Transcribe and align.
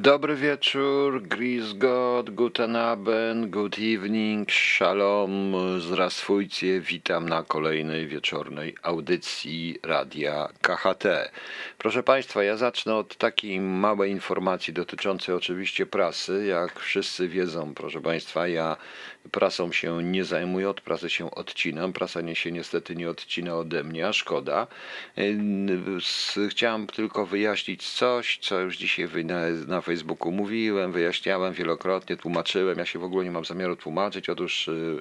Dobry 0.00 0.36
wieczór, 0.36 1.22
Gris 1.22 1.72
God, 1.72 2.30
Guten 2.30 2.76
Abend, 2.76 3.50
Good 3.50 3.76
Evening, 3.78 4.52
Shalom, 4.52 5.54
zrasfujcie, 5.80 6.80
witam 6.80 7.28
na 7.28 7.42
kolejnej 7.42 8.06
wieczornej 8.06 8.74
audycji 8.82 9.78
Radia 9.82 10.48
KHT. 10.62 11.04
Proszę 11.78 12.02
Państwa, 12.02 12.42
ja 12.42 12.56
zacznę 12.56 12.94
od 12.94 13.16
takiej 13.16 13.60
małej 13.60 14.10
informacji 14.10 14.72
dotyczącej 14.72 15.34
oczywiście 15.34 15.86
prasy. 15.86 16.46
Jak 16.46 16.80
wszyscy 16.80 17.28
wiedzą, 17.28 17.74
proszę 17.74 18.00
Państwa, 18.00 18.48
ja 18.48 18.76
prasą 19.30 19.72
się 19.72 20.02
nie 20.02 20.24
zajmuję, 20.24 20.70
od 20.70 20.80
prasy 20.80 21.10
się 21.10 21.30
odcinam. 21.30 21.92
Prasa 21.92 22.20
nie 22.20 22.36
się 22.36 22.52
niestety 22.52 22.96
nie 22.96 23.10
odcina 23.10 23.56
ode 23.56 23.84
mnie, 23.84 24.08
a 24.08 24.12
szkoda. 24.12 24.66
Chciałem 26.48 26.86
tylko 26.86 27.26
wyjaśnić 27.26 27.88
coś, 27.88 28.38
co 28.42 28.60
już 28.60 28.76
dzisiaj 28.76 29.08
na, 29.66 29.80
Facebooku 29.80 30.32
mówiłem, 30.32 30.92
wyjaśniałem 30.92 31.54
wielokrotnie, 31.54 32.16
tłumaczyłem. 32.16 32.78
Ja 32.78 32.86
się 32.86 32.98
w 32.98 33.04
ogóle 33.04 33.24
nie 33.24 33.30
mam 33.30 33.44
zamiaru 33.44 33.76
tłumaczyć. 33.76 34.28
Otóż 34.28 34.68
y, 34.68 35.00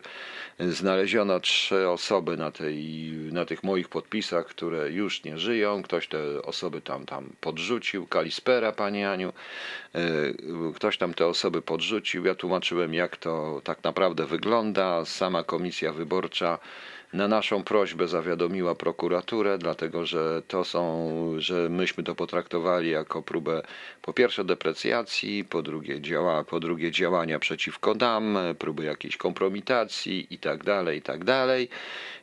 znaleziono 0.60 1.40
trzy 1.40 1.90
osoby 1.90 2.38
na, 2.38 2.52
tej, 2.52 3.12
na 3.32 3.46
tych 3.46 3.64
moich 3.64 3.90
podpisach, 3.90 4.46
które 4.46 4.92
już 4.92 5.24
nie 5.24 5.38
żyją. 5.38 5.84
Ktoś 5.84 6.08
te 6.08 6.42
osoby 6.42 6.82
tam, 6.82 7.06
tam 7.06 7.30
podrzucił. 7.42 8.08
Kalispera, 8.08 8.72
Pani 8.72 9.06
Aniu. 9.06 9.34
Y, 9.96 10.36
ktoś 10.76 10.98
tam 10.98 11.14
te 11.14 11.28
osoby 11.28 11.62
podrzucił. 11.62 12.26
Ja 12.26 12.36
tłumaczyłem, 12.36 12.94
jak 12.94 13.18
to 13.18 13.62
tak 13.64 13.84
naprawdę 13.84 14.09
wygląda. 14.14 15.06
Sama 15.06 15.44
komisja 15.44 15.94
wyborcza 15.94 16.60
na 17.14 17.28
naszą 17.28 17.64
prośbę 17.64 18.08
zawiadomiła 18.08 18.76
prokuraturę, 18.76 19.58
dlatego 19.58 20.06
że 20.06 20.42
to 20.48 20.64
są, 20.64 21.10
że 21.38 21.70
myśmy 21.70 22.04
to 22.04 22.16
potraktowali 22.16 22.90
jako 22.90 23.22
próbę 23.22 23.62
po 24.02 24.14
pierwsze 24.14 24.44
deprecjacji, 24.46 25.46
po 25.46 25.62
drugie, 25.62 26.02
działa, 26.02 26.44
po 26.44 26.60
drugie 26.60 26.92
działania 26.92 27.40
przeciwko 27.40 27.94
nam, 27.94 28.38
próby 28.60 28.84
jakiejś 28.84 29.18
kompromitacji 29.18 30.28
i 30.34 30.38
tak 30.38 30.64
dalej, 30.64 30.98
i 30.98 31.02
tak 31.02 31.24
dalej. 31.24 31.70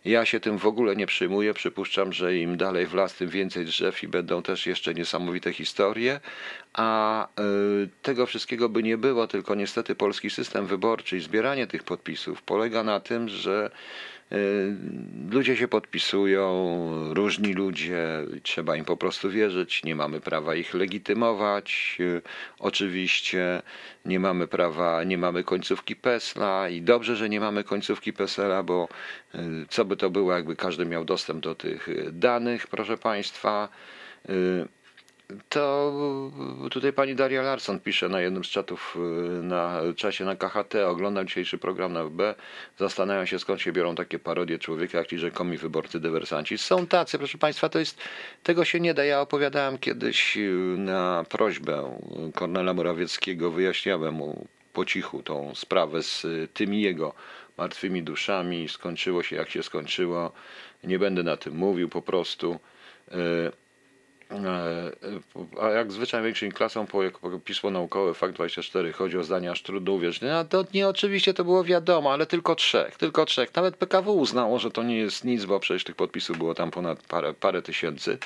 Ja 0.04 0.24
się 0.24 0.40
tym 0.40 0.58
w 0.58 0.66
ogóle 0.66 0.96
nie 0.96 1.06
przyjmuję. 1.06 1.54
Przypuszczam, 1.54 2.12
że 2.12 2.36
im 2.36 2.56
dalej 2.56 2.86
w 2.86 2.94
las, 2.94 3.14
tym 3.14 3.28
więcej 3.28 3.64
drzew 3.64 4.02
i 4.02 4.08
będą 4.08 4.42
też 4.42 4.66
jeszcze 4.66 4.94
niesamowite 4.94 5.52
historie. 5.52 6.20
A 6.76 7.28
y, 7.84 7.88
tego 8.02 8.26
wszystkiego 8.26 8.68
by 8.68 8.82
nie 8.82 8.98
było, 8.98 9.26
tylko 9.26 9.54
niestety 9.54 9.94
polski 9.94 10.30
system 10.30 10.66
wyborczy 10.66 11.16
i 11.16 11.20
zbieranie 11.20 11.66
tych 11.66 11.82
podpisów 11.82 12.42
polega 12.42 12.82
na 12.82 13.00
tym, 13.00 13.28
że 13.28 13.70
Y, 14.32 14.76
ludzie 15.30 15.56
się 15.56 15.68
podpisują, 15.68 16.44
różni 17.14 17.54
ludzie, 17.54 18.06
trzeba 18.42 18.76
im 18.76 18.84
po 18.84 18.96
prostu 18.96 19.30
wierzyć, 19.30 19.84
nie 19.84 19.94
mamy 19.94 20.20
prawa 20.20 20.54
ich 20.54 20.74
legitymować. 20.74 21.96
Y, 22.00 22.22
oczywiście 22.58 23.62
nie 24.04 24.20
mamy 24.20 24.46
prawa, 24.46 25.04
nie 25.04 25.18
mamy 25.18 25.44
końcówki 25.44 25.96
PESLA 25.96 26.68
i 26.68 26.82
dobrze, 26.82 27.16
że 27.16 27.28
nie 27.28 27.40
mamy 27.40 27.64
końcówki 27.64 28.12
PESELA, 28.12 28.62
bo 28.62 28.88
co 29.68 29.84
by 29.84 29.96
to 29.96 30.10
było, 30.10 30.32
jakby 30.32 30.56
każdy 30.56 30.86
miał 30.86 31.04
dostęp 31.04 31.40
do 31.40 31.54
tych 31.54 31.88
danych, 32.12 32.66
proszę 32.66 32.98
Państwa 32.98 33.68
to 35.48 35.92
tutaj 36.70 36.92
pani 36.92 37.14
Daria 37.14 37.42
Larson 37.42 37.80
pisze 37.80 38.08
na 38.08 38.20
jednym 38.20 38.44
z 38.44 38.48
czatów 38.48 38.96
y, 38.96 39.42
na 39.42 39.80
czasie 39.96 40.24
na 40.24 40.36
KHT, 40.36 40.74
oglądam 40.86 41.26
dzisiejszy 41.26 41.58
program 41.58 41.92
na 41.92 42.04
FB, 42.04 42.20
zastanawiam 42.78 43.26
się 43.26 43.38
skąd 43.38 43.60
się 43.60 43.72
biorą 43.72 43.94
takie 43.94 44.18
parodie 44.18 44.58
człowieka, 44.58 44.98
jak 44.98 45.10
rzekomi 45.10 45.58
wyborcy 45.58 46.00
dywersanci. 46.00 46.58
Są 46.58 46.86
tacy, 46.86 47.18
proszę 47.18 47.38
państwa, 47.38 47.68
to 47.68 47.78
jest, 47.78 47.98
tego 48.42 48.64
się 48.64 48.80
nie 48.80 48.94
da. 48.94 49.04
Ja 49.04 49.20
opowiadałem 49.20 49.78
kiedyś 49.78 50.36
y, 50.36 50.74
na 50.78 51.24
prośbę 51.28 51.98
Kornela 52.34 52.74
Morawieckiego, 52.74 53.50
wyjaśniałem 53.50 54.14
mu 54.14 54.46
po 54.72 54.84
cichu 54.84 55.22
tą 55.22 55.54
sprawę 55.54 56.02
z 56.02 56.24
y, 56.24 56.48
tymi 56.54 56.82
jego 56.82 57.14
martwymi 57.58 58.02
duszami. 58.02 58.68
Skończyło 58.68 59.22
się 59.22 59.36
jak 59.36 59.50
się 59.50 59.62
skończyło. 59.62 60.32
Nie 60.84 60.98
będę 60.98 61.22
na 61.22 61.36
tym 61.36 61.56
mówił 61.56 61.88
po 61.88 62.02
prostu. 62.02 62.60
E, 64.30 65.60
a 65.60 65.70
jak 65.70 65.92
zwyczaj 65.92 66.22
większą 66.22 66.48
klasą 66.48 66.86
po, 66.86 67.00
pismo 67.44 67.70
naukowe 67.70 68.14
Fakt 68.14 68.34
24 68.34 68.92
chodzi 68.92 69.18
o 69.18 69.24
zdania 69.24 69.50
aż 69.50 69.62
trudno 69.62 69.92
uwierzyć. 69.92 70.22
No 70.22 70.44
to 70.44 70.64
nie 70.74 70.88
oczywiście 70.88 71.34
to 71.34 71.44
było 71.44 71.64
wiadomo, 71.64 72.12
ale 72.12 72.26
tylko 72.26 72.54
trzech, 72.54 72.96
tylko 72.96 73.24
trzech. 73.24 73.54
Nawet 73.54 73.76
PKW 73.76 74.12
uznało, 74.12 74.58
że 74.58 74.70
to 74.70 74.82
nie 74.82 74.96
jest 74.96 75.24
nic, 75.24 75.44
bo 75.44 75.60
przecież 75.60 75.84
tych 75.84 75.96
podpisów 75.96 76.38
było 76.38 76.54
tam 76.54 76.70
ponad 76.70 77.02
parę, 77.02 77.34
parę 77.34 77.62
tysięcy 77.62 78.18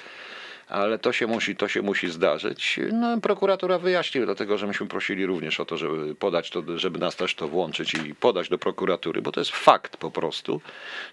ale 0.70 0.98
to 0.98 1.12
się 1.12 1.26
musi, 1.26 1.56
to 1.56 1.68
się 1.68 1.82
musi 1.82 2.10
zdarzyć. 2.10 2.80
No, 2.92 3.20
prokuratura 3.20 3.78
wyjaśniła, 3.78 4.26
dlatego 4.26 4.58
że 4.58 4.66
myśmy 4.66 4.86
prosili 4.86 5.26
również 5.26 5.60
o 5.60 5.64
to, 5.64 5.76
żeby 5.76 6.14
podać 6.14 6.50
to, 6.50 6.62
żeby 6.78 6.98
nas 6.98 7.16
też 7.16 7.34
to 7.34 7.48
włączyć 7.48 7.94
i 7.94 8.14
podać 8.14 8.48
do 8.48 8.58
prokuratury, 8.58 9.22
bo 9.22 9.32
to 9.32 9.40
jest 9.40 9.50
fakt 9.50 9.96
po 9.96 10.10
prostu 10.10 10.60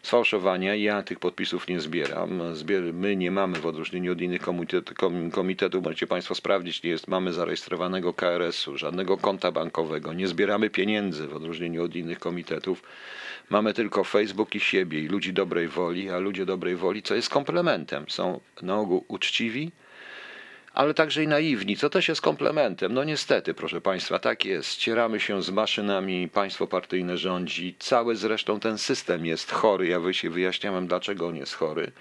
sfałszowania. 0.02 0.76
Ja 0.76 1.04
tych 1.04 1.20
podpisów 1.20 1.68
nie 1.68 1.80
zbieram. 1.80 2.56
Zbier 2.56 2.94
my 2.94 3.16
nie 3.16 3.32
mamy 3.32 3.60
w 3.60 3.66
odróżnieniu 3.66 4.12
od 4.12 4.22
innych 4.22 4.42
komitet, 4.42 4.94
komitetów, 5.32 5.84
możecie 5.84 6.08
Państwo 6.08 6.36
sprawdzić, 6.36 6.84
nie 6.84 6.90
jest, 6.90 7.08
mamy 7.08 7.34
zarejestrowanego 7.34 8.14
KRS-u, 8.14 8.78
żadnego 8.78 9.18
konta 9.18 9.52
bankowego, 9.52 10.14
nie 10.14 10.28
zbieramy 10.28 10.70
pieniędzy 10.70 11.28
w 11.28 11.36
odróżnieniu 11.36 11.84
od 11.84 11.96
innych 11.96 12.20
komitetów. 12.20 12.84
Mamy 13.50 13.74
tylko 13.74 14.04
Facebook 14.04 14.56
i 14.56 14.60
siebie 14.60 15.00
i 15.00 15.08
ludzi 15.08 15.34
dobrej 15.34 15.68
woli, 15.68 16.10
a 16.10 16.20
ludzie 16.20 16.46
dobrej 16.46 16.76
woli, 16.76 17.04
co 17.04 17.16
jest 17.16 17.30
komplementem, 17.30 18.06
są 18.10 18.40
na 18.62 18.80
ogół 18.80 19.06
uczciwi, 19.08 19.72
ale 20.74 20.94
także 20.94 21.24
i 21.24 21.28
naiwni, 21.28 21.78
co 21.78 21.90
też 21.90 22.08
jest 22.08 22.22
komplementem. 22.22 22.94
No 22.94 23.04
niestety, 23.04 23.54
proszę 23.54 23.82
Państwa, 23.82 24.20
tak 24.20 24.46
jest. 24.46 24.72
Ścieramy 24.72 25.20
się 25.20 25.44
z 25.44 25.50
maszynami, 25.50 26.30
państwo 26.30 26.68
partyjne 26.68 27.18
rządzi, 27.18 27.76
cały 27.80 28.16
zresztą 28.16 28.60
ten 28.60 28.78
system 28.78 29.26
jest 29.26 29.52
chory. 29.52 29.88
Ja 29.88 30.00
wyjaśniałem, 30.24 30.88
dlaczego 30.88 31.28
on 31.28 31.36
jest 31.36 31.54
chory. 31.54 31.92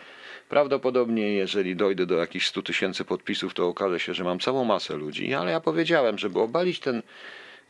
Prawdopodobnie, 0.49 1.35
jeżeli 1.35 1.77
dojdę 1.77 2.07
do 2.07 2.15
jakichś 2.15 2.47
100 2.47 2.63
tysięcy 2.63 3.05
podpisów, 3.05 3.55
to 3.55 3.69
okaże 3.69 4.01
się, 4.01 4.15
że 4.15 4.25
mam 4.25 4.41
całą 4.41 4.65
masę 4.65 4.97
ludzi, 4.97 5.35
ale 5.35 5.51
ja 5.51 5.61
powiedziałem, 5.61 6.19
żeby 6.19 6.41
obalić 6.41 6.81
ten 6.81 7.03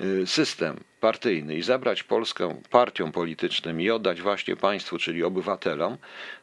y, 0.01 0.27
system, 0.27 0.77
partyjny 1.01 1.57
i 1.57 1.63
zabrać 1.63 2.03
Polskę 2.03 2.61
partiom 2.71 3.13
politycznym 3.13 3.81
i 3.81 3.91
oddać 3.91 4.23
właśnie 4.23 4.57
państwu, 4.57 4.99
czyli 4.99 5.25
obywatelom, 5.25 5.97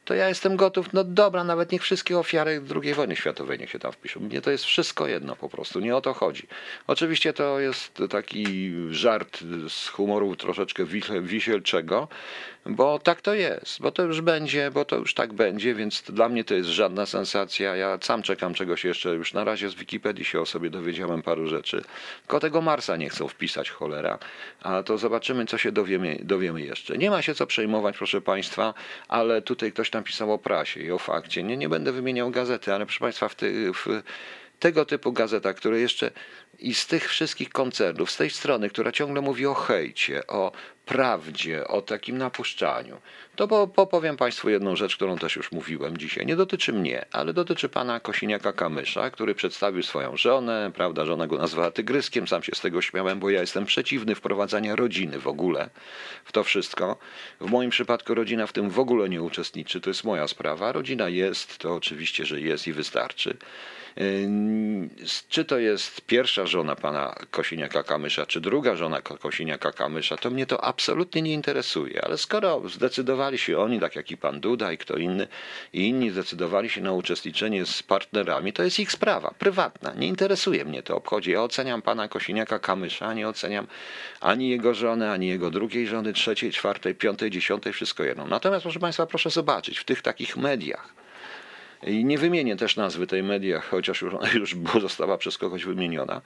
to 0.06 0.14
ja 0.14 0.30
jestem 0.30 0.56
gotów, 0.56 0.94
no 0.94 1.04
dobra, 1.04 1.44
nawet 1.44 1.72
niech 1.72 1.82
wszystkie 1.82 2.20
ofiary 2.20 2.62
II 2.84 2.94
wojny 2.94 3.16
światowej 3.16 3.60
niech 3.60 3.70
się 3.70 3.80
tam 3.80 3.92
wpiszą. 3.92 4.20
Mnie 4.20 4.42
to 4.42 4.52
jest 4.52 4.66
wszystko 4.66 5.08
jedno 5.08 5.36
po 5.36 5.50
prostu, 5.50 5.80
nie 5.80 5.96
o 5.96 6.02
to 6.02 6.14
chodzi. 6.14 6.48
Oczywiście 6.88 7.34
to 7.34 7.60
jest 7.60 8.02
taki 8.10 8.72
żart 8.90 9.40
z 9.70 9.88
humoru 9.88 10.36
troszeczkę 10.36 10.86
wisielczego, 11.22 12.08
bo 12.66 13.00
tak 13.00 13.22
to 13.22 13.34
jest, 13.34 13.82
bo 13.82 13.92
to 13.92 14.04
już 14.04 14.22
będzie, 14.22 14.72
bo 14.72 14.86
to 14.86 14.96
już 14.96 15.14
tak 15.14 15.34
będzie, 15.34 15.76
więc 15.76 16.02
dla 16.02 16.30
mnie 16.30 16.44
to 16.44 16.54
jest 16.54 16.70
żadna 16.70 17.06
sensacja. 17.06 17.76
Ja 17.76 17.98
sam 18.02 18.22
czekam 18.22 18.54
czegoś 18.54 18.84
jeszcze, 18.84 19.10
już 19.10 19.34
na 19.34 19.44
razie 19.44 19.70
z 19.70 19.76
Wikipedii 19.76 20.26
się 20.26 20.42
o 20.42 20.46
sobie 20.46 20.70
dowiedziałem 20.70 21.22
paru 21.22 21.48
rzeczy. 21.48 21.84
Tylko 22.22 22.40
tego 22.40 22.62
Marsa 22.62 22.96
nie 22.96 23.10
chcą 23.10 23.28
wpisać, 23.28 23.70
cholera 23.70 24.20
a 24.62 24.84
to 24.84 24.98
zobaczymy, 24.98 25.46
co 25.46 25.58
się 25.58 25.72
dowiemy, 25.72 26.20
dowiemy 26.24 26.62
jeszcze. 26.62 26.98
Nie 26.98 27.10
ma 27.10 27.22
się 27.22 27.36
co 27.36 27.48
przejmować, 27.48 27.98
proszę 27.98 28.22
Państwa, 28.22 28.74
ale 29.08 29.42
tutaj 29.42 29.72
ktoś 29.72 29.90
tam 29.90 30.04
pisał 30.04 30.34
o 30.34 30.38
prasie 30.38 30.80
i 30.80 30.92
o 30.92 30.98
fakcie. 30.98 31.44
Nie, 31.44 31.58
nie 31.58 31.70
będę 31.70 31.92
wymieniał 31.92 32.32
gazety, 32.32 32.74
ale 32.74 32.86
proszę 32.86 33.00
Państwa, 33.00 33.30
w, 33.30 33.36
ty, 33.36 33.72
w 33.74 34.04
tego 34.60 34.86
typu 34.86 35.12
gazetach, 35.12 35.56
które 35.56 35.80
jeszcze 35.80 36.12
I 36.64 36.74
z 36.74 36.88
tych 36.88 37.10
wszystkich 37.10 37.50
koncernów, 37.50 38.12
z 38.12 38.18
tej 38.18 38.30
strony, 38.30 38.70
która 38.70 38.92
ciągle 38.92 39.22
mówi 39.22 39.46
o 39.46 39.54
hejcie, 39.54 40.28
o 40.28 40.52
prawdzie, 40.86 41.68
o 41.68 41.82
takim 41.82 42.18
napuszczaniu, 42.18 43.02
to 43.36 43.48
bo, 43.48 43.68
bo 43.68 43.88
powiem 43.88 44.18
Państwu 44.18 44.50
jedną 44.50 44.76
rzecz, 44.76 44.96
którą 44.96 45.18
też 45.18 45.36
już 45.36 45.52
mówiłem 45.52 45.98
dzisiaj. 45.98 46.26
Nie 46.26 46.36
dotyczy 46.36 46.74
mnie, 46.74 47.06
ale 47.12 47.34
dotyczy 47.34 47.70
pana 47.70 48.00
Kosiniaka-Kamysza, 48.00 49.12
który 49.12 49.36
przedstawił 49.36 49.84
swoją 49.84 50.18
żonę, 50.18 50.72
prawda, 50.76 51.06
żona 51.06 51.28
go 51.28 51.38
nazwała 51.38 51.72
tygryskiem, 51.72 52.28
sam 52.28 52.44
się 52.44 52.56
z 52.56 52.62
tego 52.62 52.82
śmiałem, 52.82 53.20
bo 53.20 53.30
ja 53.30 53.42
jestem 53.42 53.66
przeciwny 53.66 54.16
wprowadzania 54.16 54.76
rodziny 54.76 55.20
w 55.20 55.28
ogóle 55.28 55.70
w 56.26 56.32
to 56.32 56.44
wszystko. 56.44 56.98
W 57.42 57.52
moim 57.52 57.70
przypadku 57.70 58.14
rodzina 58.14 58.48
w 58.48 58.54
tym 58.54 58.70
w 58.70 58.80
ogóle 58.80 59.10
nie 59.10 59.22
uczestniczy, 59.22 59.82
to 59.82 59.90
jest 59.90 60.04
moja 60.04 60.28
sprawa. 60.28 60.72
Rodzina 60.72 61.10
jest, 61.10 61.58
to 61.58 61.76
oczywiście, 61.76 62.26
że 62.26 62.42
jest 62.42 62.68
i 62.68 62.74
wystarczy. 62.74 63.38
Czy 65.30 65.46
to 65.46 65.58
jest 65.58 66.02
pierwsza 66.02 66.46
żona 66.46 66.76
pana 66.76 67.16
Kosiniaka-Kamysza, 67.32 68.28
czy 68.28 68.42
druga 68.42 68.76
żona 68.76 69.02
Kosiniaka-Kamysza, 69.02 70.18
to 70.18 70.30
mnie 70.30 70.46
to 70.46 70.64
absolutnie 70.64 71.22
nie 71.22 71.34
interesuje. 71.34 72.06
Ale 72.06 72.18
skoro 72.18 72.70
zdecydowali 72.70 73.38
się 73.38 73.58
oni, 73.58 73.80
tak 73.80 73.96
jak 73.96 74.12
i 74.12 74.18
pan 74.18 74.40
Duda 74.40 74.72
i 74.72 74.78
kto 74.78 74.98
inny, 74.98 75.28
i 75.74 75.88
inni 75.88 76.10
zdecydowali 76.10 76.70
się 76.70 76.82
na 76.82 76.92
uczestniczenie 76.92 77.66
z 77.66 77.84
partnerami, 77.84 78.54
to 78.54 78.64
jest 78.64 78.80
ich 78.80 78.92
sprawa, 78.92 79.34
prywatna. 79.40 79.94
Nie 79.94 80.08
interesuje 80.08 80.66
mnie 80.66 80.84
to, 80.84 80.98
obchodzi. 80.98 81.32
Ja 81.32 81.44
oceniam 81.44 81.82
pana 81.82 82.08
Kosiniaka-Kamysza, 82.08 83.16
nie 83.16 83.28
oceniam 83.28 83.68
ani 84.22 84.50
jego 84.50 84.74
żony, 84.74 85.12
ani 85.12 85.28
jego 85.28 85.52
drugiej 85.52 85.88
żony, 85.88 86.14
trzeciej, 86.14 86.52
czwartej, 86.52 86.96
piątej, 86.96 87.32
dziesiątej, 87.32 87.74
wszystko 87.74 88.04
jedno. 88.04 88.28
Natomiast, 88.28 88.64
proszę 88.64 88.80
państwa, 88.80 89.06
proszę 89.06 89.30
zobaczyć, 89.30 89.80
w 89.80 89.84
tych 89.84 90.02
takich 90.02 90.38
mediach, 90.38 91.03
i 91.88 92.06
nie 92.06 92.18
wymienię 92.18 92.56
też 92.56 92.76
nazwy 92.76 93.08
tej 93.08 93.24
media, 93.24 93.60
chociaż 93.60 94.02
już, 94.02 94.14
już 94.40 94.56
została 94.82 95.18
przez 95.18 95.38
kogoś 95.38 95.66
wymieniona. 95.66 96.22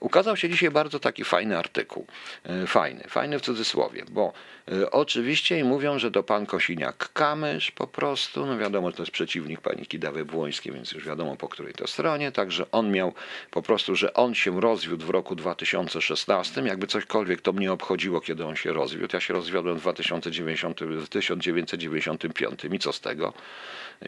Ukazał 0.00 0.36
się 0.36 0.48
dzisiaj 0.48 0.70
bardzo 0.70 1.00
taki 1.00 1.24
fajny 1.24 1.58
artykuł. 1.58 2.06
E, 2.44 2.66
fajny, 2.66 3.04
fajny 3.08 3.38
w 3.38 3.42
cudzysłowie, 3.42 4.04
bo 4.10 4.32
e, 4.72 4.90
oczywiście 4.90 5.64
mówią, 5.64 5.98
że 5.98 6.10
to 6.10 6.22
pan 6.22 6.46
Kosiniak-Kamysz 6.46 7.70
po 7.70 7.86
prostu, 7.86 8.46
no 8.46 8.58
wiadomo, 8.58 8.92
to 8.92 9.02
jest 9.02 9.12
przeciwnik 9.12 9.60
pani 9.60 9.86
Kidawy 9.86 10.24
Błońskiej, 10.24 10.72
więc 10.72 10.92
już 10.92 11.06
wiadomo 11.06 11.36
po 11.36 11.48
której 11.48 11.72
to 11.72 11.86
stronie, 11.86 12.32
także 12.32 12.70
on 12.70 12.90
miał 12.90 13.14
po 13.50 13.62
prostu, 13.62 13.96
że 13.96 14.14
on 14.14 14.34
się 14.34 14.60
rozwiódł 14.60 15.06
w 15.06 15.10
roku 15.10 15.34
2016, 15.34 16.62
jakby 16.62 16.86
cośkolwiek 16.86 17.40
to 17.40 17.52
mnie 17.52 17.72
obchodziło, 17.72 18.20
kiedy 18.20 18.46
on 18.46 18.56
się 18.56 18.72
rozwiódł. 18.72 19.08
Ja 19.12 19.20
się 19.20 19.34
rozwiodłem 19.34 19.78
w 19.78 19.80
2090, 19.80 20.80
w 20.80 21.08
1995 21.08 22.60
i 22.72 22.78
co 22.78 22.92
z 22.92 23.00
tego? 23.00 23.32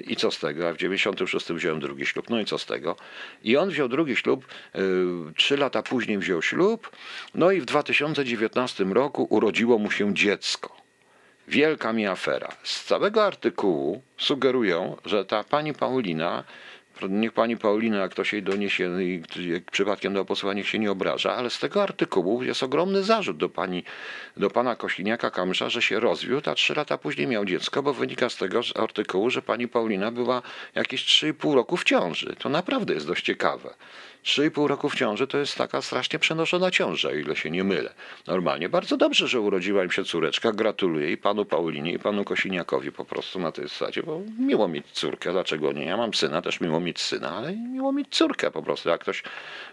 I 0.01 0.17
co 0.17 0.31
z 0.31 0.39
tego? 0.39 0.69
A 0.69 0.73
w 0.73 0.77
96 0.77 1.53
wziąłem 1.53 1.81
drugi 1.81 2.07
ślub. 2.07 2.31
No 2.31 2.41
i 2.41 2.45
co 2.45 2.59
z 2.59 2.67
tego? 2.67 2.97
I 3.45 3.57
on 3.57 3.69
wziął 3.69 3.89
drugi 3.89 4.17
ślub, 4.17 4.47
y, 4.75 4.81
trzy 5.37 5.57
lata 5.57 5.83
później 5.83 6.19
wziął 6.19 6.43
ślub, 6.43 6.91
no 7.35 7.51
i 7.51 7.61
w 7.61 7.65
2019 7.65 8.85
roku 8.85 9.27
urodziło 9.31 9.79
mu 9.79 9.91
się 9.91 10.15
dziecko. 10.15 10.77
Wielka 11.49 11.93
mi 11.93 12.07
afera. 12.07 12.49
Z 12.63 12.85
całego 12.85 13.25
artykułu 13.25 14.03
sugerują, 14.17 14.97
że 15.05 15.25
ta 15.25 15.45
pani 15.45 15.75
Paulina 15.75 16.45
Niech 17.09 17.33
pani 17.33 17.57
Paulina, 17.57 17.99
jak 17.99 18.11
ktoś 18.11 18.33
jej 18.33 18.43
doniesie 18.43 19.03
i 19.03 19.23
przypadkiem 19.73 20.15
do 20.15 20.25
posła, 20.25 20.55
niech 20.55 20.69
się 20.69 20.79
nie 20.79 20.91
obraża, 20.91 21.37
ale 21.37 21.51
z 21.51 21.59
tego 21.59 21.83
artykułu 21.83 22.43
jest 22.43 22.63
ogromny 22.63 23.03
zarzut 23.03 23.37
do 23.37 23.49
pani, 23.49 23.85
do 24.37 24.51
pana 24.51 24.77
Kośliniaka 24.77 25.31
Kamysza, 25.31 25.69
że 25.69 25.83
się 25.83 26.01
rozwiódł, 26.01 26.51
a 26.51 26.55
trzy 26.55 26.75
lata 26.75 26.99
później 26.99 27.27
miał 27.27 27.45
dziecko, 27.45 27.83
bo 27.83 27.93
wynika 27.93 28.29
z 28.29 28.37
tego 28.37 28.61
artykułu, 28.75 29.31
że 29.31 29.43
pani 29.43 29.69
Paulina 29.69 30.11
była 30.11 30.43
jakieś 30.75 31.05
3,5 31.05 31.55
roku 31.55 31.77
w 31.77 31.85
ciąży. 31.85 32.37
To 32.39 32.49
naprawdę 32.49 32.95
jest 32.95 33.07
dość 33.07 33.25
ciekawe. 33.25 33.75
3,5 34.25 34.67
roku 34.67 34.89
w 34.89 34.95
ciąży 34.95 35.27
to 35.27 35.39
jest 35.39 35.57
taka 35.57 35.83
strasznie 35.83 36.19
przenoszona 36.19 36.71
ciąża, 36.71 37.13
ile 37.13 37.37
się 37.37 37.51
nie 37.51 37.65
mylę. 37.65 37.95
Normalnie 38.27 38.69
bardzo 38.69 38.97
dobrze, 38.97 39.29
że 39.29 39.41
urodziła 39.41 39.85
im 39.85 39.91
się 39.91 40.05
córeczka. 40.05 40.53
Gratuluję 40.53 41.13
i 41.13 41.17
panu 41.17 41.45
Paulinie, 41.45 41.93
i 41.93 41.99
panu 41.99 42.25
Kosiniakowi 42.25 42.93
po 42.93 43.05
prostu 43.05 43.39
na 43.39 43.53
tej 43.53 43.69
zasadzie, 43.69 44.03
bo 44.03 44.21
miło 44.39 44.69
mieć 44.69 44.87
córkę, 44.93 45.33
dlaczego 45.33 45.73
nie? 45.73 45.85
Ja 45.85 45.97
mam 45.97 46.15
syna, 46.15 46.43
też 46.43 46.61
miło 46.61 46.81
mieć 46.81 47.01
syna, 47.01 47.31
ale 47.37 47.57
miło 47.57 47.93
mieć 47.93 48.09
córkę 48.11 48.51
po 48.51 48.63
prostu. 48.63 48.89
Jak 48.89 49.01
ktoś 49.01 49.23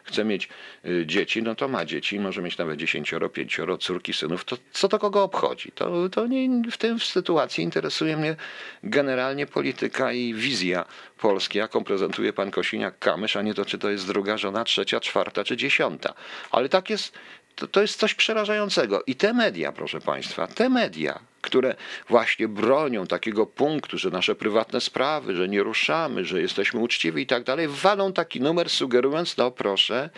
chce 0.03 0.25
mieć 0.25 0.49
y, 0.85 1.05
dzieci, 1.05 1.43
no 1.43 1.55
to 1.55 1.67
ma 1.67 1.85
dzieci, 1.85 2.19
może 2.19 2.41
mieć 2.41 2.57
nawet 2.57 2.79
dziesięcioro, 2.79 3.29
pięcioro 3.29 3.77
córki, 3.77 4.13
synów, 4.13 4.45
to 4.45 4.57
co 4.71 4.87
to 4.87 4.99
kogo 4.99 5.23
obchodzi? 5.23 5.71
To, 5.71 6.09
to 6.09 6.27
nie, 6.27 6.71
w 6.71 6.77
tej 6.77 6.99
sytuacji 6.99 7.63
interesuje 7.63 8.17
mnie 8.17 8.35
generalnie 8.83 9.45
polityka 9.45 10.13
i 10.13 10.33
wizja 10.33 10.85
Polski, 11.17 11.57
jaką 11.57 11.83
prezentuje 11.83 12.33
pan 12.33 12.51
Kosiniak-Kamysz, 12.51 13.39
a 13.39 13.41
nie 13.41 13.53
to, 13.53 13.65
czy 13.65 13.77
to 13.77 13.89
jest 13.89 14.07
druga 14.07 14.37
żona, 14.39 14.63
trzecia, 14.63 15.00
czwarta 15.00 15.44
czy 15.44 15.57
dziesiąta. 15.57 16.13
Ale 16.51 16.69
tak 16.69 16.89
jest, 16.89 17.13
to, 17.56 17.68
to 17.68 17.81
jest 17.81 18.00
coś 18.00 18.13
przerażającego. 18.13 19.03
I 19.07 19.15
te 19.15 19.33
media, 19.33 19.71
proszę 19.71 20.01
państwa, 20.01 20.47
te 20.47 20.69
media, 20.69 21.19
które 21.41 21.75
właśnie 22.09 22.47
bronią 22.47 23.07
takiego 23.07 23.45
punktu, 23.45 23.97
że 23.97 24.09
nasze 24.09 24.36
prywatne 24.36 24.81
sprawy, 24.81 25.36
że 25.36 25.50
nie 25.50 25.63
ruszamy, 25.63 26.25
że 26.25 26.41
jesteśmy 26.41 26.80
uczciwi 26.80 27.21
i 27.21 27.27
tak 27.27 27.44
dalej, 27.44 27.68
walą 27.68 28.13
taki 28.13 28.41
numer 28.41 28.69
sugerując, 28.69 29.38
no 29.38 29.51
proszę, 29.51 30.09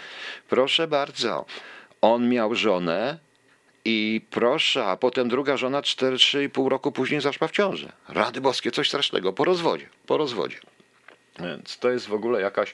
proszę 0.50 0.88
bardzo, 0.88 1.46
on 2.02 2.30
miał 2.30 2.56
żonę, 2.56 3.18
i 3.86 4.22
proszę, 4.30 4.86
a 4.86 4.98
potem 4.98 5.30
druga 5.30 5.58
żona 5.58 5.82
4-3,5 5.82 6.68
roku 6.68 6.92
później 6.92 7.22
zaszła 7.22 7.48
w 7.48 7.52
ciąży. 7.52 7.92
Rady 8.08 8.42
boskie, 8.42 8.72
coś 8.72 8.88
strasznego, 8.88 9.34
po 9.34 9.46
rozwodzie, 9.46 9.90
po 10.06 10.18
rozwodzie. 10.18 10.58
Więc 11.40 11.78
to 11.78 11.90
jest 11.90 12.08
w 12.08 12.14
ogóle 12.14 12.42
jakaś 12.42 12.74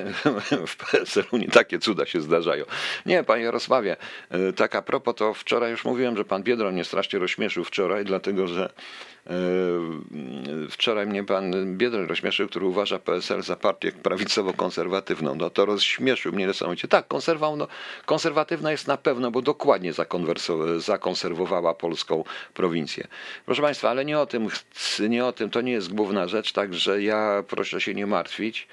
w 0.66 0.76
PSL-u 0.76 1.36
nie 1.36 1.48
takie 1.48 1.78
cuda 1.78 2.06
się 2.06 2.20
zdarzają. 2.20 2.64
Nie, 3.06 3.24
panie 3.24 3.42
Jarosławie, 3.42 3.96
e, 4.30 4.52
tak 4.52 4.74
a 4.74 4.82
propos, 4.82 5.14
to 5.14 5.34
wczoraj 5.34 5.70
już 5.70 5.84
mówiłem, 5.84 6.16
że 6.16 6.24
pan 6.24 6.42
Biedron 6.42 6.74
mnie 6.74 6.84
strasznie 6.84 7.18
rozśmieszył 7.18 7.64
wczoraj, 7.64 8.04
dlatego 8.04 8.46
że 8.46 8.72
wczoraj 10.70 11.06
mnie 11.06 11.24
pan 11.24 11.76
Biedron 11.76 12.06
rozśmieszył, 12.06 12.48
który 12.48 12.66
uważa 12.66 12.98
PSL 12.98 13.42
za 13.42 13.56
partię 13.56 13.92
prawicowo-konserwatywną. 13.92 15.36
No 15.36 15.50
to 15.50 15.66
rozśmieszył 15.66 16.32
mnie 16.32 16.46
niesamowicie. 16.46 16.88
Tak, 16.88 17.08
konserwą, 17.08 17.58
konserwatywna 18.06 18.70
jest 18.70 18.86
na 18.86 18.96
pewno, 18.96 19.30
bo 19.30 19.42
dokładnie 19.42 19.92
zakonserwowała 20.78 21.74
polską 21.74 22.24
prowincję. 22.54 23.06
Proszę 23.46 23.62
państwa, 23.62 23.90
ale 23.90 24.04
nie 24.04 24.18
o 24.18 24.26
tym, 24.26 24.48
nie 25.08 25.24
o 25.24 25.32
tym, 25.32 25.50
to 25.50 25.60
nie 25.60 25.72
jest 25.72 25.94
główna 25.94 26.28
rzecz, 26.28 26.52
także 26.52 27.02
ja 27.02 27.44
proszę 27.48 27.80
się 27.80 27.94
nie 27.94 28.06
martwić. 28.06 28.68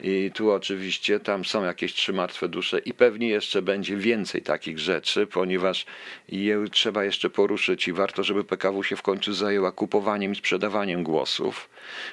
I 0.00 0.30
tu 0.34 0.52
oczywiście 0.52 1.20
tam 1.20 1.44
są 1.44 1.64
jakieś 1.64 1.94
trzy 1.94 2.12
martwe 2.12 2.48
dusze 2.48 2.78
i 2.78 2.94
pewnie 2.94 3.28
jeszcze 3.28 3.62
będzie 3.62 3.96
więcej 3.96 4.42
takich 4.42 4.78
rzeczy, 4.78 5.26
ponieważ 5.26 5.86
je 6.28 6.64
trzeba 6.70 7.04
jeszcze 7.04 7.30
poruszyć 7.30 7.88
i 7.88 7.92
warto, 7.92 8.24
żeby 8.24 8.44
PKW 8.44 8.82
się 8.82 8.96
w 8.96 9.02
końcu 9.02 9.32
zajęła 9.32 9.72
kupowaniem 9.72 10.32
i 10.32 10.36
sprzedawaniem 10.36 11.02
głosów. 11.02 11.70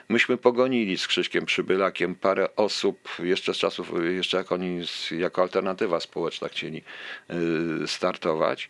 Myśmy 0.10 0.38
pogonili 0.38 0.98
z 0.98 1.08
Krzyśkiem 1.08 1.46
Przybylakiem 1.46 2.16
parę 2.16 2.56
osób 2.56 3.10
jeszcze 3.20 3.54
z 3.54 3.58
czasów, 3.58 3.92
jeszcze 4.16 4.38
jak 4.38 4.52
oni 4.52 4.82
jako 5.12 5.42
alternatywa 5.42 6.00
społeczna 6.00 6.48
chcieli 6.48 6.84
y, 7.84 7.88
startować 7.88 8.70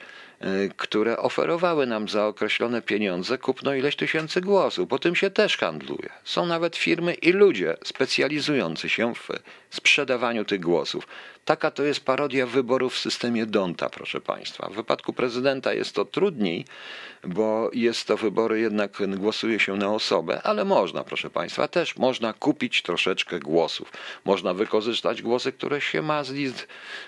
które 0.78 1.18
oferowały 1.18 1.86
nam 1.86 2.10
za 2.10 2.28
określone 2.28 2.82
pieniądze 2.82 3.38
kupno 3.38 3.74
ileś 3.74 3.96
tysięcy 3.96 4.42
głosów, 4.42 4.88
bo 4.88 5.00
tym 5.00 5.16
się 5.16 5.30
też 5.30 5.58
handluje. 5.58 6.10
Są 6.24 6.46
nawet 6.46 6.76
firmy 6.76 7.14
i 7.14 7.32
ludzie 7.32 7.78
specjalizujący 7.84 8.90
się 8.90 9.16
w 9.16 9.28
sprzedawaniu 9.70 10.46
tych 10.46 10.60
głosów. 10.60 11.08
Taka 11.46 11.72
to 11.72 11.84
jest 11.84 12.06
parodia 12.06 12.46
wyborów 12.46 12.94
w 12.94 13.00
systemie 13.00 13.46
Donta, 13.46 13.90
proszę 13.90 14.22
Państwa. 14.22 14.70
W 14.70 14.74
wypadku 14.74 15.14
prezydenta 15.14 15.74
jest 15.74 15.96
to 15.96 16.06
trudniej, 16.06 16.66
bo 17.24 17.70
jest 17.74 18.08
to 18.08 18.18
wybory, 18.18 18.60
jednak 18.60 19.18
głosuje 19.18 19.60
się 19.60 19.76
na 19.78 19.94
osobę, 19.94 20.42
ale 20.44 20.66
można, 20.66 21.04
proszę 21.04 21.30
Państwa, 21.30 21.68
też 21.68 21.98
można 21.98 22.34
kupić 22.34 22.82
troszeczkę 22.82 23.40
głosów. 23.40 23.92
Można 24.26 24.54
wykorzystać 24.54 25.22
głosy, 25.22 25.52
które 25.52 25.82
się 25.82 26.02
ma 26.02 26.24
z 26.24 26.32
list, 26.32 26.68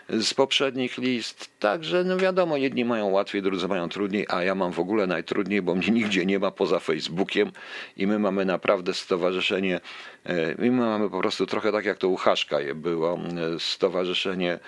z 0.10 0.34
poprzednich 0.34 0.98
list. 0.98 1.50
Także, 1.60 2.04
no 2.04 2.18
wiadomo, 2.18 2.58
jedni 2.58 2.86
mają 2.86 3.10
łatwiej, 3.10 3.42
drudzy 3.42 3.68
mają 3.68 3.90
trudniej, 3.90 4.26
a 4.30 4.44
ja 4.44 4.56
mam 4.56 4.72
w 4.72 4.80
ogóle 4.80 5.08
najtrudniej, 5.08 5.62
bo 5.62 5.76
mnie 5.76 5.90
nigdzie 5.90 6.26
nie 6.26 6.40
ma 6.40 6.52
poza 6.52 6.80
Facebookiem 6.80 7.52
i 7.98 8.08
my 8.08 8.20
mamy 8.20 8.46
naprawdę 8.46 8.94
stowarzyszenie, 8.94 9.80
e, 10.28 10.56
my 10.58 10.72
mamy 10.72 11.10
po 11.10 11.20
prostu 11.20 11.46
trochę 11.46 11.72
tak 11.72 11.86
jak 11.86 11.98
to 11.98 12.10
u 12.10 12.16
Haszka 12.16 12.58
było, 12.76 13.14
e, 13.16 13.60
stowarzyszenie 13.60 14.60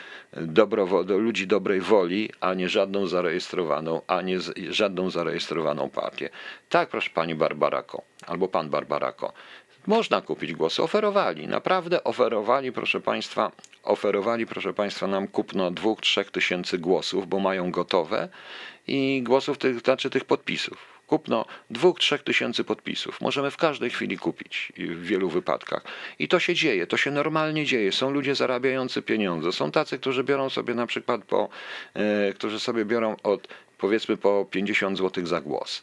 ludzi 1.07 1.47
dobrej 1.47 1.81
woli, 1.81 2.29
a 2.41 2.53
nie 2.53 2.69
żadną 2.69 3.07
zarejestrowaną, 3.07 4.01
a 4.07 4.21
nie 4.21 4.37
żadną 4.69 5.09
zarejestrowaną 5.09 5.89
partię. 5.89 6.29
Tak, 6.69 6.89
proszę 6.89 7.09
pani 7.13 7.35
Barbarako, 7.35 8.01
albo 8.27 8.47
pan 8.47 8.69
Barbarako. 8.69 9.33
Można 9.87 10.21
kupić 10.21 10.53
głosy. 10.53 10.83
Oferowali, 10.83 11.47
naprawdę 11.47 12.03
oferowali, 12.03 12.71
proszę 12.71 13.01
Państwa, 13.01 13.51
oferowali, 13.83 14.45
proszę 14.45 14.73
Państwa, 14.73 15.07
nam 15.07 15.27
kupno 15.27 15.71
dwóch, 15.71 16.01
trzech 16.01 16.31
tysięcy 16.31 16.77
głosów, 16.77 17.27
bo 17.27 17.39
mają 17.39 17.71
gotowe 17.71 18.29
i 18.87 19.23
głosów 19.23 19.57
tych, 19.57 19.79
znaczy 19.79 20.09
tych 20.09 20.25
podpisów 20.25 20.88
kupno 21.09 21.45
dwóch, 21.69 21.99
trzech 21.99 22.23
tysięcy 22.23 22.63
podpisów. 22.63 23.21
Możemy 23.21 23.51
w 23.51 23.57
każdej 23.57 23.89
chwili 23.89 24.17
kupić 24.17 24.73
w 24.77 25.05
wielu 25.05 25.29
wypadkach. 25.29 25.83
I 26.19 26.27
to 26.27 26.39
się 26.39 26.53
dzieje, 26.55 26.87
to 26.87 26.97
się 26.97 27.11
normalnie 27.11 27.65
dzieje. 27.65 27.91
Są 27.91 28.11
ludzie 28.11 28.35
zarabiający 28.35 29.01
pieniądze. 29.01 29.51
Są 29.51 29.71
tacy, 29.71 29.99
którzy 29.99 30.23
biorą 30.23 30.49
sobie 30.49 30.73
na 30.73 30.87
przykład 30.87 31.23
po, 31.25 31.49
e, 31.93 32.33
którzy 32.33 32.59
sobie 32.59 32.85
biorą 32.85 33.15
od 33.23 33.47
powiedzmy 33.77 34.17
po 34.17 34.45
50 34.51 34.97
zł 34.97 35.25
za 35.25 35.41
głos. 35.41 35.81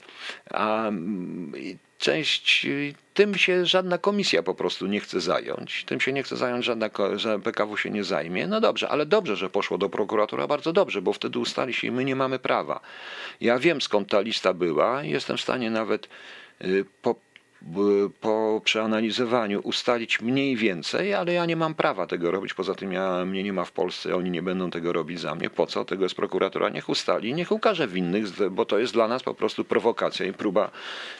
A 0.50 0.88
mm, 0.88 1.52
część, 1.98 2.66
tym 3.14 3.34
się 3.34 3.66
żadna 3.66 3.98
komisja 3.98 4.42
po 4.42 4.54
prostu 4.54 4.86
nie 4.86 5.00
chce 5.00 5.20
zająć. 5.20 5.84
Tym 5.84 6.00
się 6.00 6.12
nie 6.12 6.22
chce 6.22 6.36
zająć 6.36 6.64
żadna, 6.64 6.90
że 7.16 7.40
PKW 7.40 7.76
się 7.76 7.90
nie 7.90 8.04
zajmie. 8.04 8.46
No 8.46 8.60
dobrze, 8.60 8.88
ale 8.88 9.06
dobrze, 9.06 9.36
że 9.36 9.50
poszło 9.50 9.78
do 9.78 9.88
prokuratora, 9.88 10.46
bardzo 10.46 10.72
dobrze, 10.72 11.02
bo 11.02 11.12
wtedy 11.12 11.38
ustali 11.38 11.74
się 11.74 11.86
i 11.86 11.90
my 11.90 12.04
nie 12.04 12.16
mamy 12.16 12.38
prawa. 12.38 12.80
Ja 13.40 13.58
wiem 13.58 13.80
skąd 13.80 14.08
ta 14.08 14.20
lista 14.20 14.54
była 14.54 15.02
jestem 15.02 15.36
w 15.36 15.40
stanie 15.40 15.70
nawet 15.70 16.08
y, 16.64 16.84
po, 17.02 17.14
po 18.20 18.60
przeanalizowaniu 18.64 19.60
ustalić 19.60 20.20
mniej 20.20 20.56
więcej, 20.56 21.14
ale 21.14 21.32
ja 21.32 21.46
nie 21.46 21.56
mam 21.56 21.74
prawa 21.74 22.06
tego 22.06 22.30
robić. 22.30 22.54
Poza 22.54 22.74
tym 22.74 22.92
ja, 22.92 23.24
mnie 23.24 23.42
nie 23.42 23.52
ma 23.52 23.64
w 23.64 23.72
Polsce, 23.72 24.16
oni 24.16 24.30
nie 24.30 24.42
będą 24.42 24.70
tego 24.70 24.92
robić 24.92 25.20
za 25.20 25.34
mnie. 25.34 25.50
Po 25.50 25.66
co? 25.66 25.84
Tego 25.84 26.02
jest 26.04 26.14
prokuratura. 26.14 26.68
Niech 26.68 26.88
ustali, 26.88 27.34
niech 27.34 27.52
ukaże 27.52 27.88
winnych, 27.88 28.50
bo 28.50 28.64
to 28.64 28.78
jest 28.78 28.92
dla 28.92 29.08
nas 29.08 29.22
po 29.22 29.34
prostu 29.34 29.64
prowokacja 29.64 30.26
i 30.26 30.32
próba, 30.32 30.70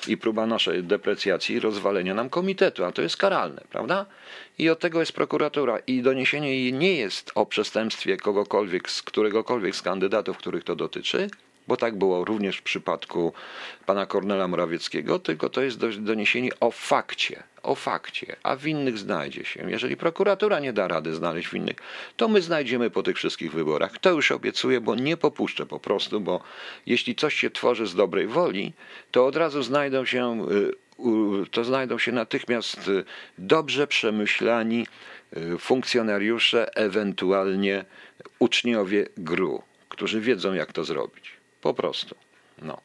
i 0.08 0.16
próba 0.16 0.46
naszej 0.46 0.84
deprecjacji 0.84 1.56
i 1.56 1.60
rozwalenia 1.60 2.14
nam 2.14 2.30
komitetu, 2.30 2.84
a 2.84 2.92
to 2.92 3.02
jest 3.02 3.16
karalne, 3.16 3.62
prawda? 3.70 4.06
I 4.58 4.70
od 4.70 4.80
tego 4.80 5.00
jest 5.00 5.12
prokuratura. 5.12 5.78
I 5.86 6.02
doniesienie 6.02 6.72
nie 6.72 6.94
jest 6.94 7.32
o 7.34 7.46
przestępstwie 7.46 8.16
kogokolwiek, 8.16 8.90
z 8.90 9.02
któregokolwiek 9.02 9.76
z 9.76 9.82
kandydatów, 9.82 10.38
których 10.38 10.64
to 10.64 10.76
dotyczy, 10.76 11.28
bo 11.68 11.76
tak 11.76 11.96
było 11.96 12.24
również 12.24 12.58
w 12.58 12.62
przypadku 12.62 13.32
pana 13.86 14.06
Kornela 14.06 14.48
Morawieckiego, 14.48 15.18
tylko 15.18 15.48
to 15.48 15.62
jest 15.62 15.78
doniesienie 15.98 16.50
o 16.60 16.70
fakcie, 16.70 17.42
o 17.62 17.74
fakcie, 17.74 18.36
a 18.42 18.56
winnych 18.56 18.98
znajdzie 18.98 19.44
się. 19.44 19.70
Jeżeli 19.70 19.96
prokuratura 19.96 20.60
nie 20.60 20.72
da 20.72 20.88
rady 20.88 21.14
znaleźć 21.14 21.50
winnych, 21.50 21.76
to 22.16 22.28
my 22.28 22.42
znajdziemy 22.42 22.90
po 22.90 23.02
tych 23.02 23.16
wszystkich 23.16 23.52
wyborach. 23.52 23.98
To 23.98 24.10
już 24.10 24.32
obiecuję, 24.32 24.80
bo 24.80 24.94
nie 24.94 25.16
popuszczę 25.16 25.66
po 25.66 25.80
prostu, 25.80 26.20
bo 26.20 26.40
jeśli 26.86 27.14
coś 27.14 27.34
się 27.34 27.50
tworzy 27.50 27.86
z 27.86 27.94
dobrej 27.94 28.26
woli, 28.26 28.72
to 29.10 29.26
od 29.26 29.36
razu 29.36 29.62
znajdą 29.62 30.04
się, 30.04 30.46
y, 30.50 31.50
to 31.50 31.64
znajdą 31.64 31.98
się 31.98 32.12
natychmiast 32.12 32.88
y, 32.88 33.04
dobrze 33.38 33.86
przemyślani 33.86 34.86
y, 35.36 35.58
funkcjonariusze, 35.58 36.76
ewentualnie 36.76 37.84
uczniowie 38.38 39.06
GRU, 39.16 39.62
którzy 39.88 40.20
wiedzą, 40.20 40.54
jak 40.54 40.72
to 40.72 40.84
zrobić. 40.84 41.36
Po 41.66 41.74
prostu. 41.74 42.14
No. 42.62 42.80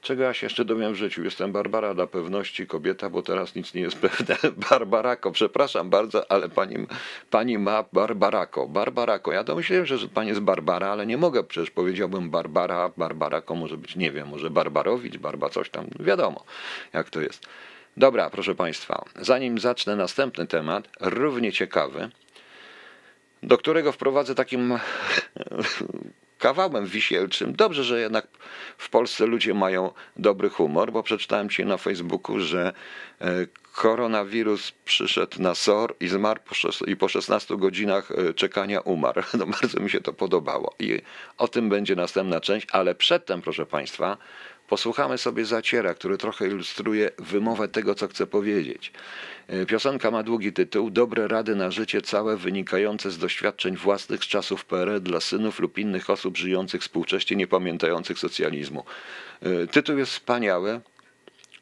Czego 0.00 0.22
ja 0.22 0.34
się 0.34 0.46
jeszcze 0.46 0.64
dowiem 0.64 0.92
w 0.92 0.96
życiu? 0.96 1.24
Jestem 1.24 1.52
Barbara 1.52 1.94
dla 1.94 2.06
pewności 2.06 2.66
kobieta, 2.66 3.10
bo 3.10 3.22
teraz 3.22 3.54
nic 3.54 3.74
nie 3.74 3.80
jest 3.80 3.98
pewne. 4.08 4.36
Barbarako, 4.70 5.32
przepraszam 5.32 5.90
bardzo, 5.90 6.30
ale 6.30 6.48
pani, 6.48 6.86
pani 7.30 7.58
ma 7.58 7.84
Barbarako. 7.92 8.68
Barbarako. 8.68 9.32
Ja 9.32 9.44
domyśliłem, 9.44 9.86
że, 9.86 9.98
że 9.98 10.08
pani 10.08 10.28
jest 10.28 10.40
Barbara, 10.40 10.88
ale 10.88 11.06
nie 11.06 11.16
mogę, 11.16 11.44
przecież 11.44 11.70
powiedziałbym 11.70 12.30
Barbara, 12.30 12.90
Barbarako 12.96 13.54
może 13.54 13.76
być, 13.76 13.96
nie 13.96 14.12
wiem, 14.12 14.28
może 14.28 14.50
Barbarowicz, 14.50 15.16
Barba 15.16 15.48
coś 15.48 15.70
tam, 15.70 15.86
wiadomo 16.00 16.44
jak 16.92 17.10
to 17.10 17.20
jest. 17.20 17.46
Dobra, 17.96 18.30
proszę 18.30 18.54
państwa, 18.54 19.04
zanim 19.20 19.58
zacznę 19.58 19.96
następny 19.96 20.46
temat, 20.46 20.88
równie 21.00 21.52
ciekawy, 21.52 22.10
do 23.42 23.58
którego 23.58 23.92
wprowadzę 23.92 24.34
takim 24.34 24.78
kawałem 26.38 26.86
wisielczym. 26.86 27.52
Dobrze, 27.52 27.84
że 27.84 28.00
jednak 28.00 28.26
w 28.78 28.90
Polsce 28.90 29.26
ludzie 29.26 29.54
mają 29.54 29.90
dobry 30.16 30.50
humor, 30.50 30.92
bo 30.92 31.02
przeczytałem 31.02 31.48
ci 31.48 31.64
na 31.64 31.76
Facebooku, 31.76 32.40
że 32.40 32.72
e, 33.20 33.46
koronawirus 33.72 34.72
przyszedł 34.84 35.42
na 35.42 35.54
SOR 35.54 35.96
i 36.00 36.08
zmarł 36.08 36.40
i 36.86 36.96
po 36.96 37.08
16 37.08 37.56
godzinach 37.56 38.10
e, 38.10 38.34
czekania 38.34 38.80
umarł. 38.80 39.22
No 39.38 39.46
bardzo 39.46 39.80
mi 39.80 39.90
się 39.90 40.00
to 40.00 40.12
podobało 40.12 40.74
i 40.78 41.00
o 41.38 41.48
tym 41.48 41.68
będzie 41.68 41.96
następna 41.96 42.40
część, 42.40 42.66
ale 42.72 42.94
przedtem, 42.94 43.42
proszę 43.42 43.66
Państwa, 43.66 44.16
Posłuchamy 44.68 45.18
sobie 45.18 45.44
zaciera, 45.44 45.94
który 45.94 46.18
trochę 46.18 46.46
ilustruje 46.46 47.10
wymowę 47.18 47.68
tego, 47.68 47.94
co 47.94 48.08
chcę 48.08 48.26
powiedzieć. 48.26 48.92
E, 49.48 49.66
piosenka 49.66 50.10
ma 50.10 50.22
długi 50.22 50.52
tytuł 50.52 50.90
Dobre 50.90 51.28
rady 51.28 51.56
na 51.56 51.70
życie 51.70 52.02
całe 52.02 52.36
wynikające 52.36 53.10
z 53.10 53.18
doświadczeń 53.18 53.76
własnych 53.76 54.24
z 54.24 54.26
czasów 54.26 54.64
PRL 54.64 55.00
dla 55.00 55.20
synów 55.20 55.60
lub 55.60 55.78
innych 55.78 56.10
osób 56.10 56.36
żyjących 56.36 56.82
współcześnie 56.82 57.36
nie 57.36 57.46
pamiętających 57.46 58.18
socjalizmu. 58.18 58.84
E, 59.42 59.66
tytuł 59.66 59.98
jest 59.98 60.12
wspaniały, 60.12 60.80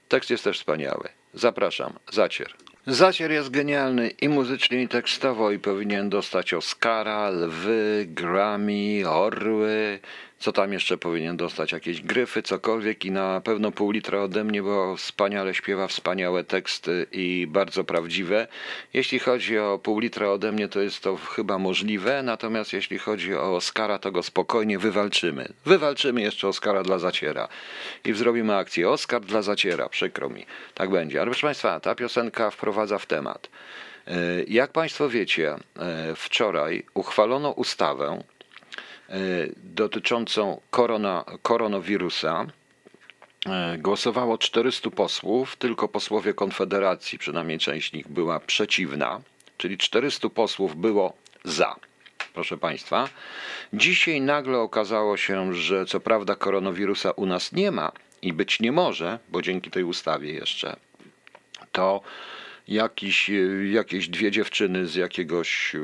tekst 0.09 0.31
jest 0.31 0.45
też 0.45 0.59
wspaniały. 0.59 1.09
Zapraszam, 1.35 1.93
zacier. 2.13 2.55
Zacier 2.87 3.31
jest 3.31 3.51
genialny 3.51 4.09
i 4.09 4.29
muzycznie, 4.29 4.83
i 4.83 4.89
tekstowo 4.89 5.51
i 5.51 5.59
powinien 5.59 6.11
dostać 6.11 6.55
Oscara, 6.55 7.31
lwy, 7.31 8.07
Grammy, 8.09 9.09
orły, 9.09 9.99
co 10.39 10.53
tam 10.53 10.73
jeszcze 10.73 10.99
powinien 10.99 11.37
dostać? 11.37 11.73
Jakieś 11.73 12.03
gryfy, 12.03 12.43
cokolwiek 12.43 13.05
i 13.05 13.11
na 13.11 13.41
pewno 13.41 13.73
pół 13.73 13.91
litra 13.91 14.21
ode 14.21 14.45
mnie, 14.45 14.63
bo 14.63 14.97
wspaniale 14.97 15.55
śpiewa, 15.55 15.89
wspaniałe 15.89 16.45
teksty 16.45 17.07
i 17.13 17.47
bardzo 17.51 17.85
prawdziwe. 17.85 18.47
Jeśli 18.95 19.19
chodzi 19.19 19.59
o 19.59 19.79
pół 19.83 19.99
litra 19.99 20.29
ode 20.29 20.53
mnie, 20.53 20.69
to 20.69 20.81
jest 20.81 21.01
to 21.01 21.17
chyba 21.17 21.59
możliwe, 21.59 22.23
natomiast 22.23 22.73
jeśli 22.73 22.99
chodzi 22.99 23.35
o 23.35 23.57
Oscara, 23.57 23.99
to 23.99 24.13
go 24.13 24.23
spokojnie 24.23 24.79
wywalczymy. 24.79 25.49
Wywalczymy 25.67 26.21
jeszcze 26.21 26.49
Oscara 26.49 26.83
dla 26.83 26.99
Zaciera 26.99 27.49
i 28.05 28.13
zrobimy 28.13 28.57
akcję 28.57 28.91
Oscar 28.91 29.21
dla 29.21 29.43
Zaciera, 29.43 29.89
przykro 29.89 30.29
mi. 30.29 30.47
Tak 30.75 30.91
będzie. 30.91 31.21
Ale 31.21 31.31
proszę 31.31 31.47
Państwa, 31.47 31.81
ta 31.81 31.95
piosenka 31.95 32.51
wprowadza 32.51 32.99
w 32.99 33.07
temat. 33.07 33.49
E, 34.07 34.45
jak 34.49 34.73
Państwo 34.73 35.09
wiecie, 35.09 35.55
e, 35.79 36.15
wczoraj 36.17 36.83
uchwalono 36.95 37.51
ustawę, 37.51 38.23
dotyczącą 39.57 40.61
korona, 40.71 41.25
koronawirusa 41.43 42.47
e, 43.47 43.79
głosowało 43.79 44.39
400 44.39 44.91
posłów, 44.91 45.57
tylko 45.57 45.89
posłowie 45.89 46.35
Konfederacji, 46.35 47.19
przynajmniej 47.19 47.59
część 47.59 47.93
nich 47.93 48.09
była 48.09 48.41
przeciwna, 48.41 49.21
czyli 49.59 49.79
400 49.79 50.29
posłów 50.29 50.77
było 50.77 51.13
za. 51.45 51.77
Proszę 52.35 52.57
Państwa, 52.57 53.09
dzisiaj 53.73 54.21
nagle 54.21 54.59
okazało 54.59 55.17
się, 55.17 55.55
że 55.55 55.87
co 55.87 56.01
prawda 56.01 56.35
koronawirusa 56.35 57.11
u 57.11 57.27
nas 57.27 57.53
nie 57.53 57.71
ma 57.71 57.93
i 58.23 58.33
być 58.33 58.61
nie 58.61 58.73
może, 58.73 59.19
bo 59.29 59.43
dzięki 59.43 59.71
tej 59.71 59.85
ustawie 59.85 60.33
jeszcze, 60.33 60.77
to 61.73 62.01
jakiś, 62.69 63.31
e, 63.31 63.33
jakieś 63.67 64.09
dwie 64.09 64.31
dziewczyny 64.31 64.87
z 64.87 64.95
jakiegoś, 64.95 65.75
e, 65.75 65.81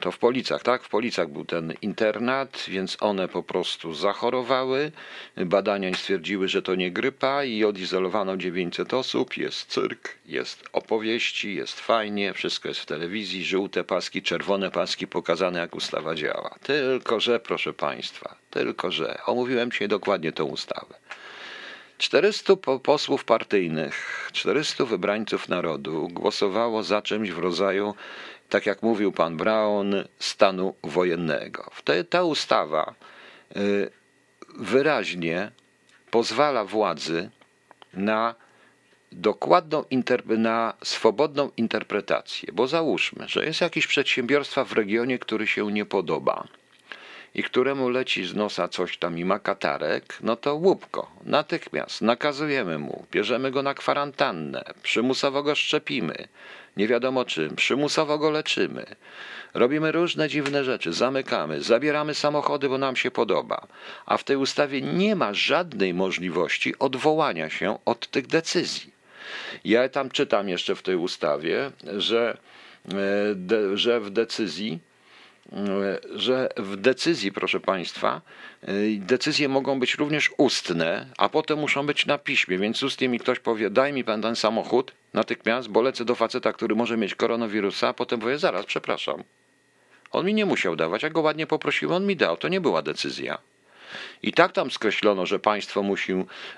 to 0.00 0.12
w 0.12 0.18
Policach, 0.18 0.62
tak? 0.62 0.82
W 0.82 0.88
Policach 0.88 1.28
był 1.28 1.44
ten 1.44 1.74
internat, 1.82 2.64
więc 2.68 2.96
one 3.00 3.28
po 3.28 3.42
prostu 3.42 3.94
zachorowały. 3.94 4.92
Badania 5.36 5.94
stwierdziły, 5.94 6.48
że 6.48 6.62
to 6.62 6.74
nie 6.74 6.90
grypa 6.90 7.44
i 7.44 7.64
odizolowano 7.64 8.36
900 8.36 8.94
osób. 8.94 9.36
Jest 9.36 9.68
cyrk, 9.68 10.14
jest 10.26 10.64
opowieści, 10.72 11.54
jest 11.54 11.80
fajnie, 11.80 12.34
wszystko 12.34 12.68
jest 12.68 12.80
w 12.80 12.86
telewizji, 12.86 13.44
żółte 13.44 13.84
paski, 13.84 14.22
czerwone 14.22 14.70
paski 14.70 15.06
pokazane, 15.06 15.58
jak 15.58 15.74
ustawa 15.76 16.14
działa. 16.14 16.54
Tylko, 16.62 17.20
że, 17.20 17.40
proszę 17.40 17.72
Państwa, 17.72 18.36
tylko, 18.50 18.90
że 18.90 19.18
omówiłem 19.26 19.70
dzisiaj 19.70 19.88
dokładnie 19.88 20.32
tę 20.32 20.44
ustawę. 20.44 21.03
400 21.98 22.56
posłów 22.82 23.24
partyjnych, 23.24 24.28
400 24.32 24.84
wybrańców 24.84 25.48
narodu 25.48 26.08
głosowało 26.08 26.82
za 26.82 27.02
czymś 27.02 27.30
w 27.30 27.38
rodzaju, 27.38 27.94
tak 28.48 28.66
jak 28.66 28.82
mówił 28.82 29.12
pan 29.12 29.36
Brown, 29.36 29.94
stanu 30.18 30.74
wojennego. 30.82 31.70
Ta 32.10 32.24
ustawa 32.24 32.94
y, 33.56 33.90
wyraźnie 34.56 35.50
pozwala 36.10 36.64
władzy 36.64 37.30
na 37.92 38.34
dokładną, 39.12 39.84
na 40.28 40.74
swobodną 40.84 41.50
interpretację, 41.56 42.52
bo 42.52 42.66
załóżmy, 42.66 43.28
że 43.28 43.44
jest 43.44 43.60
jakieś 43.60 43.86
przedsiębiorstwa 43.86 44.64
w 44.64 44.72
regionie, 44.72 45.18
który 45.18 45.46
się 45.46 45.72
nie 45.72 45.84
podoba 45.84 46.48
i 47.34 47.42
któremu 47.42 47.88
leci 47.88 48.26
z 48.26 48.34
nosa 48.34 48.68
coś 48.68 48.96
tam 48.98 49.18
i 49.18 49.24
ma 49.24 49.38
katarek, 49.38 50.18
no 50.22 50.36
to 50.36 50.54
łupko, 50.54 51.10
natychmiast 51.24 52.02
nakazujemy 52.02 52.78
mu, 52.78 53.06
bierzemy 53.12 53.50
go 53.50 53.62
na 53.62 53.74
kwarantannę, 53.74 54.64
przymusowo 54.82 55.42
go 55.42 55.54
szczepimy, 55.54 56.28
nie 56.76 56.88
wiadomo 56.88 57.24
czym, 57.24 57.56
przymusowo 57.56 58.18
go 58.18 58.30
leczymy. 58.30 58.86
Robimy 59.54 59.92
różne 59.92 60.28
dziwne 60.28 60.64
rzeczy, 60.64 60.92
zamykamy, 60.92 61.62
zabieramy 61.62 62.14
samochody, 62.14 62.68
bo 62.68 62.78
nam 62.78 62.96
się 62.96 63.10
podoba. 63.10 63.66
A 64.06 64.16
w 64.16 64.24
tej 64.24 64.36
ustawie 64.36 64.82
nie 64.82 65.16
ma 65.16 65.34
żadnej 65.34 65.94
możliwości 65.94 66.78
odwołania 66.78 67.50
się 67.50 67.78
od 67.84 68.08
tych 68.08 68.26
decyzji. 68.26 68.94
Ja 69.64 69.88
tam 69.88 70.10
czytam 70.10 70.48
jeszcze 70.48 70.74
w 70.74 70.82
tej 70.82 70.96
ustawie, 70.96 71.70
że, 71.96 72.36
e, 72.92 73.76
że 73.76 74.00
w 74.00 74.10
decyzji 74.10 74.78
że 76.14 76.48
w 76.56 76.76
decyzji, 76.76 77.32
proszę 77.32 77.60
Państwa, 77.60 78.20
decyzje 78.98 79.48
mogą 79.48 79.80
być 79.80 79.94
również 79.94 80.30
ustne, 80.36 81.06
a 81.18 81.28
potem 81.28 81.58
muszą 81.58 81.86
być 81.86 82.06
na 82.06 82.18
piśmie, 82.18 82.58
więc 82.58 82.82
ustnie 82.82 83.08
mi 83.08 83.18
ktoś 83.18 83.38
powie, 83.38 83.70
daj 83.70 83.92
mi 83.92 84.04
pan 84.04 84.22
ten 84.22 84.36
samochód 84.36 84.92
natychmiast, 85.14 85.68
bo 85.68 85.82
lecę 85.82 86.04
do 86.04 86.14
faceta, 86.14 86.52
który 86.52 86.74
może 86.74 86.96
mieć 86.96 87.14
koronawirusa, 87.14 87.88
a 87.88 87.94
potem 87.94 88.20
powie, 88.20 88.38
zaraz, 88.38 88.66
przepraszam. 88.66 89.22
On 90.10 90.26
mi 90.26 90.34
nie 90.34 90.46
musiał 90.46 90.76
dawać, 90.76 91.02
ja 91.02 91.10
go 91.10 91.20
ładnie 91.20 91.46
poprosiłem, 91.46 91.96
on 91.96 92.06
mi 92.06 92.16
dał, 92.16 92.36
to 92.36 92.48
nie 92.48 92.60
była 92.60 92.82
decyzja. 92.82 93.38
I 94.22 94.32
tak 94.32 94.52
tam 94.52 94.70
skreślono, 94.70 95.26
że 95.26 95.38
państwo 95.38 95.82
musi, 95.82 96.12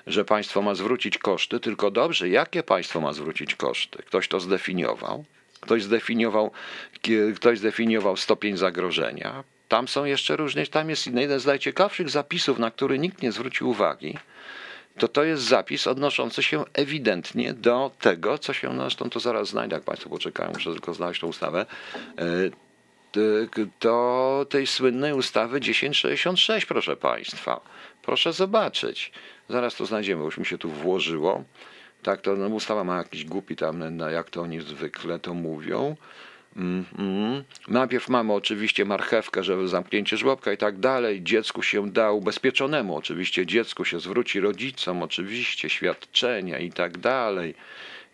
że 0.07 0.25
państwo 0.25 0.61
ma 0.61 0.75
zwrócić 0.75 1.17
koszty, 1.17 1.59
tylko 1.59 1.91
dobrze, 1.91 2.29
jakie 2.29 2.63
państwo 2.63 3.01
ma 3.01 3.13
zwrócić 3.13 3.55
koszty? 3.55 4.03
Ktoś 4.03 4.27
to 4.27 4.39
zdefiniował. 4.39 5.25
Ktoś 5.67 5.83
zdefiniował, 5.83 6.51
ktoś 7.35 7.59
zdefiniował 7.59 8.17
stopień 8.17 8.57
zagrożenia. 8.57 9.43
Tam 9.67 9.87
są 9.87 10.05
jeszcze 10.05 10.35
różne, 10.35 10.65
tam 10.65 10.89
jest 10.89 11.07
jeden 11.07 11.39
z 11.39 11.45
najciekawszych 11.45 12.09
zapisów, 12.09 12.59
na 12.59 12.71
który 12.71 12.99
nikt 12.99 13.21
nie 13.21 13.31
zwrócił 13.31 13.69
uwagi. 13.69 14.17
To 14.97 15.07
to 15.07 15.23
jest 15.23 15.43
zapis 15.43 15.87
odnoszący 15.87 16.43
się 16.43 16.63
ewidentnie 16.73 17.53
do 17.53 17.91
tego, 17.99 18.37
co 18.37 18.53
się, 18.53 18.77
zresztą 18.77 19.09
to 19.09 19.19
zaraz 19.19 19.49
znajdę, 19.49 19.75
jak 19.75 19.83
Państwo 19.83 20.09
poczekają, 20.09 20.51
muszę 20.53 20.71
tylko 20.71 20.93
znaleźć 20.93 21.21
tą 21.21 21.27
ustawę, 21.27 21.65
e, 22.17 22.23
do 23.81 24.45
tej 24.49 24.67
słynnej 24.67 25.13
ustawy 25.13 25.59
1066, 25.59 26.65
proszę 26.65 26.95
Państwa. 26.95 27.61
Proszę 28.01 28.33
zobaczyć. 28.33 29.11
Zaraz 29.49 29.75
to 29.75 29.85
znajdziemy, 29.85 30.23
już 30.23 30.37
mi 30.37 30.45
się 30.45 30.57
tu 30.57 30.69
włożyło. 30.69 31.43
Tak, 32.07 32.21
to 32.21 32.35
no, 32.35 32.47
ustawa 32.47 32.83
ma 32.83 32.97
jakiś 32.97 33.25
głupi 33.25 33.55
tam, 33.55 33.99
jak 34.11 34.29
to 34.29 34.41
oni 34.41 34.61
zwykle 34.61 35.19
to 35.19 35.33
mówią. 35.33 35.95
Mm, 36.55 36.85
mm. 36.97 37.43
Najpierw 37.67 38.09
mamy 38.09 38.33
oczywiście 38.33 38.85
marchewkę, 38.85 39.43
że 39.43 39.67
zamknięcie 39.67 40.17
żłobka 40.17 40.51
i 40.51 40.57
tak 40.57 40.79
dalej. 40.79 41.23
Dziecku 41.23 41.63
się 41.63 41.89
da 41.91 42.11
ubezpieczonemu, 42.11 42.95
oczywiście 42.95 43.45
dziecku 43.45 43.85
się 43.85 43.99
zwróci 43.99 44.39
rodzicom, 44.39 45.03
oczywiście 45.03 45.69
świadczenia 45.69 46.59
i 46.59 46.71
tak 46.71 46.97
dalej 46.97 47.55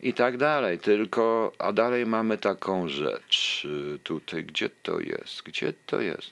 i 0.02 0.14
tak 0.14 0.38
dalej. 0.38 0.80
Tylko, 0.80 1.52
a 1.60 1.72
dalej 1.72 2.06
mamy 2.06 2.38
taką 2.38 2.88
rzecz 2.88 3.68
tutaj, 4.04 4.44
gdzie 4.44 4.70
to 4.84 5.00
jest, 5.00 5.44
gdzie 5.44 5.74
to 5.86 6.02
jest. 6.02 6.32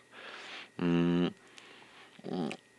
Mm, 0.79 1.31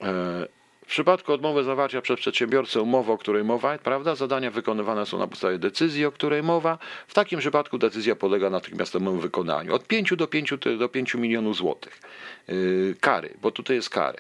e, 0.01 0.62
w 0.93 0.95
przypadku 0.95 1.33
odmowy 1.33 1.65
zawarcia 1.65 2.03
przez 2.03 2.21
przedsiębiorcę 2.21 2.81
umowy, 2.83 3.13
o 3.13 3.19
której 3.19 3.45
mowa, 3.45 3.79
prawda, 3.79 4.15
zadania 4.15 4.51
wykonywane 4.51 5.07
są 5.07 5.19
na 5.19 5.27
podstawie 5.27 5.59
decyzji, 5.59 6.07
o 6.07 6.13
której 6.13 6.43
mowa. 6.43 6.79
W 7.09 7.15
takim 7.15 7.39
przypadku 7.39 7.79
decyzja 7.79 8.17
polega 8.17 8.51
natychmiastowemu 8.51 9.17
wykonaniu. 9.17 9.75
Od 9.75 9.87
5 9.87 10.17
do 10.17 10.27
5, 10.27 10.55
do 10.79 10.89
5 10.89 11.15
milionów 11.15 11.57
złotych. 11.57 12.01
Yy, 12.49 12.97
kary, 13.01 13.35
bo 13.43 13.51
tutaj 13.51 13.77
jest 13.77 13.91
kary. 13.91 14.19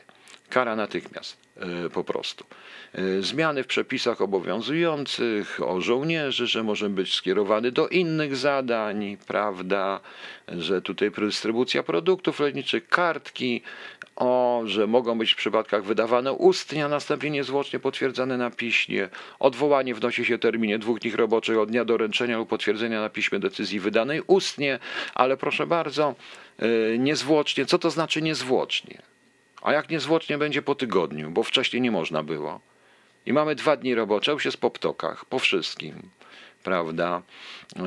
Kara 0.52 0.76
natychmiast, 0.76 1.36
yy, 1.56 1.90
po 1.90 2.04
prostu. 2.04 2.44
E, 2.94 3.22
zmiany 3.22 3.62
w 3.62 3.66
przepisach 3.66 4.20
obowiązujących 4.20 5.60
o 5.66 5.80
żołnierzy, 5.80 6.46
że 6.46 6.62
może 6.62 6.88
być 6.88 7.14
skierowany 7.14 7.72
do 7.72 7.88
innych 7.88 8.36
zadań, 8.36 9.16
prawda, 9.26 10.00
że 10.48 10.82
tutaj 10.82 11.10
dystrybucja 11.10 11.82
produktów 11.82 12.40
leczniczych, 12.40 12.88
kartki, 12.88 13.62
o, 14.16 14.62
że 14.64 14.86
mogą 14.86 15.18
być 15.18 15.32
w 15.32 15.36
przypadkach 15.36 15.84
wydawane 15.84 16.32
ustnie, 16.32 16.84
a 16.84 16.88
następnie 16.88 17.30
niezwłocznie 17.30 17.78
potwierdzane 17.78 18.36
na 18.36 18.50
piśmie. 18.50 19.08
Odwołanie 19.38 19.94
wnosi 19.94 20.24
się 20.24 20.38
terminie 20.38 20.78
dwóch 20.78 20.98
dni 20.98 21.10
roboczych 21.10 21.58
od 21.58 21.70
dnia 21.70 21.84
doręczenia 21.84 22.38
lub 22.38 22.48
potwierdzenia 22.48 23.00
na 23.00 23.08
piśmie 23.08 23.38
decyzji 23.38 23.80
wydanej 23.80 24.22
ustnie, 24.26 24.78
ale 25.14 25.36
proszę 25.36 25.66
bardzo, 25.66 26.14
e, 26.58 26.98
niezwłocznie. 26.98 27.66
Co 27.66 27.78
to 27.78 27.90
znaczy 27.90 28.22
niezwłocznie? 28.22 29.11
A 29.62 29.72
jak 29.72 29.90
niezwłocznie 29.90 30.38
będzie 30.38 30.62
po 30.62 30.74
tygodniu, 30.74 31.30
bo 31.30 31.42
wcześniej 31.42 31.82
nie 31.82 31.90
można 31.90 32.22
było. 32.22 32.60
I 33.26 33.32
mamy 33.32 33.54
dwa 33.54 33.76
dni 33.76 33.94
robocze, 33.94 34.32
już 34.32 34.44
jest 34.44 34.56
po 34.56 34.70
ptokach, 34.70 35.24
po 35.24 35.38
wszystkim, 35.38 35.94
prawda? 36.64 37.22
E, 37.76 37.82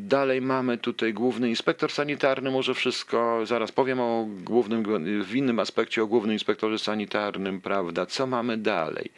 dalej 0.00 0.42
mamy 0.42 0.78
tutaj 0.78 1.12
główny 1.12 1.48
inspektor 1.48 1.92
sanitarny, 1.92 2.50
może 2.50 2.74
wszystko, 2.74 3.46
zaraz 3.46 3.72
powiem 3.72 4.00
o 4.00 4.26
głównym, 4.28 4.84
w 5.24 5.34
innym 5.34 5.58
aspekcie 5.58 6.02
o 6.02 6.06
głównym 6.06 6.32
inspektorze 6.32 6.78
sanitarnym, 6.78 7.60
prawda? 7.60 8.06
Co 8.06 8.26
mamy 8.26 8.56
dalej? 8.56 9.10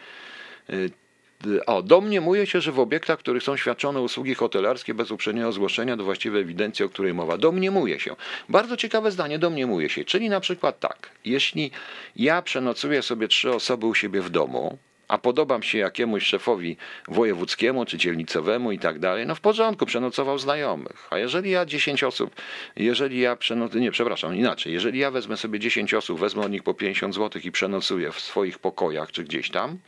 O, 1.66 1.82
domniemuje 1.82 2.46
się, 2.46 2.60
że 2.60 2.72
w 2.72 2.78
obiektach, 2.78 3.18
w 3.18 3.22
których 3.22 3.42
są 3.42 3.56
świadczone 3.56 4.00
usługi 4.00 4.34
hotelarskie 4.34 4.94
bez 4.94 5.10
uprzedniego 5.10 5.52
zgłoszenia 5.52 5.96
do 5.96 6.04
właściwej 6.04 6.42
ewidencji, 6.42 6.84
o 6.84 6.88
której 6.88 7.14
mowa. 7.14 7.38
Domniemuje 7.38 8.00
się. 8.00 8.16
Bardzo 8.48 8.76
ciekawe 8.76 9.10
zdanie, 9.10 9.38
domniemuje 9.38 9.88
się. 9.88 10.04
Czyli 10.04 10.28
na 10.28 10.40
przykład 10.40 10.80
tak, 10.80 11.10
jeśli 11.24 11.70
ja 12.16 12.42
przenocuję 12.42 13.02
sobie 13.02 13.28
trzy 13.28 13.50
osoby 13.50 13.86
u 13.86 13.94
siebie 13.94 14.20
w 14.20 14.30
domu, 14.30 14.78
a 15.08 15.18
podobam 15.18 15.62
się 15.62 15.78
jakiemuś 15.78 16.24
szefowi 16.26 16.76
wojewódzkiemu 17.08 17.84
czy 17.84 17.98
dzielnicowemu 17.98 18.72
i 18.72 18.78
tak 18.78 18.98
dalej, 18.98 19.26
no 19.26 19.34
w 19.34 19.40
porządku, 19.40 19.86
przenocował 19.86 20.38
znajomych. 20.38 21.06
A 21.10 21.18
jeżeli 21.18 21.50
ja 21.50 21.66
10 21.66 22.04
osób, 22.04 22.34
jeżeli 22.76 23.20
ja 23.20 23.36
przenocuję, 23.36 23.82
nie, 23.82 23.90
przepraszam, 23.90 24.36
inaczej, 24.36 24.72
jeżeli 24.72 24.98
ja 24.98 25.10
wezmę 25.10 25.36
sobie 25.36 25.58
10 25.58 25.94
osób, 25.94 26.20
wezmę 26.20 26.42
od 26.42 26.50
nich 26.50 26.62
po 26.62 26.74
50 26.74 27.14
zł 27.14 27.42
i 27.44 27.52
przenocuję 27.52 28.12
w 28.12 28.20
swoich 28.20 28.58
pokojach 28.58 29.12
czy 29.12 29.24
gdzieś 29.24 29.50
tam, 29.50 29.78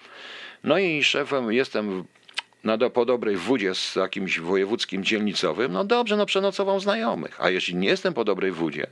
no 0.64 0.79
i 0.79 1.05
szefem 1.05 1.53
jestem 1.53 2.05
na 2.64 2.77
do, 2.77 2.90
po 2.90 3.05
dobrej 3.05 3.37
wódzie 3.37 3.75
z 3.75 3.96
jakimś 3.96 4.40
wojewódzkim 4.40 5.05
dzielnicowym, 5.05 5.73
no 5.73 5.85
dobrze, 5.85 6.16
no 6.16 6.27
przenocował 6.27 6.81
znajomych. 6.81 7.37
A 7.40 7.51
jeśli 7.51 7.75
nie 7.75 7.88
jestem 7.88 8.14
po 8.14 8.25
dobrej 8.25 8.53
wódzie, 8.53 8.87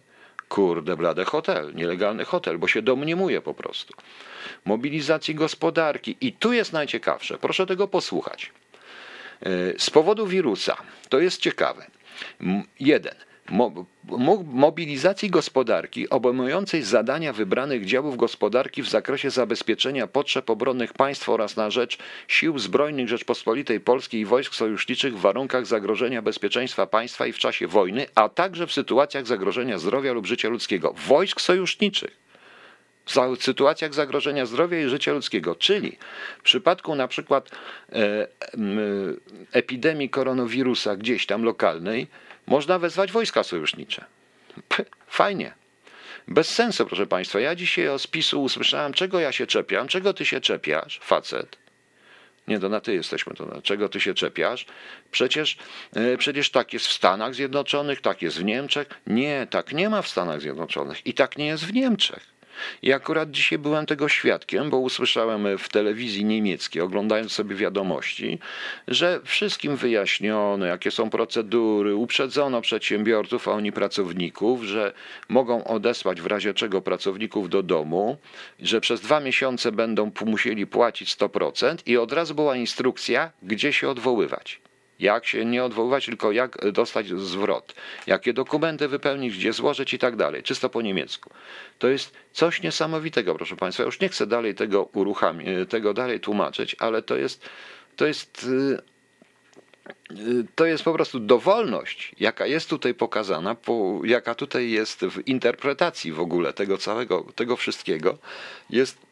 kurde 0.48 0.96
blade 0.96 1.24
hotel, 1.24 1.74
nielegalny 1.74 2.24
hotel, 2.24 2.58
bo 2.58 2.68
się 2.68 2.82
domniemuje 2.82 3.40
po 3.40 3.54
prostu 3.54 3.94
mobilizacji 4.64 5.34
gospodarki. 5.34 6.16
I 6.20 6.32
tu 6.32 6.52
jest 6.52 6.72
najciekawsze, 6.72 7.38
proszę 7.38 7.66
tego 7.66 7.88
posłuchać. 7.88 8.52
E, 9.42 9.78
z 9.78 9.90
powodu 9.90 10.26
wirusa, 10.26 10.76
to 11.08 11.20
jest 11.20 11.40
ciekawe. 11.40 11.86
Jeden, 12.80 13.14
mobilizacji 14.44 15.30
gospodarki 15.30 16.10
obejmującej 16.10 16.82
zadania 16.82 17.32
wybranych 17.32 17.84
działów 17.84 18.16
gospodarki 18.16 18.82
w 18.82 18.88
zakresie 18.88 19.30
zabezpieczenia 19.30 20.06
potrzeb 20.06 20.50
obronnych 20.50 20.92
państw 20.92 21.28
oraz 21.28 21.56
na 21.56 21.70
rzecz 21.70 21.98
sił 22.28 22.58
zbrojnych 22.58 23.08
Rzeczpospolitej 23.08 23.80
Polskiej 23.80 24.20
i 24.20 24.24
wojsk 24.24 24.54
sojuszniczych 24.54 25.16
w 25.16 25.20
warunkach 25.20 25.66
zagrożenia 25.66 26.22
bezpieczeństwa 26.22 26.86
państwa 26.86 27.26
i 27.26 27.32
w 27.32 27.38
czasie 27.38 27.66
wojny, 27.66 28.06
a 28.14 28.28
także 28.28 28.66
w 28.66 28.72
sytuacjach 28.72 29.26
zagrożenia 29.26 29.78
zdrowia 29.78 30.12
lub 30.12 30.26
życia 30.26 30.48
ludzkiego. 30.48 30.94
Wojsk 31.06 31.40
sojuszniczych 31.40 32.28
w 33.38 33.42
sytuacjach 33.42 33.94
zagrożenia 33.94 34.46
zdrowia 34.46 34.80
i 34.80 34.88
życia 34.88 35.12
ludzkiego, 35.12 35.54
czyli 35.54 35.98
w 36.38 36.42
przypadku 36.42 36.94
na 36.94 37.08
przykład 37.08 37.50
e, 37.92 38.28
epidemii 39.52 40.10
koronawirusa 40.10 40.96
gdzieś 40.96 41.26
tam 41.26 41.42
lokalnej, 41.42 42.06
można 42.48 42.78
wezwać 42.78 43.12
wojska 43.12 43.42
sojusznicze. 43.42 44.04
Fajnie. 45.06 45.54
Bez 46.28 46.48
sensu, 46.48 46.86
proszę 46.86 47.06
Państwa. 47.06 47.40
Ja 47.40 47.54
dzisiaj 47.54 47.88
o 47.88 47.98
spisu 47.98 48.42
usłyszałem, 48.42 48.92
czego 48.92 49.20
ja 49.20 49.32
się 49.32 49.46
czepiam, 49.46 49.88
czego 49.88 50.14
ty 50.14 50.26
się 50.26 50.40
czepiasz, 50.40 51.00
facet. 51.02 51.56
Nie, 52.48 52.60
to 52.60 52.68
na 52.68 52.80
ty 52.80 52.94
jesteśmy, 52.94 53.34
to 53.34 53.46
na 53.46 53.62
czego 53.62 53.88
ty 53.88 54.00
się 54.00 54.14
czepiasz? 54.14 54.66
Przecież, 55.10 55.56
e, 55.94 56.16
przecież 56.16 56.50
tak 56.50 56.72
jest 56.72 56.86
w 56.86 56.92
Stanach 56.92 57.34
Zjednoczonych, 57.34 58.00
tak 58.00 58.22
jest 58.22 58.38
w 58.38 58.44
Niemczech. 58.44 58.88
Nie, 59.06 59.46
tak 59.50 59.72
nie 59.72 59.88
ma 59.88 60.02
w 60.02 60.08
Stanach 60.08 60.40
Zjednoczonych 60.40 61.06
i 61.06 61.14
tak 61.14 61.38
nie 61.38 61.46
jest 61.46 61.64
w 61.64 61.72
Niemczech. 61.72 62.37
I 62.82 62.92
akurat 62.92 63.30
dzisiaj 63.30 63.58
byłem 63.58 63.86
tego 63.86 64.08
świadkiem, 64.08 64.70
bo 64.70 64.78
usłyszałem 64.78 65.58
w 65.58 65.68
telewizji 65.68 66.24
niemieckiej, 66.24 66.82
oglądając 66.82 67.32
sobie 67.32 67.56
wiadomości, 67.56 68.38
że 68.88 69.20
wszystkim 69.24 69.76
wyjaśniono, 69.76 70.66
jakie 70.66 70.90
są 70.90 71.10
procedury, 71.10 71.94
uprzedzono 71.94 72.60
przedsiębiorców, 72.60 73.48
a 73.48 73.52
oni 73.52 73.72
pracowników, 73.72 74.62
że 74.62 74.92
mogą 75.28 75.64
odesłać 75.64 76.20
w 76.20 76.26
razie 76.26 76.54
czego 76.54 76.82
pracowników 76.82 77.48
do 77.48 77.62
domu, 77.62 78.16
że 78.60 78.80
przez 78.80 79.00
dwa 79.00 79.20
miesiące 79.20 79.72
będą 79.72 80.10
musieli 80.26 80.66
płacić 80.66 81.16
100% 81.16 81.76
i 81.86 81.96
od 81.96 82.12
razu 82.12 82.34
była 82.34 82.56
instrukcja, 82.56 83.30
gdzie 83.42 83.72
się 83.72 83.88
odwoływać 83.88 84.60
jak 84.98 85.26
się 85.26 85.44
nie 85.44 85.64
odwoływać, 85.64 86.06
tylko 86.06 86.32
jak 86.32 86.72
dostać 86.72 87.08
zwrot, 87.08 87.74
jakie 88.06 88.32
dokumenty 88.32 88.88
wypełnić, 88.88 89.36
gdzie 89.36 89.52
złożyć 89.52 89.94
i 89.94 89.98
tak 89.98 90.16
dalej, 90.16 90.42
czysto 90.42 90.68
po 90.68 90.82
niemiecku. 90.82 91.30
To 91.78 91.88
jest 91.88 92.12
coś 92.32 92.62
niesamowitego, 92.62 93.34
proszę 93.34 93.56
Państwa. 93.56 93.84
Już 93.84 94.00
nie 94.00 94.08
chcę 94.08 94.26
dalej 94.26 94.54
tego 94.54 94.82
uruchamiać, 94.82 95.46
tego 95.68 95.94
dalej 95.94 96.20
tłumaczyć, 96.20 96.76
ale 96.78 97.02
to 97.02 97.16
jest, 97.16 97.48
to 97.96 98.06
jest, 98.06 98.44
y, 98.44 98.78
y, 100.10 100.46
to 100.54 100.66
jest 100.66 100.84
po 100.84 100.92
prostu 100.92 101.20
dowolność, 101.20 102.14
jaka 102.20 102.46
jest 102.46 102.70
tutaj 102.70 102.94
pokazana, 102.94 103.56
jaka 104.04 104.34
tutaj 104.34 104.70
jest 104.70 105.04
w 105.04 105.28
interpretacji 105.28 106.12
w 106.12 106.20
ogóle 106.20 106.52
tego 106.52 106.78
całego, 106.78 107.26
tego 107.34 107.56
wszystkiego, 107.56 108.18
jest 108.70 109.07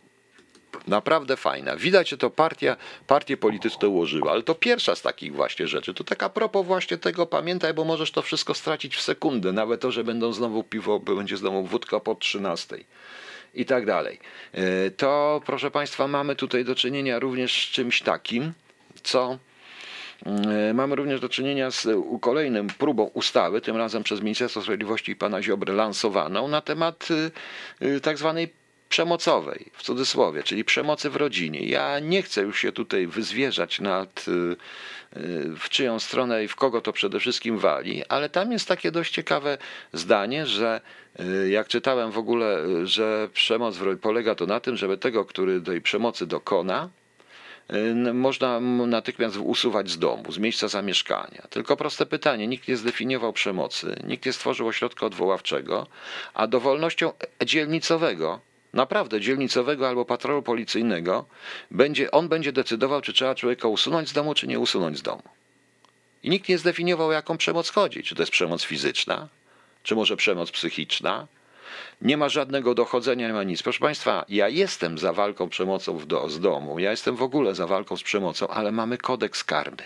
Naprawdę 0.87 1.37
fajna. 1.37 1.77
Widać, 1.77 2.09
że 2.09 2.19
to 2.19 2.31
partia, 2.31 2.77
partie 3.07 3.37
polityczne 3.37 3.89
ułożyły, 3.89 4.31
ale 4.31 4.43
to 4.43 4.55
pierwsza 4.55 4.95
z 4.95 5.03
takich 5.03 5.35
właśnie 5.35 5.69
rzeczy. 5.69 5.95
To 5.95 6.05
tak 6.05 6.23
a 6.23 6.29
propos 6.29 6.67
właśnie 6.67 6.99
tego, 6.99 7.27
pamiętaj, 7.27 7.75
bo 7.75 7.85
możesz 7.85 8.11
to 8.11 8.23
wszystko 8.23 8.55
stracić 8.55 8.97
w 8.97 9.03
sekundę. 9.03 9.53
Nawet 9.53 9.81
to, 9.81 9.93
że 9.93 10.05
będą 10.05 10.33
znowu 10.33 10.63
piwo, 10.63 11.01
będzie 11.01 11.37
znowu 11.37 11.63
wódka 11.63 12.01
po 12.01 12.15
13 12.15 12.77
i 13.55 13.65
tak 13.65 13.87
dalej. 13.87 14.19
E, 14.53 14.91
to, 14.91 15.41
proszę 15.47 15.71
Państwa, 15.71 16.09
mamy 16.09 16.37
tutaj 16.37 16.65
do 16.65 16.75
czynienia 16.75 17.19
również 17.19 17.53
z 17.53 17.71
czymś 17.71 18.03
takim, 18.03 18.53
co 19.03 19.39
e, 20.27 20.75
Mamy 20.75 20.97
również 20.97 21.21
do 21.21 21.29
czynienia 21.29 21.71
z 21.71 21.89
kolejnym 22.21 22.67
próbą 22.67 23.05
ustawy, 23.05 23.61
tym 23.61 23.77
razem 23.77 24.03
przez 24.03 24.21
Ministerstwo 24.21 24.63
Sprawiedliwości 24.63 25.13
i 25.13 25.17
pana 25.17 25.43
Ziobry 25.43 25.73
lansowaną 25.73 26.49
na 26.49 26.61
temat 26.61 27.09
e, 27.81 28.01
tak 28.01 28.19
zwanej 28.19 28.66
przemocowej, 28.89 29.71
w 29.73 29.83
cudzysłowie, 29.83 30.43
czyli 30.43 30.65
przemocy 30.65 31.11
w 31.11 31.17
rodzinie. 31.17 31.61
Ja 31.61 31.99
nie 31.99 32.23
chcę 32.23 32.43
już 32.43 32.61
się 32.61 32.73
tutaj 32.73 33.07
wyzwierzać 33.07 33.81
nad 33.81 34.25
w 35.61 35.69
czyją 35.69 35.99
stronę 35.99 36.45
i 36.45 36.49
w 36.49 36.57
kogo 36.57 36.81
to 36.81 36.93
przede 36.93 37.21
wszystkim 37.21 37.59
wali, 37.59 38.05
ale 38.09 38.29
tam 38.29 38.53
jest 38.53 38.69
takie 38.69 38.91
dość 38.91 39.13
ciekawe 39.13 39.59
zdanie, 39.93 40.47
że 40.47 40.81
Y, 41.21 41.49
jak 41.51 41.69
czytałem 41.69 42.11
w 42.11 42.19
ogóle, 42.19 42.65
y, 42.65 42.87
że 42.87 43.29
przemoc 43.33 43.79
polega 44.01 44.35
to 44.35 44.47
na 44.47 44.61
tym, 44.61 44.77
żeby 44.77 44.97
tego, 44.99 45.25
który 45.25 45.61
tej 45.61 45.81
przemocy 45.81 46.27
dokona, 46.27 46.89
y, 47.73 47.95
można 48.13 48.61
natychmiast 48.87 49.37
usuwać 49.37 49.91
z 49.91 49.99
domu, 49.99 50.33
z 50.33 50.39
miejsca 50.39 50.69
zamieszkania. 50.69 51.43
Tylko 51.51 51.77
proste 51.77 52.07
pytanie, 52.07 52.47
nikt 52.47 52.69
nie 52.69 52.77
zdefiniował 52.77 53.33
przemocy, 53.33 53.97
nikt 54.05 54.27
nie 54.27 54.33
stworzył 54.33 54.69
ośrodka 54.69 55.07
odwoławczego, 55.07 55.87
a 56.35 56.47
dowolnością 56.47 57.13
dzielnicowego, 57.45 58.41
naprawdę 58.77 59.21
dzielnicowego 59.21 59.89
albo 59.89 60.05
patrolu 60.05 60.43
policyjnego, 60.43 61.25
będzie, 61.71 62.11
on 62.11 62.29
będzie 62.29 62.53
decydował, 62.53 63.01
czy 63.01 63.13
trzeba 63.13 63.35
człowieka 63.35 63.69
usunąć 63.69 64.09
z 64.09 64.13
domu, 64.13 64.35
czy 64.35 64.47
nie 64.47 64.59
usunąć 64.59 64.99
z 64.99 65.03
domu. 65.03 65.23
I 66.23 66.31
nikt 66.31 66.49
nie 66.49 66.59
zdefiniował, 66.59 67.13
jaką 67.13 67.37
przemoc 67.37 67.71
chodzi. 67.71 68.03
Czy 68.03 68.15
to 68.15 68.23
jest 68.23 68.33
przemoc 68.33 68.63
fizyczna, 68.63 69.29
czy 69.83 69.95
może 69.95 70.17
przemoc 70.17 70.51
psychiczna. 70.51 71.27
Nie 72.01 72.17
ma 72.17 72.29
żadnego 72.29 72.75
dochodzenia, 72.75 73.29
nie 73.29 73.35
ma 73.35 73.43
nic. 73.43 73.63
Proszę 73.63 73.81
Państwa, 73.81 74.25
ja 74.29 74.49
jestem 74.49 74.99
za 74.99 75.13
walką 75.13 75.49
przemocą 75.49 76.07
do, 76.07 76.29
z 76.29 76.41
domu, 76.41 76.79
ja 76.79 76.91
jestem 76.91 77.17
w 77.17 77.23
ogóle 77.23 77.55
za 77.55 77.67
walką 77.67 77.97
z 77.97 78.03
przemocą, 78.03 78.49
ale 78.49 78.73
mamy 78.73 78.99
kodeks 78.99 79.45
karny. 79.45 79.83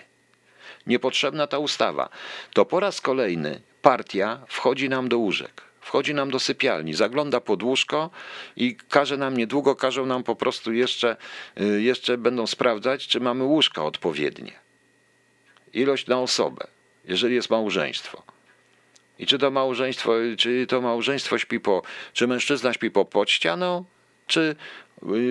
Niepotrzebna 0.87 1.47
ta 1.47 1.59
ustawa. 1.59 2.09
To 2.53 2.65
po 2.65 2.81
raz 2.81 3.01
kolejny 3.01 3.61
partia 3.83 4.41
wchodzi 4.49 4.89
nam 4.89 5.09
do 5.09 5.19
łóżek 5.19 5.70
wchodzi 5.91 6.15
nam 6.15 6.31
do 6.31 6.39
sypialni, 6.39 6.95
zagląda 6.95 7.41
pod 7.41 7.63
łóżko 7.63 8.11
i 8.57 8.77
każe 8.89 9.17
nam, 9.17 9.37
niedługo 9.37 9.77
każą 9.77 10.07
nam 10.07 10.23
po 10.23 10.37
prostu 10.37 10.73
jeszcze, 10.73 11.17
y, 11.61 11.83
jeszcze 11.83 12.19
będą 12.19 12.47
sprawdzać, 12.47 13.07
czy 13.07 13.21
mamy 13.21 13.45
łóżka 13.45 13.85
odpowiednie. 13.85 14.53
Ilość 15.73 16.07
na 16.07 16.21
osobę, 16.21 16.67
jeżeli 17.05 17.35
jest 17.35 17.51
małżeństwo. 17.51 18.23
I 19.19 19.27
czy 19.27 19.39
to 19.39 19.51
małżeństwo, 19.51 20.13
czy 20.39 20.67
to 20.67 20.81
małżeństwo 20.81 21.39
śpi 21.39 21.61
po, 21.61 21.83
czy 22.13 22.27
mężczyzna 22.27 22.73
śpi 22.73 22.91
po, 22.91 23.05
pod 23.05 23.31
ścianą, 23.31 23.85
czy, 24.27 24.57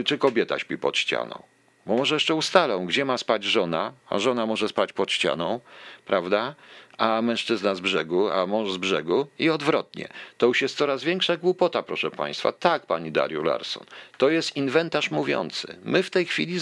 czy 0.05 0.17
kobieta 0.17 0.59
śpi 0.59 0.77
pod 0.77 0.97
ścianą. 0.97 1.43
Bo 1.85 1.95
może 1.95 2.15
jeszcze 2.15 2.35
ustalą, 2.35 2.85
gdzie 2.85 3.05
ma 3.05 3.17
spać 3.17 3.43
żona, 3.43 3.93
a 4.09 4.19
żona 4.19 4.45
może 4.45 4.69
spać 4.69 4.93
pod 4.93 5.11
ścianą, 5.11 5.59
prawda? 6.05 6.55
a 6.99 7.21
mężczyzna 7.21 7.75
z 7.75 7.79
brzegu, 7.79 8.29
a 8.29 8.45
mąż 8.45 8.71
z 8.71 8.77
brzegu 8.77 9.27
i 9.39 9.49
odwrotnie. 9.49 10.07
To 10.37 10.45
już 10.45 10.61
jest 10.61 10.77
coraz 10.77 11.03
większa 11.03 11.37
głupota, 11.37 11.83
proszę 11.83 12.11
Państwa. 12.11 12.51
Tak, 12.51 12.85
pani 12.85 13.11
Dario 13.11 13.43
Larson. 13.43 13.83
To 14.17 14.29
jest 14.29 14.55
inwentarz 14.55 15.11
mówiący. 15.11 15.75
My 15.83 16.03
w 16.03 16.09
tej 16.09 16.25
chwili, 16.25 16.59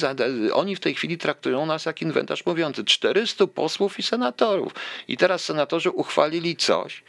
oni 0.53 0.75
w 0.75 0.79
tej 0.79 0.95
chwili 0.95 1.17
traktują 1.17 1.65
nas 1.65 1.85
jak 1.85 2.01
inwentarz 2.01 2.45
mówiący. 2.45 2.83
400 2.83 3.47
posłów 3.47 3.99
i 3.99 4.03
senatorów. 4.03 4.73
I 5.07 5.17
teraz 5.17 5.43
senatorzy 5.43 5.91
uchwalili 5.91 6.55
coś, 6.55 7.03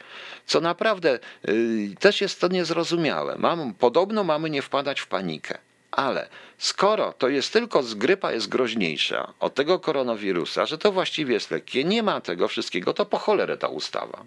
co 0.45 0.61
naprawdę 0.61 1.19
yy, 1.47 1.95
też 1.99 2.21
jest 2.21 2.41
to 2.41 2.47
niezrozumiałe. 2.47 3.35
Mam, 3.37 3.73
podobno 3.73 4.23
mamy 4.23 4.49
nie 4.49 4.61
wpadać 4.61 4.99
w 4.99 5.07
panikę. 5.07 5.57
Ale 5.91 6.29
skoro 6.57 7.13
to 7.13 7.29
jest 7.29 7.53
tylko 7.53 7.83
z 7.83 7.93
grypa 7.93 8.31
jest 8.31 8.49
groźniejsza 8.49 9.33
od 9.39 9.55
tego 9.55 9.79
koronawirusa, 9.79 10.65
że 10.65 10.77
to 10.77 10.91
właściwie 10.91 11.33
jest 11.33 11.51
lekkie, 11.51 11.83
nie 11.83 12.03
ma 12.03 12.21
tego 12.21 12.47
wszystkiego, 12.47 12.93
to 12.93 13.05
po 13.05 13.17
cholerę 13.17 13.57
ta 13.57 13.67
ustawa. 13.67 14.25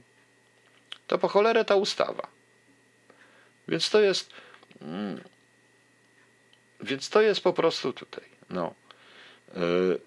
To 1.07 1.19
po 1.19 1.29
cholerę 1.29 1.65
ta 1.65 1.77
ustawa. 1.77 2.29
Więc 3.69 3.91
to 3.91 4.01
jest. 4.01 4.31
Mm, 4.83 5.21
więc 6.81 7.11
to 7.11 7.23
jest 7.23 7.41
po 7.41 7.53
prostu 7.53 7.93
tutaj. 7.93 8.25
No. 8.51 8.75
Yy, 9.57 10.01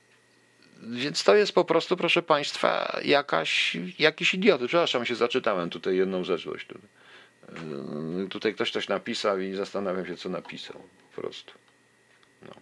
więc 0.81 1.23
to 1.23 1.35
jest 1.35 1.51
po 1.51 1.65
prostu, 1.65 1.97
proszę 1.97 2.21
Państwa, 2.21 2.99
jakaś, 3.03 3.77
jakiś 3.99 4.33
idioty. 4.33 4.67
Przepraszam, 4.67 5.05
się 5.05 5.15
zaczytałem 5.15 5.69
tutaj 5.69 5.97
jedną 5.97 6.23
rzecz. 6.23 6.43
Tutaj. 6.43 6.65
Yy, 8.17 8.27
tutaj 8.29 8.53
ktoś 8.53 8.71
coś 8.71 8.87
napisał 8.87 9.39
i 9.39 9.53
zastanawiam 9.53 10.05
się, 10.05 10.17
co 10.17 10.29
napisał 10.29 10.81
po 11.15 11.21
prostu. 11.21 11.53
No. 12.41 12.53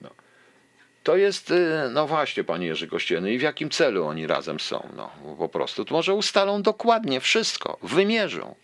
No. 0.00 0.10
To 1.02 1.16
jest, 1.16 1.50
yy, 1.50 1.90
no 1.92 2.06
właśnie, 2.06 2.44
panie 2.44 2.66
Jerzy 2.66 2.88
Kościelny, 2.88 3.32
i 3.32 3.38
w 3.38 3.42
jakim 3.42 3.70
celu 3.70 4.06
oni 4.06 4.26
razem 4.26 4.60
są? 4.60 4.88
No, 4.96 5.10
po 5.38 5.48
prostu. 5.48 5.84
To 5.84 5.94
może 5.94 6.14
ustalą 6.14 6.62
dokładnie 6.62 7.20
wszystko, 7.20 7.78
wymierzą. 7.82 8.54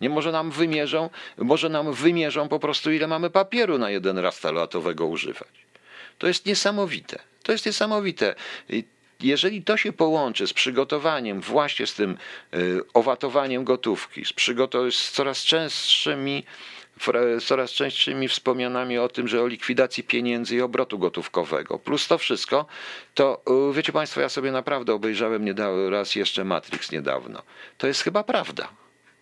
Nie 0.00 0.10
może 0.10 0.32
nam 0.32 0.50
wymierzą, 0.50 1.10
może 1.38 1.68
nam 1.68 1.92
wymierzą 1.92 2.48
po 2.48 2.58
prostu, 2.58 2.92
ile 2.92 3.06
mamy 3.06 3.30
papieru 3.30 3.78
na 3.78 3.90
jeden 3.90 4.18
raz 4.18 4.40
talatowego 4.40 5.06
używać. 5.06 5.48
To 6.18 6.26
jest 6.26 6.46
niesamowite. 6.46 7.18
To 7.42 7.52
jest 7.52 7.66
niesamowite 7.66 8.34
jeżeli 9.20 9.62
to 9.62 9.76
się 9.76 9.92
połączy 9.92 10.46
z 10.46 10.52
przygotowaniem, 10.52 11.40
właśnie 11.40 11.86
z 11.86 11.94
tym 11.94 12.18
y, 12.54 12.80
owatowaniem 12.94 13.64
gotówki, 13.64 14.24
z, 14.24 14.34
z 14.94 15.10
coraz 15.10 15.44
częstszymi 15.44 16.44
coraz 17.42 17.70
częstszymi 17.70 18.28
wspomnianami 18.28 18.98
o 18.98 19.08
tym, 19.08 19.28
że 19.28 19.42
o 19.42 19.46
likwidacji 19.46 20.04
pieniędzy 20.04 20.56
i 20.56 20.60
obrotu 20.60 20.98
gotówkowego. 20.98 21.78
Plus 21.78 22.08
to 22.08 22.18
wszystko, 22.18 22.66
to 23.14 23.42
y, 23.70 23.74
wiecie 23.74 23.92
Państwo, 23.92 24.20
ja 24.20 24.28
sobie 24.28 24.52
naprawdę 24.52 24.94
obejrzałem 24.94 25.44
niedawno, 25.44 25.90
raz 25.90 26.14
jeszcze 26.14 26.44
Matrix 26.44 26.92
niedawno. 26.92 27.42
To 27.78 27.86
jest 27.86 28.02
chyba 28.02 28.24
prawda. 28.24 28.68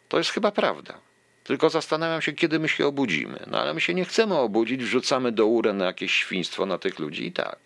To 0.09 0.19
jest 0.19 0.31
chyba 0.31 0.51
prawda. 0.51 0.99
Tylko 1.45 1.71
zastanawiam 1.71 2.23
się, 2.23 2.33
kiedy 2.33 2.59
my 2.59 2.69
się 2.69 2.87
obudzimy. 2.87 3.39
No 3.47 3.61
ale 3.61 3.75
my 3.75 3.81
się 3.81 3.95
nie 3.95 4.05
chcemy 4.05 4.35
obudzić, 4.35 4.85
wrzucamy 4.85 5.33
do 5.33 5.47
urę 5.47 5.73
na 5.73 5.85
jakieś 5.85 6.13
świństwo 6.13 6.67
na 6.67 6.79
tych 6.79 6.99
ludzi 6.99 7.27
i 7.27 7.33
tak. 7.33 7.59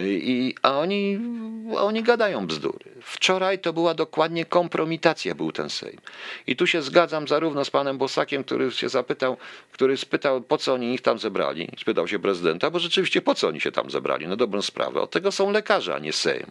I, 0.00 0.54
a 0.62 0.78
oni, 0.78 1.18
oni 1.76 2.02
gadają 2.02 2.46
bzdury. 2.46 2.90
Wczoraj 3.02 3.58
to 3.58 3.72
była 3.72 3.94
dokładnie 3.94 4.44
kompromitacja, 4.44 5.34
był 5.34 5.52
ten 5.52 5.70
Sejm. 5.70 6.00
I 6.46 6.56
tu 6.56 6.66
się 6.66 6.82
zgadzam 6.82 7.28
zarówno 7.28 7.64
z 7.64 7.70
panem 7.70 7.98
Bosakiem, 7.98 8.44
który 8.44 8.70
się 8.70 8.88
zapytał, 8.88 9.36
który 9.72 9.96
spytał, 9.96 10.40
po 10.40 10.58
co 10.58 10.74
oni 10.74 10.94
ich 10.94 11.00
tam 11.00 11.18
zebrali. 11.18 11.68
Spytał 11.78 12.08
się 12.08 12.18
prezydenta, 12.18 12.70
bo 12.70 12.78
rzeczywiście 12.78 13.22
po 13.22 13.34
co 13.34 13.48
oni 13.48 13.60
się 13.60 13.72
tam 13.72 13.90
zebrali? 13.90 14.28
No 14.28 14.36
dobrą 14.36 14.62
sprawę. 14.62 15.00
Od 15.00 15.10
tego 15.10 15.32
są 15.32 15.50
lekarze, 15.50 15.94
a 15.94 15.98
nie 15.98 16.12
Sejm. 16.12 16.50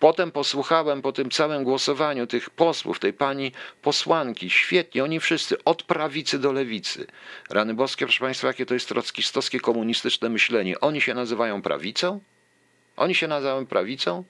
Potem 0.00 0.32
posłuchałem 0.32 1.02
po 1.02 1.12
tym 1.12 1.30
całym 1.30 1.64
głosowaniu 1.64 2.26
tych 2.26 2.50
posłów, 2.50 2.98
tej 2.98 3.12
pani 3.12 3.52
posłanki, 3.82 4.50
świetnie, 4.50 5.04
oni 5.04 5.20
wszyscy, 5.20 5.64
od 5.64 5.82
prawicy 5.82 6.38
do 6.38 6.52
lewicy. 6.52 7.06
Rany 7.50 7.74
boskie, 7.74 8.06
proszę 8.06 8.20
Państwa, 8.20 8.46
jakie 8.46 8.66
to 8.66 8.74
jest 8.74 8.88
trockistowskie 8.88 9.60
komunistyczne 9.60 10.28
myślenie. 10.28 10.80
Oni 10.80 11.00
się 11.00 11.14
nazywają 11.14 11.62
prawicą? 11.62 12.20
Oni 12.96 13.14
się 13.14 13.28
nazywają 13.28 13.66
prawicą? 13.66 14.24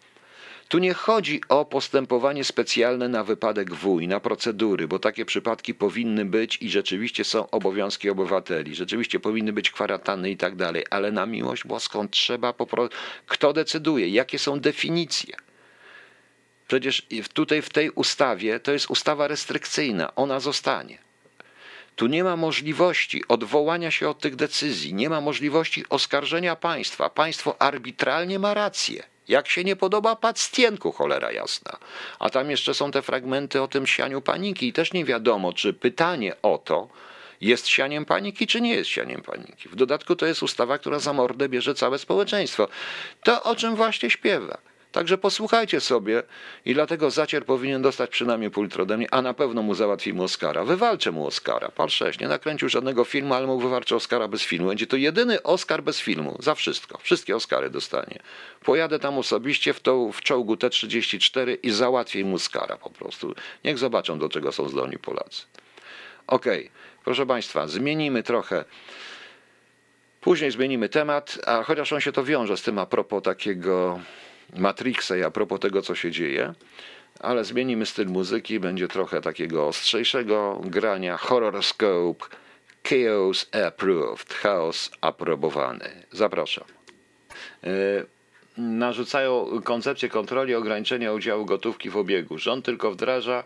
Tu 0.68 0.78
nie 0.78 0.94
chodzi 0.94 1.40
o 1.48 1.64
postępowanie 1.64 2.44
specjalne 2.44 3.08
na 3.08 3.24
wypadek 3.24 3.74
wuj, 3.74 4.08
na 4.08 4.20
procedury, 4.20 4.88
bo 4.88 4.98
takie 4.98 5.24
przypadki 5.24 5.74
powinny 5.74 6.24
być 6.24 6.62
i 6.62 6.70
rzeczywiście 6.70 7.24
są 7.24 7.50
obowiązki 7.50 8.10
obywateli, 8.10 8.74
rzeczywiście 8.74 9.20
powinny 9.20 9.52
być 9.52 9.70
kwarantanny 9.70 10.30
i 10.30 10.36
tak 10.36 10.56
dalej, 10.56 10.84
ale 10.90 11.12
na 11.12 11.26
miłość 11.26 11.66
boską 11.66 12.08
trzeba 12.08 12.52
po 12.52 12.66
prostu. 12.66 12.96
Kto 13.26 13.52
decyduje? 13.52 14.08
Jakie 14.08 14.38
są 14.38 14.60
definicje? 14.60 15.49
Przecież 16.70 17.02
tutaj 17.32 17.62
w 17.62 17.70
tej 17.70 17.90
ustawie 17.90 18.60
to 18.60 18.72
jest 18.72 18.90
ustawa 18.90 19.28
restrykcyjna, 19.28 20.14
ona 20.14 20.40
zostanie. 20.40 20.98
Tu 21.96 22.06
nie 22.06 22.24
ma 22.24 22.36
możliwości 22.36 23.28
odwołania 23.28 23.90
się 23.90 24.08
od 24.08 24.18
tych 24.18 24.36
decyzji, 24.36 24.94
nie 24.94 25.10
ma 25.10 25.20
możliwości 25.20 25.84
oskarżenia 25.88 26.56
państwa. 26.56 27.10
Państwo 27.10 27.62
arbitralnie 27.62 28.38
ma 28.38 28.54
rację. 28.54 29.02
Jak 29.28 29.48
się 29.48 29.64
nie 29.64 29.76
podoba 29.76 30.16
pacjentku, 30.16 30.92
cholera 30.92 31.32
jasna. 31.32 31.76
A 32.18 32.30
tam 32.30 32.50
jeszcze 32.50 32.74
są 32.74 32.90
te 32.90 33.02
fragmenty 33.02 33.62
o 33.62 33.68
tym 33.68 33.86
sianiu 33.86 34.20
paniki 34.20 34.68
i 34.68 34.72
też 34.72 34.92
nie 34.92 35.04
wiadomo, 35.04 35.52
czy 35.52 35.72
pytanie 35.72 36.36
o 36.42 36.58
to 36.58 36.88
jest 37.40 37.68
sianiem 37.68 38.04
paniki, 38.04 38.46
czy 38.46 38.60
nie 38.60 38.74
jest 38.74 38.90
sianiem 38.90 39.22
paniki. 39.22 39.68
W 39.68 39.76
dodatku 39.76 40.16
to 40.16 40.26
jest 40.26 40.42
ustawa, 40.42 40.78
która 40.78 40.98
za 40.98 41.12
mordę 41.12 41.48
bierze 41.48 41.74
całe 41.74 41.98
społeczeństwo. 41.98 42.68
To 43.22 43.42
o 43.42 43.56
czym 43.56 43.76
właśnie 43.76 44.10
śpiewa. 44.10 44.69
Także 44.92 45.18
posłuchajcie 45.18 45.80
sobie 45.80 46.22
i 46.64 46.74
dlatego 46.74 47.10
Zacier 47.10 47.44
powinien 47.44 47.82
dostać 47.82 48.10
przynajmniej 48.10 48.50
ode 48.78 48.96
mnie, 48.96 49.06
a 49.10 49.22
na 49.22 49.34
pewno 49.34 49.62
mu 49.62 49.74
załatwimy 49.74 50.22
Oscara. 50.22 50.64
Wywalczę 50.64 51.12
mu 51.12 51.26
Oscara. 51.26 51.68
Pan 51.68 51.88
Sześć 51.88 52.20
nie 52.20 52.28
nakręcił 52.28 52.68
żadnego 52.68 53.04
filmu, 53.04 53.34
ale 53.34 53.46
mu 53.46 53.58
wywalczę 53.58 53.96
Oscara 53.96 54.28
bez 54.28 54.42
filmu. 54.42 54.68
Będzie 54.68 54.86
to 54.86 54.96
jedyny 54.96 55.42
Oscar 55.42 55.82
bez 55.82 56.00
filmu. 56.00 56.36
Za 56.40 56.54
wszystko. 56.54 56.98
Wszystkie 56.98 57.36
Oscary 57.36 57.70
dostanie. 57.70 58.18
Pojadę 58.64 58.98
tam 58.98 59.18
osobiście 59.18 59.72
w, 59.72 59.80
to, 59.80 60.12
w 60.12 60.20
czołgu 60.20 60.56
T-34 60.56 61.56
i 61.62 61.70
załatwię 61.70 62.24
mu 62.24 62.36
Oscara 62.36 62.76
po 62.76 62.90
prostu. 62.90 63.34
Niech 63.64 63.78
zobaczą, 63.78 64.18
do 64.18 64.28
czego 64.28 64.52
są 64.52 64.68
zdolni 64.68 64.98
Polacy. 64.98 65.42
Okej, 66.26 66.60
okay. 66.60 66.70
proszę 67.04 67.26
Państwa, 67.26 67.68
zmienimy 67.68 68.22
trochę 68.22 68.64
Później 70.20 70.50
zmienimy 70.50 70.88
temat, 70.88 71.38
a 71.46 71.62
chociaż 71.62 71.92
on 71.92 72.00
się 72.00 72.12
to 72.12 72.24
wiąże 72.24 72.56
z 72.56 72.62
tym 72.62 72.78
a 72.78 72.86
propos 72.86 73.22
takiego 73.22 74.00
Matrixa 74.56 75.16
i 75.16 75.22
a 75.22 75.30
propos 75.30 75.60
tego, 75.60 75.82
co 75.82 75.94
się 75.94 76.10
dzieje, 76.10 76.54
ale 77.20 77.44
zmienimy 77.44 77.86
styl 77.86 78.06
muzyki, 78.06 78.60
będzie 78.60 78.88
trochę 78.88 79.20
takiego 79.20 79.66
ostrzejszego 79.66 80.60
grania, 80.64 81.16
horoscope, 81.16 82.26
chaos 82.88 83.48
approved, 83.66 84.34
chaos 84.34 84.90
aprobowany. 85.00 85.90
Zapraszam. 86.12 86.64
Yy, 87.62 87.70
narzucają 88.58 89.60
koncepcję 89.64 90.08
kontroli 90.08 90.54
ograniczenia 90.54 91.12
udziału 91.12 91.44
gotówki 91.44 91.90
w 91.90 91.96
obiegu. 91.96 92.38
Rząd 92.38 92.64
tylko 92.64 92.90
wdraża 92.90 93.44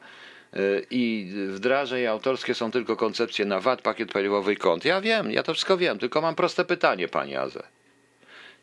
i 0.90 1.32
wdraża 1.48 1.98
i 1.98 2.06
autorskie 2.06 2.54
są 2.54 2.70
tylko 2.70 2.96
koncepcje 2.96 3.44
na 3.44 3.60
VAT, 3.60 3.82
pakiet 3.82 4.12
paliwowy 4.12 4.52
i 4.52 4.56
kont. 4.56 4.84
Ja 4.84 5.00
wiem, 5.00 5.30
ja 5.30 5.42
to 5.42 5.52
wszystko 5.54 5.76
wiem, 5.76 5.98
tylko 5.98 6.20
mam 6.20 6.34
proste 6.34 6.64
pytanie, 6.64 7.08
panie 7.08 7.40
Aze. 7.40 7.62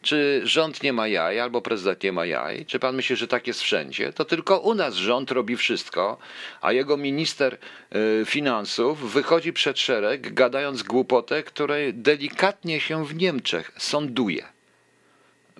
Czy 0.01 0.41
rząd 0.43 0.83
nie 0.83 0.93
ma 0.93 1.07
jaj, 1.07 1.39
albo 1.39 1.61
prezydent 1.61 2.03
nie 2.03 2.11
ma 2.11 2.25
jaj? 2.25 2.65
Czy 2.65 2.79
pan 2.79 2.95
myśli, 2.95 3.15
że 3.15 3.27
tak 3.27 3.47
jest 3.47 3.61
wszędzie? 3.61 4.13
To 4.13 4.25
tylko 4.25 4.59
u 4.59 4.75
nas 4.75 4.95
rząd 4.95 5.31
robi 5.31 5.57
wszystko, 5.57 6.17
a 6.61 6.71
jego 6.71 6.97
minister 6.97 7.57
y, 7.95 8.25
finansów 8.25 9.13
wychodzi 9.13 9.53
przed 9.53 9.79
szereg, 9.79 10.33
gadając 10.33 10.83
głupotę, 10.83 11.43
której 11.43 11.93
delikatnie 11.93 12.79
się 12.79 13.05
w 13.05 13.15
Niemczech 13.15 13.71
sąduje 13.77 14.45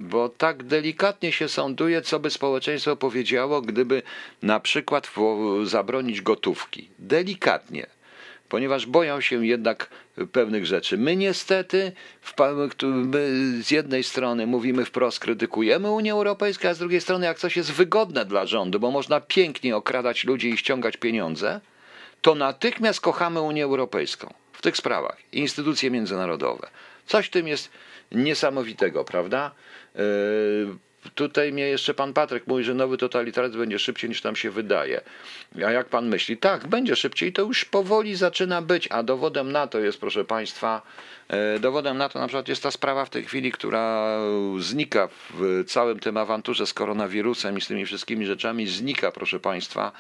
bo 0.02 0.30
tak 0.30 0.64
delikatnie 0.64 1.32
się 1.32 1.50
sąduje, 1.50 2.02
co 2.02 2.20
by 2.20 2.30
społeczeństwo 2.30 2.96
powiedziało, 2.96 3.62
gdyby 3.62 4.02
na 4.42 4.60
przykład 4.60 5.12
zabronić 5.64 6.22
gotówki. 6.22 6.90
Delikatnie, 7.00 7.88
ponieważ 8.52 8.86
boją 8.86 9.22
się 9.22 9.46
jednak 9.46 9.90
pewnych 10.32 10.66
rzeczy. 10.66 10.98
My 10.98 11.16
niestety 11.16 11.92
my 12.84 13.30
z 13.64 13.72
jednej 13.72 14.04
strony 14.04 14.48
mówimy 14.48 14.86
wprost, 14.86 15.20
krytykujemy 15.20 15.92
Unię 15.92 16.12
Europejską, 16.12 16.70
a 16.70 16.74
z 16.74 16.80
drugiej 16.80 17.02
strony 17.02 17.26
jak 17.26 17.40
coś 17.40 17.58
jest 17.58 17.72
wygodne 17.72 18.26
dla 18.26 18.46
rządu, 18.46 18.80
bo 18.80 18.92
można 18.92 19.22
pięknie 19.22 19.76
okradać 19.76 20.24
ludzi 20.24 20.50
i 20.50 20.58
ściągać 20.58 20.98
pieniądze, 20.98 21.62
to 22.22 22.36
natychmiast 22.36 23.02
kochamy 23.02 23.42
Unię 23.42 23.64
Europejską 23.64 24.34
w 24.54 24.62
tych 24.62 24.78
sprawach, 24.78 25.18
instytucje 25.32 25.92
międzynarodowe. 25.92 26.68
Coś 27.06 27.28
w 27.28 27.30
tym 27.30 27.48
jest 27.48 27.70
niesamowitego, 28.12 29.06
prawda? 29.06 29.52
Yy, 29.96 30.02
tutaj 31.16 31.54
mnie 31.54 31.68
jeszcze 31.68 31.94
pan 31.94 32.14
Patryk 32.14 32.48
mówi, 32.48 32.64
że 32.64 32.74
nowy 32.74 32.98
totalitaryzm 32.98 33.58
będzie 33.58 33.80
szybciej 33.80 34.10
niż 34.10 34.24
nam 34.24 34.36
się 34.36 34.52
wydaje. 34.52 35.02
A 35.66 35.72
jak 35.72 35.90
pan 35.90 36.10
myśli? 36.10 36.38
Tak, 36.38 36.68
będzie 36.68 36.96
szybciej, 36.96 37.34
to 37.34 37.42
już 37.42 37.66
powoli 37.66 38.16
zaczyna 38.16 38.62
być, 38.62 38.88
a 38.92 39.04
dowodem 39.04 39.52
na 39.52 39.68
to 39.68 39.80
jest, 39.80 40.00
proszę 40.00 40.26
państwa, 40.26 40.82
yy, 41.30 41.60
dowodem 41.60 41.98
na 41.98 42.10
to 42.10 42.20
na 42.20 42.28
przykład 42.28 42.48
jest 42.48 42.64
ta 42.64 42.72
sprawa 42.72 43.06
w 43.06 43.10
tej 43.10 43.24
chwili, 43.24 43.52
która 43.52 44.18
znika 44.60 45.10
w 45.30 45.64
całym 45.68 46.00
tym 46.00 46.18
awanturze 46.18 46.68
z 46.68 46.74
koronawirusem 46.74 47.58
i 47.58 47.62
z 47.62 47.68
tymi 47.68 47.86
wszystkimi 47.86 48.26
rzeczami, 48.26 48.68
znika, 48.68 49.12
proszę 49.12 49.40
państwa, 49.40 49.92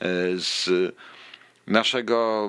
yy, 0.00 0.06
z 0.38 0.70
naszego, 1.66 2.48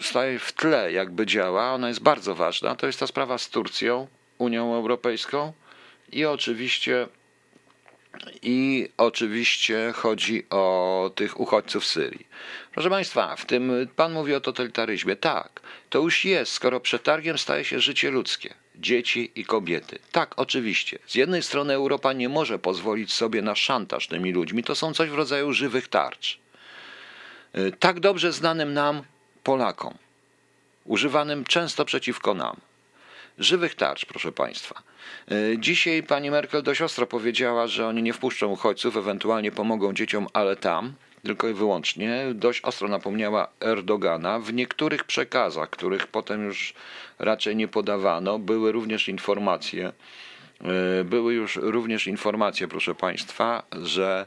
staje 0.00 0.38
w 0.38 0.52
tle, 0.52 0.92
jakby 0.92 1.26
działa. 1.26 1.72
Ona 1.72 1.88
jest 1.88 2.02
bardzo 2.02 2.34
ważna. 2.34 2.74
To 2.74 2.86
jest 2.86 3.00
ta 3.00 3.06
sprawa 3.06 3.38
z 3.38 3.50
Turcją, 3.50 4.06
Unią 4.38 4.74
Europejską 4.74 5.52
i 6.12 6.24
oczywiście 6.24 7.06
i 8.42 8.88
oczywiście 8.96 9.92
chodzi 9.96 10.46
o 10.50 11.10
tych 11.14 11.40
uchodźców 11.40 11.86
z 11.86 11.90
Syrii. 11.90 12.26
Proszę 12.72 12.90
Państwa, 12.90 13.36
w 13.36 13.46
tym 13.46 13.88
Pan 13.96 14.12
mówi 14.12 14.34
o 14.34 14.40
totalitaryzmie. 14.40 15.16
Tak, 15.16 15.60
to 15.90 15.98
już 15.98 16.24
jest, 16.24 16.52
skoro 16.52 16.80
przetargiem 16.80 17.38
staje 17.38 17.64
się 17.64 17.80
życie 17.80 18.10
ludzkie, 18.10 18.54
dzieci 18.76 19.32
i 19.34 19.44
kobiety. 19.44 19.98
Tak, 20.12 20.34
oczywiście. 20.36 20.98
Z 21.06 21.14
jednej 21.14 21.42
strony 21.42 21.74
Europa 21.74 22.12
nie 22.12 22.28
może 22.28 22.58
pozwolić 22.58 23.12
sobie 23.12 23.42
na 23.42 23.54
szantaż 23.54 24.06
tymi 24.06 24.32
ludźmi. 24.32 24.64
To 24.64 24.74
są 24.74 24.94
coś 24.94 25.10
w 25.10 25.14
rodzaju 25.14 25.52
żywych 25.52 25.88
tarcz. 25.88 26.38
Tak 27.78 28.00
dobrze 28.00 28.32
znanym 28.32 28.74
nam, 28.74 29.02
Polakom, 29.42 29.94
używanym 30.84 31.44
często 31.44 31.84
przeciwko 31.84 32.34
nam. 32.34 32.56
Żywych 33.38 33.74
tarcz, 33.74 34.04
proszę 34.04 34.32
Państwa. 34.32 34.82
E, 35.30 35.58
dzisiaj 35.58 36.02
pani 36.02 36.30
Merkel 36.30 36.62
dość 36.62 36.82
ostro 36.82 37.06
powiedziała, 37.06 37.66
że 37.66 37.86
oni 37.86 38.02
nie 38.02 38.12
wpuszczą 38.12 38.48
uchodźców, 38.48 38.96
ewentualnie 38.96 39.52
pomogą 39.52 39.92
dzieciom, 39.92 40.26
ale 40.32 40.56
tam, 40.56 40.92
tylko 41.22 41.48
i 41.48 41.54
wyłącznie. 41.54 42.26
Dość 42.34 42.60
ostro 42.60 42.88
napomniała 42.88 43.48
Erdogana. 43.60 44.38
W 44.38 44.52
niektórych 44.52 45.04
przekazach, 45.04 45.70
których 45.70 46.06
potem 46.06 46.44
już 46.44 46.74
raczej 47.18 47.56
nie 47.56 47.68
podawano, 47.68 48.38
były 48.38 48.72
również 48.72 49.08
informacje, 49.08 49.92
e, 51.00 51.04
były 51.04 51.34
już 51.34 51.56
również 51.56 52.06
informacje, 52.06 52.68
proszę 52.68 52.94
Państwa, 52.94 53.62
że 53.82 54.26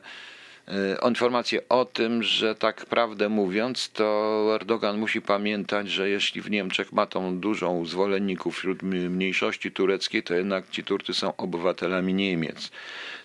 informację 1.07 1.69
o 1.69 1.86
tym, 1.86 2.23
że 2.23 2.55
tak 2.55 2.86
prawdę 2.86 3.29
mówiąc, 3.29 3.91
to 3.91 4.47
Erdogan 4.55 4.97
musi 4.97 5.21
pamiętać, 5.21 5.89
że 5.89 6.10
jeśli 6.10 6.41
w 6.41 6.51
Niemczech 6.51 6.93
ma 6.93 7.05
tą 7.05 7.39
dużą 7.39 7.86
zwolenników 7.86 8.57
wśród 8.57 8.84
mniejszości 8.84 9.71
tureckiej, 9.71 10.23
to 10.23 10.34
jednak 10.34 10.69
ci 10.69 10.84
Turcy 10.84 11.13
są 11.13 11.36
obywatelami 11.36 12.13
Niemiec. 12.13 12.71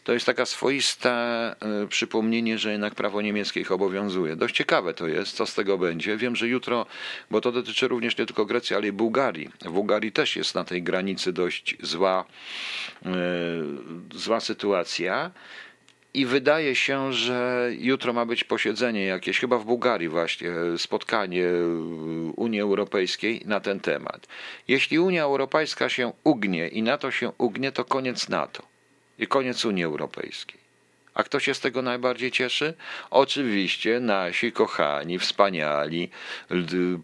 To 0.06 0.12
jest 0.12 0.26
taka 0.26 0.46
swoiste 0.46 1.10
e, 1.12 1.86
przypomnienie, 1.88 2.58
że 2.58 2.72
jednak 2.72 2.94
prawo 2.94 3.22
niemieckie 3.22 3.60
ich 3.60 3.72
obowiązuje. 3.72 4.36
Dość 4.36 4.56
ciekawe 4.56 4.94
to 4.94 5.06
jest, 5.06 5.36
co 5.36 5.46
z 5.46 5.54
tego 5.54 5.78
będzie. 5.78 6.16
Wiem, 6.16 6.36
że 6.36 6.48
jutro, 6.48 6.86
bo 7.30 7.40
to 7.40 7.52
dotyczy 7.52 7.88
również 7.88 8.18
nie 8.18 8.26
tylko 8.26 8.46
Grecji, 8.46 8.76
ale 8.76 8.86
i 8.86 8.92
Bułgarii. 8.92 9.50
W 9.64 9.70
Bułgarii 9.70 10.12
też 10.12 10.36
jest 10.36 10.54
na 10.54 10.64
tej 10.64 10.82
granicy 10.82 11.32
dość 11.32 11.76
zła, 11.82 12.24
e, 13.06 13.10
zła 14.14 14.40
sytuacja. 14.40 15.30
I 16.16 16.26
wydaje 16.26 16.76
się, 16.76 17.12
że 17.12 17.70
jutro 17.78 18.12
ma 18.12 18.26
być 18.26 18.44
posiedzenie 18.44 19.04
jakieś, 19.04 19.38
chyba 19.38 19.58
w 19.58 19.64
Bułgarii 19.64 20.08
właśnie, 20.08 20.50
spotkanie 20.76 21.44
Unii 22.36 22.60
Europejskiej 22.60 23.42
na 23.44 23.60
ten 23.60 23.80
temat. 23.80 24.26
Jeśli 24.68 24.98
Unia 24.98 25.22
Europejska 25.22 25.88
się 25.88 26.12
ugnie 26.24 26.68
i 26.68 26.82
NATO 26.82 27.10
się 27.10 27.32
ugnie, 27.38 27.72
to 27.72 27.84
koniec 27.84 28.28
NATO 28.28 28.62
i 29.18 29.26
koniec 29.26 29.64
Unii 29.64 29.84
Europejskiej. 29.84 30.60
A 31.14 31.22
kto 31.22 31.40
się 31.40 31.54
z 31.54 31.60
tego 31.60 31.82
najbardziej 31.82 32.30
cieszy? 32.30 32.74
Oczywiście 33.10 34.00
nasi 34.00 34.52
kochani, 34.52 35.18
wspaniali 35.18 36.10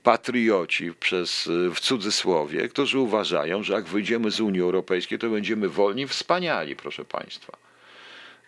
patrioci 0.03 0.92
przez, 0.94 1.48
w 1.75 1.81
cudzysłowie, 1.81 2.68
którzy 2.68 2.98
uważają, 2.98 3.62
że 3.62 3.72
jak 3.75 3.85
wyjdziemy 3.85 4.31
z 4.31 4.40
Unii 4.40 4.61
Europejskiej, 4.61 5.18
to 5.18 5.29
będziemy 5.31 5.68
wolni, 5.68 6.07
wspaniali, 6.07 6.77
proszę 6.77 7.05
Państwa. 7.05 7.62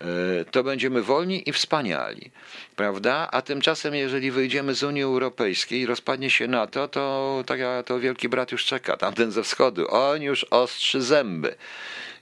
E, 0.00 0.44
to 0.44 0.64
będziemy 0.64 1.02
wolni 1.02 1.48
i 1.48 1.52
wspaniali, 1.52 2.30
prawda? 2.76 3.28
A 3.33 3.42
tymczasem, 3.42 3.94
jeżeli 3.94 4.30
wyjdziemy 4.30 4.74
z 4.74 4.83
Unii 4.83 5.02
Europejskiej 5.02 5.80
i 5.80 5.87
rozpadnie 5.87 6.30
się 6.30 6.48
NATO, 6.48 6.88
to, 6.88 7.44
to, 7.46 7.54
to 7.87 8.00
wielki 8.00 8.28
brat 8.28 8.52
już 8.52 8.64
czeka, 8.64 8.96
tamten 8.96 9.33
ze 9.33 9.42
wschodu. 9.42 9.90
On 9.90 10.22
już 10.22 10.44
ostrzy 10.44 11.02
zęby. 11.02 11.54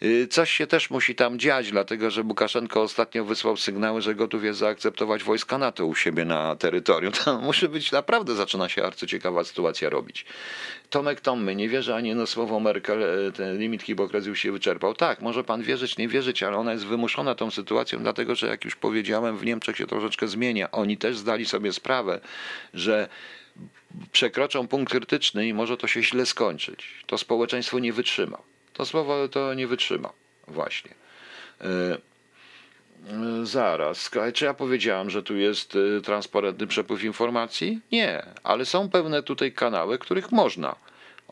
Y, 0.05 0.29
coś 0.29 0.51
się 0.51 0.67
też 0.67 0.91
musi 0.91 1.15
tam 1.15 1.39
dziać, 1.39 1.71
dlatego 1.71 2.11
że 2.11 2.23
Łukaszenko 2.23 2.83
ostatnio 2.83 3.25
wysłał 3.25 3.57
sygnały, 3.57 4.03
że 4.03 4.15
gotów 4.15 4.45
jest 4.45 4.59
zaakceptować 4.59 5.23
wojska 5.23 5.59
NATO 5.59 5.87
u 5.87 5.95
siebie 5.95 6.25
na 6.25 6.57
terytorium. 6.57 7.13
To 7.25 7.39
musi 7.39 7.69
być 7.69 7.93
naprawdę, 7.93 8.35
zaczyna 8.35 8.69
się 8.69 8.85
arcyciekawa 8.85 9.45
sytuacja 9.45 9.91
robić. 9.91 10.25
Tomek 10.91 11.21
Tommy, 11.21 11.55
nie 11.55 11.69
wierzę 11.69 11.95
ani 11.95 12.15
na 12.15 12.27
słowo 12.27 12.61
Merkel, 12.61 13.03
e, 13.03 13.33
ten 13.33 13.59
limit 13.59 13.83
hipokryzji 13.83 14.37
się 14.37 14.53
wyczerpał. 14.53 14.95
Tak, 14.95 15.21
może 15.21 15.45
pan 15.45 15.63
wierzyć, 15.63 15.99
nie 15.99 16.09
wierzyć, 16.09 16.43
ale 16.43 16.57
ona 16.57 16.73
jest 16.73 16.87
wymuszona 16.87 17.35
tą 17.35 17.51
sytuacją, 17.51 17.99
dlatego 17.99 18.35
że 18.35 18.47
jak 18.47 18.65
już 18.65 18.77
powiedziałem, 18.77 19.39
w 19.39 19.45
Niemczech 19.45 19.77
się 19.77 19.87
troszeczkę 19.87 20.29
zmienia. 20.29 20.71
Oni 20.71 20.97
też 20.97 21.17
zdali 21.17 21.47
sobie 21.47 21.73
sprawę, 21.73 22.21
że 22.75 23.09
przekroczą 24.13 24.69
punkt 24.69 24.93
krytyczny 24.93 25.49
i 25.49 25.55
może 25.55 25.77
to 25.77 25.87
się 25.87 26.03
źle 26.03 26.27
skończyć. 26.27 26.85
To 27.07 27.19
społeczeństwo 27.19 27.79
nie 27.79 27.93
wytrzyma. 27.93 28.52
To 28.73 28.87
słowo 28.87 29.29
to 29.29 29.55
nie 29.55 29.67
wytrzyma. 29.67 30.13
Właśnie. 30.49 30.95
E, 31.61 31.65
e, 31.65 31.99
zaraz, 33.43 34.11
czy 34.35 34.45
ja 34.45 34.55
powiedziałem, 34.55 35.11
że 35.11 35.23
tu 35.23 35.37
jest 35.37 35.77
e, 35.77 36.01
transparentny 36.01 36.67
przepływ 36.67 37.05
informacji? 37.05 37.81
Nie, 37.93 38.27
ale 38.43 38.65
są 38.65 38.91
pewne 38.91 39.23
tutaj 39.23 39.53
kanały, 39.53 39.99
których 39.99 40.33
można 40.33 40.77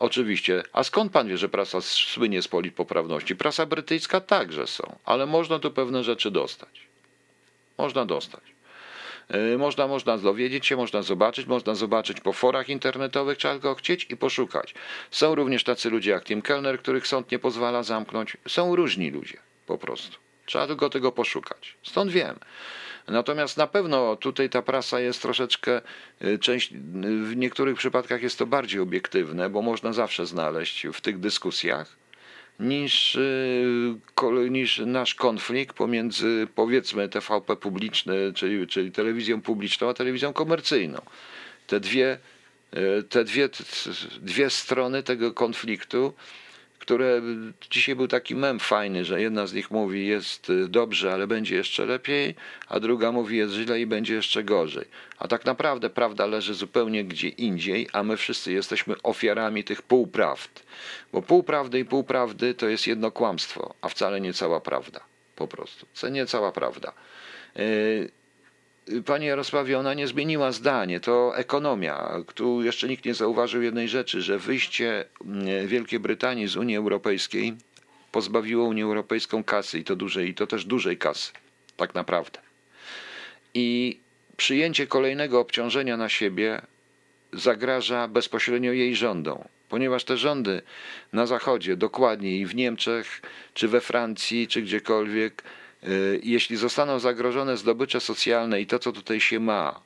Oczywiście. 0.01 0.63
A 0.73 0.83
skąd 0.83 1.11
pan 1.11 1.27
wie, 1.27 1.37
że 1.37 1.49
prasa 1.49 1.81
słynie 1.81 2.41
z 2.41 2.47
politpoprawności? 2.47 3.35
Prasa 3.35 3.65
brytyjska 3.65 4.21
także 4.21 4.67
są, 4.67 4.95
ale 5.05 5.25
można 5.25 5.59
tu 5.59 5.71
pewne 5.71 6.03
rzeczy 6.03 6.31
dostać. 6.31 6.81
Można 7.77 8.05
dostać. 8.05 8.43
Yy, 9.33 9.57
Można, 9.57 9.87
można 9.87 10.17
dowiedzieć 10.17 10.65
się, 10.65 10.75
można 10.75 11.01
zobaczyć, 11.01 11.47
można 11.47 11.75
zobaczyć 11.75 12.19
po 12.19 12.33
forach 12.33 12.69
internetowych, 12.69 13.37
trzeba 13.37 13.53
tylko 13.53 13.75
chcieć 13.75 14.07
i 14.09 14.17
poszukać. 14.17 14.73
Są 15.11 15.35
również 15.35 15.63
tacy 15.63 15.89
ludzie 15.89 16.11
jak 16.11 16.23
Tim 16.23 16.41
Kellner, 16.41 16.79
których 16.79 17.07
sąd 17.07 17.31
nie 17.31 17.39
pozwala 17.39 17.83
zamknąć. 17.83 18.37
Są 18.47 18.75
różni 18.75 19.11
ludzie, 19.11 19.37
po 19.67 19.77
prostu. 19.77 20.17
Trzeba 20.45 20.67
tylko 20.67 20.89
tego 20.89 21.11
poszukać. 21.11 21.77
Stąd 21.83 22.11
wiem. 22.11 22.39
Natomiast 23.07 23.57
na 23.57 23.67
pewno 23.67 24.15
tutaj 24.15 24.49
ta 24.49 24.61
prasa 24.61 24.99
jest 24.99 25.21
troszeczkę, 25.21 25.81
y, 26.21 26.39
część, 26.39 26.71
y, 26.71 26.75
w 27.25 27.37
niektórych 27.37 27.77
przypadkach 27.77 28.23
jest 28.23 28.39
to 28.39 28.45
bardziej 28.45 28.79
obiektywne, 28.79 29.49
bo 29.49 29.61
można 29.61 29.93
zawsze 29.93 30.25
znaleźć 30.25 30.87
w 30.93 31.01
tych 31.01 31.19
dyskusjach 31.19 32.00
niż, 32.59 33.15
y, 33.15 34.49
niż 34.49 34.81
nasz 34.85 35.15
konflikt 35.15 35.75
pomiędzy 35.75 36.47
powiedzmy 36.55 37.09
TVP 37.09 37.55
publiczny, 37.55 38.33
czyli, 38.35 38.67
czyli 38.67 38.91
telewizją 38.91 39.41
publiczną, 39.41 39.89
a 39.89 39.93
telewizją 39.93 40.33
komercyjną. 40.33 41.01
Te 41.67 41.79
dwie, 41.79 42.17
y, 42.99 43.03
te 43.03 43.23
dwie, 43.23 43.49
dwie 44.21 44.49
strony 44.49 45.03
tego 45.03 45.33
konfliktu, 45.33 46.13
które 46.81 47.21
dzisiaj 47.71 47.95
był 47.95 48.07
taki 48.07 48.35
mem 48.35 48.59
fajny, 48.59 49.05
że 49.05 49.21
jedna 49.21 49.47
z 49.47 49.53
nich 49.53 49.71
mówi 49.71 50.07
jest 50.07 50.49
y, 50.49 50.67
dobrze, 50.67 51.13
ale 51.13 51.27
będzie 51.27 51.55
jeszcze 51.55 51.85
lepiej, 51.85 52.35
a 52.67 52.79
druga 52.79 53.11
mówi 53.11 53.37
jest 53.37 53.53
źle 53.53 53.81
i 53.81 53.85
będzie 53.85 54.13
jeszcze 54.13 54.43
gorzej. 54.43 54.85
A 55.17 55.27
tak 55.27 55.45
naprawdę 55.45 55.89
prawda 55.89 56.25
leży 56.25 56.53
zupełnie 56.53 57.05
gdzie 57.05 57.27
indziej, 57.27 57.87
a 57.93 58.03
my 58.03 58.17
wszyscy 58.17 58.51
jesteśmy 58.51 58.95
ofiarami 59.03 59.63
tych 59.63 59.81
półprawd. 59.81 60.63
Bo 61.13 61.21
półprawdy 61.21 61.79
i 61.79 61.85
półprawdy 61.85 62.53
to 62.53 62.67
jest 62.67 62.87
jedno 62.87 63.11
kłamstwo, 63.11 63.73
a 63.81 63.89
wcale 63.89 64.21
nie 64.21 64.33
cała 64.33 64.61
prawda. 64.61 64.99
Po 65.35 65.47
prostu. 65.47 65.85
To 66.01 66.09
nie 66.09 66.25
cała 66.25 66.51
prawda. 66.51 66.93
Yy, 67.55 68.20
Panie 69.05 69.27
Jarosławie, 69.27 69.79
ona 69.79 69.93
nie 69.93 70.07
zmieniła 70.07 70.51
zdanie. 70.51 70.99
To 70.99 71.37
ekonomia. 71.37 72.23
Tu 72.35 72.63
jeszcze 72.63 72.87
nikt 72.87 73.05
nie 73.05 73.13
zauważył 73.13 73.61
jednej 73.61 73.89
rzeczy, 73.89 74.21
że 74.21 74.39
wyjście 74.39 75.05
mm, 75.25 75.67
Wielkiej 75.67 75.99
Brytanii 75.99 76.47
z 76.47 76.55
Unii 76.55 76.77
Europejskiej 76.77 77.53
pozbawiło 78.11 78.65
Unię 78.65 78.83
Europejską 78.83 79.43
kasy 79.43 79.79
i 79.79 79.83
to 79.83 79.95
dużej, 79.95 80.29
i 80.29 80.33
to 80.33 80.47
też 80.47 80.65
dużej 80.65 80.97
kasy. 80.97 81.31
Tak 81.77 81.95
naprawdę. 81.95 82.39
I 83.53 83.99
przyjęcie 84.37 84.87
kolejnego 84.87 85.39
obciążenia 85.39 85.97
na 85.97 86.09
siebie 86.09 86.61
zagraża 87.33 88.07
bezpośrednio 88.07 88.71
jej 88.71 88.95
rządom, 88.95 89.43
ponieważ 89.69 90.03
te 90.03 90.17
rządy 90.17 90.61
na 91.13 91.25
Zachodzie, 91.25 91.77
dokładniej 91.77 92.45
w 92.45 92.55
Niemczech, 92.55 93.21
czy 93.53 93.67
we 93.67 93.81
Francji, 93.81 94.47
czy 94.47 94.61
gdziekolwiek, 94.61 95.41
y, 95.41 95.60
jeśli 96.23 96.57
zostaną 96.57 96.99
zagrożone 96.99 97.57
zdobycze 97.57 97.99
socjalne 97.99 98.61
i 98.61 98.65
to, 98.65 98.79
co 98.79 98.91
tutaj 98.91 99.21
się 99.21 99.39
ma, 99.39 99.81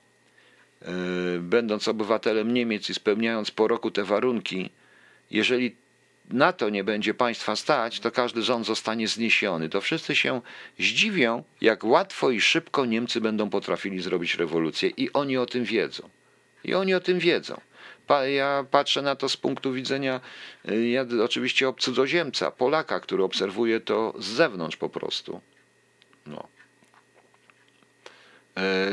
y, 0.82 1.40
będąc 1.40 1.88
obywatelem 1.88 2.54
Niemiec 2.54 2.90
i 2.90 2.94
spełniając 2.94 3.52
po 3.52 3.68
roku 3.68 3.92
te 3.92 4.04
warunki, 4.04 4.70
jeżeli 5.32 5.76
na 6.30 6.54
to 6.54 6.70
nie 6.70 6.84
będzie 6.84 7.14
państwa 7.14 7.56
stać, 7.56 8.00
to 8.00 8.12
każdy 8.12 8.42
rząd 8.42 8.66
zostanie 8.66 9.08
zniesiony. 9.08 9.70
To 9.70 9.82
wszyscy 9.82 10.16
się 10.16 10.42
zdziwią, 10.80 11.44
jak 11.62 11.84
łatwo 11.84 12.32
i 12.32 12.42
szybko 12.42 12.86
Niemcy 12.86 13.22
będą 13.22 13.50
potrafili 13.50 14.02
zrobić 14.02 14.36
rewolucję 14.36 14.90
i 14.90 15.14
oni 15.14 15.38
o 15.38 15.46
tym 15.46 15.64
wiedzą. 15.64 16.10
I 16.64 16.74
oni 16.74 16.94
o 16.94 17.00
tym 17.00 17.20
wiedzą. 17.20 17.62
Ja 18.28 18.66
patrzę 18.72 19.02
na 19.02 19.16
to 19.16 19.30
z 19.30 19.38
punktu 19.38 19.74
widzenia, 19.74 20.22
y, 20.70 20.88
ja 20.88 21.06
oczywiście 21.24 21.74
cudzoziemca, 21.80 22.52
Polaka, 22.52 23.00
który 23.00 23.24
obserwuje 23.24 23.80
to 23.80 24.14
z 24.20 24.26
zewnątrz 24.26 24.78
po 24.78 24.90
prostu. 24.90 25.42
No. 26.26 26.48
E, 28.58 28.92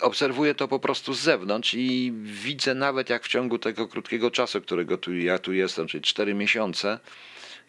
obserwuję 0.00 0.54
to 0.54 0.68
po 0.68 0.78
prostu 0.78 1.14
z 1.14 1.20
zewnątrz 1.20 1.74
i 1.74 2.12
widzę 2.22 2.74
nawet 2.74 3.10
jak 3.10 3.24
w 3.24 3.28
ciągu 3.28 3.58
tego 3.58 3.88
krótkiego 3.88 4.30
czasu, 4.30 4.60
którego 4.60 4.98
tu, 4.98 5.14
ja 5.14 5.38
tu 5.38 5.52
jestem, 5.52 5.86
czyli 5.86 6.02
4 6.02 6.34
miesiące, 6.34 6.98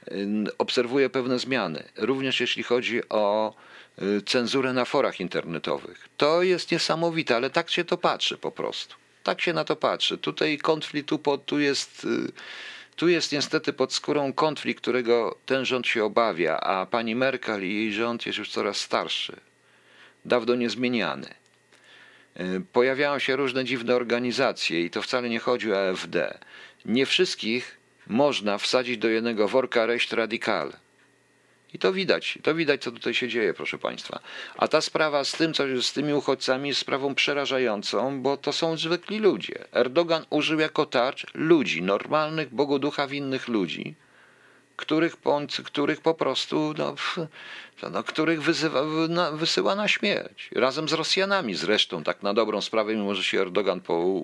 y, 0.08 0.28
obserwuję 0.58 1.10
pewne 1.10 1.40
zmiany. 1.40 1.84
Również 1.96 2.40
jeśli 2.40 2.64
chodzi 2.64 3.10
o 3.10 3.54
y, 4.02 4.22
cenzurę 4.22 4.74
na 4.74 4.86
forach 4.86 5.20
internetowych. 5.20 6.10
To 6.18 6.44
jest 6.44 6.72
niesamowite, 6.72 7.36
ale 7.36 7.50
tak 7.50 7.70
się 7.70 7.86
to 7.86 7.98
patrzy 7.98 8.38
po 8.38 8.52
prostu. 8.52 8.96
Tak 9.24 9.42
się 9.42 9.54
na 9.54 9.64
to 9.64 9.76
patrzy. 9.76 10.18
Tutaj 10.18 10.58
konflikt, 10.58 11.10
tu, 11.10 11.38
tu 11.46 11.60
jest. 11.60 12.04
y, 12.06 12.32
Tu 12.98 13.08
jest 13.10 13.32
niestety 13.32 13.74
pod 13.74 13.94
skórą 13.94 14.34
konflikt, 14.34 14.82
którego 14.82 15.38
ten 15.46 15.66
rząd 15.66 15.88
się 15.88 16.04
obawia, 16.04 16.60
a 16.60 16.86
pani 16.86 17.16
Merkel 17.16 17.66
i 17.66 17.74
jej 17.74 17.94
rząd 17.94 18.26
jest 18.26 18.38
już 18.38 18.50
coraz 18.50 18.78
starszy, 18.78 19.36
dawno 20.26 20.56
niezmieniany. 20.56 21.34
Y, 22.40 22.62
Pojawiają 22.74 23.20
się 23.20 23.36
różne 23.36 23.66
dziwne 23.66 23.96
organizacje 23.96 24.86
i 24.86 24.90
to 24.90 25.02
wcale 25.02 25.30
nie 25.30 25.40
chodzi 25.40 25.74
o 25.74 25.90
AfD. 25.90 26.40
Nie 26.86 27.06
wszystkich 27.06 27.78
można 28.08 28.58
wsadzić 28.58 28.98
do 28.98 29.08
jednego 29.08 29.48
worka 29.48 29.86
reść 29.86 30.12
radikal. 30.12 30.74
I 31.74 31.80
to 31.80 31.94
widać, 31.94 32.40
to 32.44 32.56
widać, 32.56 32.84
co 32.84 32.92
tutaj 32.92 33.14
się 33.14 33.28
dzieje, 33.28 33.54
proszę 33.54 33.78
Państwa. 33.78 34.20
A 34.58 34.68
ta 34.68 34.82
sprawa 34.82 35.24
z 35.24 35.32
tym, 35.32 35.54
co 35.54 35.64
z 35.82 35.94
tymi 35.94 36.14
uchodźcami, 36.14 36.70
jest 36.70 36.82
sprawą 36.82 37.16
przerażającą, 37.16 38.22
bo 38.22 38.38
to 38.38 38.54
są 38.54 38.78
zwykli 38.78 39.20
ludzie. 39.20 39.66
Erdogan 39.74 40.26
użył 40.30 40.60
jako 40.60 40.86
tarcz 40.86 41.26
ludzi, 41.34 41.82
normalnych, 41.82 42.54
bogoducha 42.54 43.08
winnych 43.08 43.48
ludzi, 43.48 43.96
których, 44.78 45.18
których 45.66 46.02
po 46.02 46.14
prostu, 46.14 46.74
no, 46.78 46.96
no 47.92 48.04
których 48.04 48.42
wyzywa, 48.42 48.84
na, 49.10 49.32
wysyła 49.32 49.76
na 49.76 49.88
śmierć. 49.88 50.50
Razem 50.56 50.90
z 50.90 50.94
Rosjanami 50.94 51.56
zresztą, 51.56 52.04
tak 52.04 52.24
na 52.24 52.34
dobrą 52.34 52.62
sprawę, 52.62 52.96
mimo 52.96 53.16
że 53.16 53.24
się 53.24 53.42
Erdogan 53.42 53.82
po, 53.82 54.24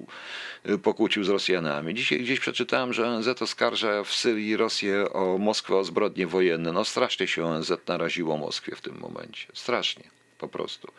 pokłócił 0.84 1.24
z 1.24 1.30
Rosjanami. 1.30 1.94
Dzisiaj 1.94 2.20
gdzieś 2.20 2.40
przeczytałem, 2.40 2.94
że 2.94 3.08
ONZ 3.08 3.42
oskarża 3.42 4.04
w 4.04 4.14
Syrii 4.14 4.58
Rosję 4.58 5.14
o 5.14 5.38
Moskwę 5.38 5.76
o 5.76 5.84
zbrodnie 5.84 6.28
wojenne. 6.28 6.72
No 6.72 6.86
strasznie 6.86 7.28
się 7.28 7.46
ONZ 7.46 7.72
naraziło 7.88 8.38
Moskwie 8.38 8.76
w 8.76 8.82
tym 8.82 9.00
momencie. 9.00 9.48
Strasznie, 9.54 10.04
po 10.38 10.48
prostu. 10.48 10.92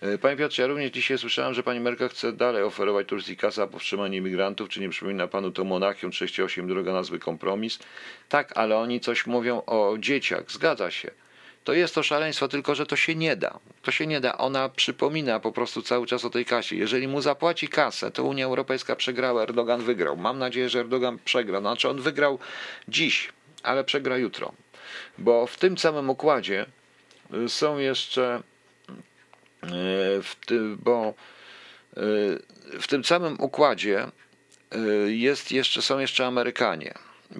E, 0.00 0.18
Panie 0.18 0.36
Piotrze, 0.36 0.62
ja 0.62 0.68
również 0.68 0.90
dzisiaj 0.90 1.18
słyszałem, 1.18 1.54
że 1.54 1.62
pani 1.62 1.80
Merkel 1.80 2.08
chce 2.08 2.32
dalej 2.32 2.62
oferować 2.62 3.06
Turcji 3.06 3.36
kasę 3.36 3.56
za 3.56 3.66
powstrzymanie 3.66 4.18
imigrantów. 4.18 4.68
Czy 4.68 4.80
nie 4.80 4.88
przypomina 4.88 5.26
panu 5.26 5.50
to 5.50 5.64
Monachium 5.64 6.10
38, 6.10 6.68
droga 6.68 6.92
na 6.92 7.02
zły 7.02 7.18
kompromis? 7.18 7.78
Tak, 8.28 8.52
ale 8.54 8.76
oni 8.78 9.00
coś 9.00 9.26
mówią 9.26 9.62
o 9.66 9.96
dzieciach. 9.98 10.50
Zgadza 10.50 10.90
się. 10.90 11.10
To 11.64 11.72
jest 11.72 11.94
to 11.94 12.02
szaleństwo, 12.02 12.48
tylko 12.48 12.74
że 12.74 12.86
to 12.86 12.96
się 12.96 13.14
nie 13.14 13.36
da. 13.36 13.58
To 13.82 13.90
się 13.90 14.06
nie 14.06 14.20
da. 14.20 14.38
Ona 14.38 14.68
przypomina 14.68 15.40
po 15.40 15.52
prostu 15.52 15.82
cały 15.82 16.06
czas 16.06 16.24
o 16.24 16.30
tej 16.30 16.44
kasie. 16.44 16.76
Jeżeli 16.76 17.08
mu 17.08 17.20
zapłaci 17.20 17.68
kasę, 17.68 18.10
to 18.10 18.24
Unia 18.24 18.44
Europejska 18.44 18.96
przegrała, 18.96 19.42
Erdogan 19.42 19.82
wygrał. 19.82 20.16
Mam 20.16 20.38
nadzieję, 20.38 20.68
że 20.68 20.80
Erdogan 20.80 21.18
przegra. 21.24 21.60
Znaczy 21.60 21.88
on 21.88 22.00
wygrał 22.00 22.38
dziś, 22.88 23.32
ale 23.62 23.84
przegra 23.84 24.16
jutro. 24.16 24.52
Bo 25.18 25.46
w 25.46 25.56
tym 25.58 25.78
samym 25.78 26.10
układzie 26.10 26.66
y, 27.34 27.48
są 27.48 27.78
jeszcze 27.78 28.42
bo 30.78 31.14
y, 31.96 32.00
w 32.80 32.86
tym 32.88 33.04
samym 33.04 33.40
układzie 33.40 34.06
y, 35.06 35.14
jest 35.14 35.52
jeszcze, 35.52 35.82
są 35.82 35.98
jeszcze 35.98 36.26
Amerykanie. 36.26 36.94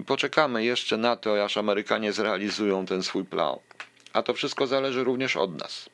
Poczekamy 0.06 0.64
jeszcze 0.64 0.96
na 0.96 1.16
to, 1.16 1.44
aż 1.44 1.56
Amerykanie 1.56 2.12
zrealizują 2.12 2.86
ten 2.86 3.02
swój 3.02 3.24
plan. 3.24 3.56
A 4.12 4.22
to 4.22 4.34
wszystko 4.34 4.66
zależy 4.66 5.04
również 5.04 5.36
od 5.36 5.60
nas. 5.60 5.90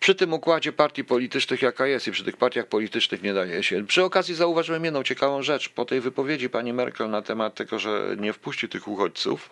Przy 0.00 0.14
tym 0.14 0.32
układzie 0.32 0.72
partii 0.72 1.04
politycznych, 1.04 1.62
jaka 1.62 1.86
jest, 1.86 2.08
i 2.08 2.12
przy 2.12 2.24
tych 2.24 2.36
partiach 2.36 2.66
politycznych 2.66 3.22
nie 3.22 3.34
daje 3.34 3.62
się. 3.62 3.86
Przy 3.86 4.04
okazji 4.04 4.34
zauważyłem 4.34 4.84
jedną 4.84 5.02
ciekawą 5.02 5.42
rzecz. 5.42 5.68
Po 5.68 5.84
tej 5.84 6.00
wypowiedzi 6.00 6.50
pani 6.50 6.72
Merkel 6.72 7.10
na 7.10 7.22
temat 7.22 7.54
tego, 7.54 7.78
że 7.78 8.16
nie 8.18 8.32
wpuści 8.32 8.68
tych 8.68 8.88
uchodźców, 8.88 9.50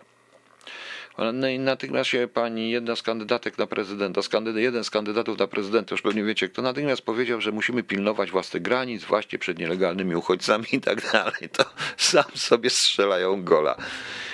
no 1.19 1.49
i 1.49 1.59
natychmiast 1.59 2.11
się 2.11 2.29
pani, 2.29 2.71
jedna 2.71 2.97
z 2.97 3.03
kandydatek 3.03 3.59
na 3.59 3.67
prezydenta, 3.67 4.23
z 4.23 4.29
jeden 4.57 4.85
z 4.85 4.91
kandydatów 4.91 5.39
na 5.39 5.47
prezydenta, 5.47 5.95
już 5.95 6.03
pewnie 6.03 6.25
wiecie 6.25 6.49
kto, 6.49 6.63
natychmiast 6.63 7.03
powiedział, 7.03 7.41
że 7.41 7.53
musimy 7.53 7.83
pilnować 7.83 8.31
własnych 8.31 8.63
granic 8.63 9.05
właśnie 9.05 9.39
przed 9.39 9.59
nielegalnymi 9.59 10.17
uchodźcami 10.17 10.67
i 10.73 10.81
tak 10.81 11.13
dalej. 11.13 11.49
To 11.53 11.65
sam 11.97 12.25
sobie 12.35 12.71
strzelają 12.71 13.45
gola. 13.45 13.77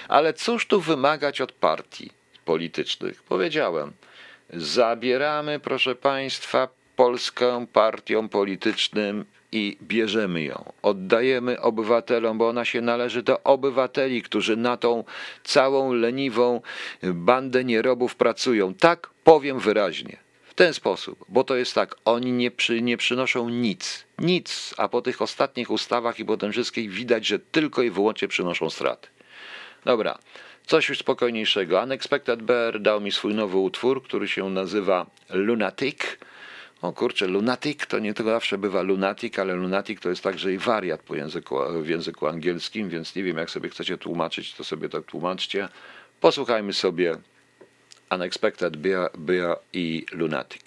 Ale 0.09 0.35
cóż 0.35 0.67
tu 0.67 0.81
wymagać 0.81 1.41
od 1.41 1.53
partii 1.53 2.11
politycznych? 2.45 3.23
Powiedziałem, 3.23 3.93
zabieramy, 4.51 5.61
proszę 5.61 5.95
państwa, 5.95 6.69
polską 6.97 7.67
partiom 7.67 8.29
politycznym 8.29 9.25
i 9.53 9.77
bierzemy 9.83 10.43
ją. 10.43 10.73
Oddajemy 10.83 11.61
obywatelom, 11.61 12.39
bo 12.39 12.49
ona 12.49 12.65
się 12.65 12.81
należy 12.81 13.23
do 13.23 13.43
obywateli, 13.43 14.23
którzy 14.23 14.57
na 14.57 14.77
tą 14.77 15.05
całą 15.45 15.93
leniwą 15.93 16.61
bandę 17.03 17.65
nierobów 17.65 18.15
pracują. 18.15 18.75
Tak 18.75 19.11
powiem 19.25 19.59
wyraźnie. 19.59 20.17
W 20.45 20.55
ten 20.55 20.75
sposób, 20.75 21.25
bo 21.29 21.45
to 21.45 21.57
jest 21.57 21.75
tak, 21.75 21.97
oni 22.05 22.33
nie, 22.33 22.51
przy, 22.51 22.83
nie 22.83 22.97
przynoszą 22.97 23.49
nic, 23.49 24.05
nic, 24.19 24.75
a 24.79 24.89
po 24.89 25.03
tych 25.03 25.23
ostatnich 25.23 25.71
ustawach 25.71 26.19
i 26.19 26.25
po 26.25 26.37
tym 26.37 26.53
wszystkim 26.53 26.91
widać, 26.91 27.27
że 27.27 27.39
tylko 27.39 27.83
i 27.83 27.91
wyłącznie 27.91 28.29
przynoszą 28.29 28.71
straty. 28.71 29.09
Dobra, 29.85 30.19
coś 30.67 30.89
już 30.89 30.99
spokojniejszego. 30.99 31.83
Unexpected 31.83 32.43
Bear 32.43 32.81
dał 32.81 33.01
mi 33.01 33.13
swój 33.13 33.35
nowy 33.35 33.57
utwór, 33.57 34.03
który 34.03 34.29
się 34.29 34.51
nazywa 34.51 35.07
Lunatic. 35.31 35.99
O 36.83 36.93
kurczę, 36.93 37.27
lunatic 37.27 37.87
to 37.87 37.99
nie 37.99 38.15
tylko 38.15 38.31
zawsze 38.31 38.59
bywa 38.59 38.83
lunatic, 38.83 39.39
ale 39.39 39.55
lunatic 39.55 40.01
to 40.01 40.09
jest 40.09 40.23
także 40.23 40.53
i 40.53 40.59
wariat 40.59 41.03
po 41.03 41.15
języku, 41.15 41.57
w 41.83 41.89
języku 41.89 42.27
angielskim, 42.27 42.89
więc 42.89 43.17
nie 43.17 43.23
wiem, 43.23 43.37
jak 43.37 43.51
sobie 43.51 43.69
chcecie 43.69 43.99
tłumaczyć, 43.99 44.55
to 44.55 44.65
sobie 44.65 44.89
tak 44.89 45.05
tłumaczcie. 45.05 45.69
Posłuchajmy 46.21 46.73
sobie 46.73 47.17
Unexpected 48.11 48.77
Bear 49.19 49.59
i 49.73 50.07
Lunatic. 50.13 50.63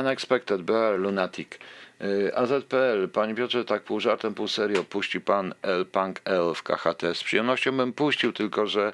Unexpected 0.00 0.62
Bear 0.62 0.98
Lunatic. 0.98 1.58
Y, 2.00 2.36
AZPL, 2.36 3.08
panie 3.12 3.34
Piotrze, 3.34 3.64
tak 3.64 3.82
pół 3.82 4.00
żartem, 4.00 4.34
pół 4.34 4.48
serio, 4.48 4.84
puści 4.84 5.20
pan 5.20 5.54
L 5.62 5.86
Punk 5.86 6.20
L 6.24 6.54
w 6.54 6.62
KHT. 6.62 7.02
Z 7.14 7.24
przyjemnością 7.24 7.76
bym 7.76 7.92
puścił, 7.92 8.32
tylko 8.32 8.66
że 8.66 8.92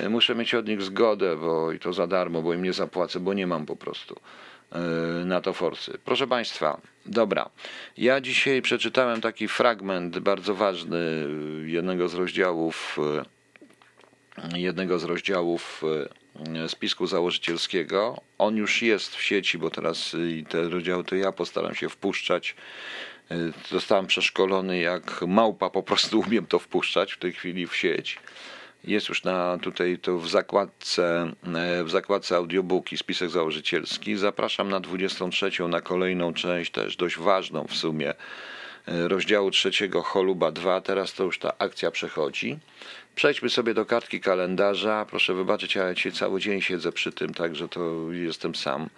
y, 0.00 0.08
muszę 0.08 0.34
mieć 0.34 0.54
od 0.54 0.68
nich 0.68 0.82
zgodę, 0.82 1.36
bo 1.36 1.72
i 1.72 1.78
to 1.78 1.92
za 1.92 2.06
darmo, 2.06 2.42
bo 2.42 2.54
im 2.54 2.62
nie 2.62 2.72
zapłacę, 2.72 3.20
bo 3.20 3.34
nie 3.34 3.46
mam 3.46 3.66
po 3.66 3.76
prostu 3.76 4.16
y, 4.72 5.24
na 5.24 5.40
to 5.40 5.52
forsy. 5.52 5.98
Proszę 6.04 6.26
Państwa, 6.26 6.80
dobra. 7.06 7.50
Ja 7.96 8.20
dzisiaj 8.20 8.62
przeczytałem 8.62 9.20
taki 9.20 9.48
fragment 9.48 10.18
bardzo 10.18 10.54
ważny 10.54 11.26
jednego 11.66 12.08
z 12.08 12.14
rozdziałów 12.14 12.98
jednego 14.54 14.98
z 14.98 15.04
rozdziałów 15.04 15.82
spisku 16.68 17.06
założycielskiego. 17.06 18.20
On 18.38 18.56
już 18.56 18.82
jest 18.82 19.16
w 19.16 19.22
sieci, 19.22 19.58
bo 19.58 19.70
teraz 19.70 20.16
te 20.48 20.68
rozdziały 20.68 21.04
to 21.04 21.14
ja 21.14 21.32
postaram 21.32 21.74
się 21.74 21.88
wpuszczać. 21.88 22.54
Zostałem 23.70 24.06
przeszkolony 24.06 24.78
jak 24.78 25.22
małpa, 25.22 25.70
po 25.70 25.82
prostu 25.82 26.20
umiem 26.20 26.46
to 26.46 26.58
wpuszczać 26.58 27.12
w 27.12 27.18
tej 27.18 27.32
chwili 27.32 27.66
w 27.66 27.76
sieć. 27.76 28.18
Jest 28.84 29.08
już 29.08 29.24
na 29.24 29.58
tutaj 29.62 29.98
to 29.98 30.18
w 30.18 30.28
zakładce, 30.28 31.32
w 31.84 31.90
zakładce 31.90 32.36
audiobooki, 32.36 32.98
spisek 32.98 33.30
założycielski. 33.30 34.16
Zapraszam 34.16 34.68
na 34.68 34.80
23, 34.80 35.50
na 35.68 35.80
kolejną 35.80 36.34
część, 36.34 36.70
też 36.70 36.96
dość 36.96 37.18
ważną 37.18 37.64
w 37.64 37.76
sumie, 37.76 38.14
rozdziału 38.86 39.50
trzeciego 39.50 40.02
Choluba 40.02 40.52
2. 40.52 40.80
Teraz 40.80 41.14
to 41.14 41.24
już 41.24 41.38
ta 41.38 41.58
akcja 41.58 41.90
przechodzi. 41.90 42.58
Przejdźmy 43.14 43.50
sobie 43.50 43.74
do 43.74 43.86
kartki 43.86 44.20
kalendarza. 44.20 45.06
Proszę 45.10 45.34
wybaczyć, 45.34 45.74
ja 45.74 45.94
dzisiaj 45.94 46.12
cały 46.12 46.40
dzień 46.40 46.60
siedzę 46.60 46.92
przy 46.92 47.12
tym, 47.12 47.34
także 47.34 47.68
to 47.68 48.12
jestem 48.12 48.54
sam 48.54 48.88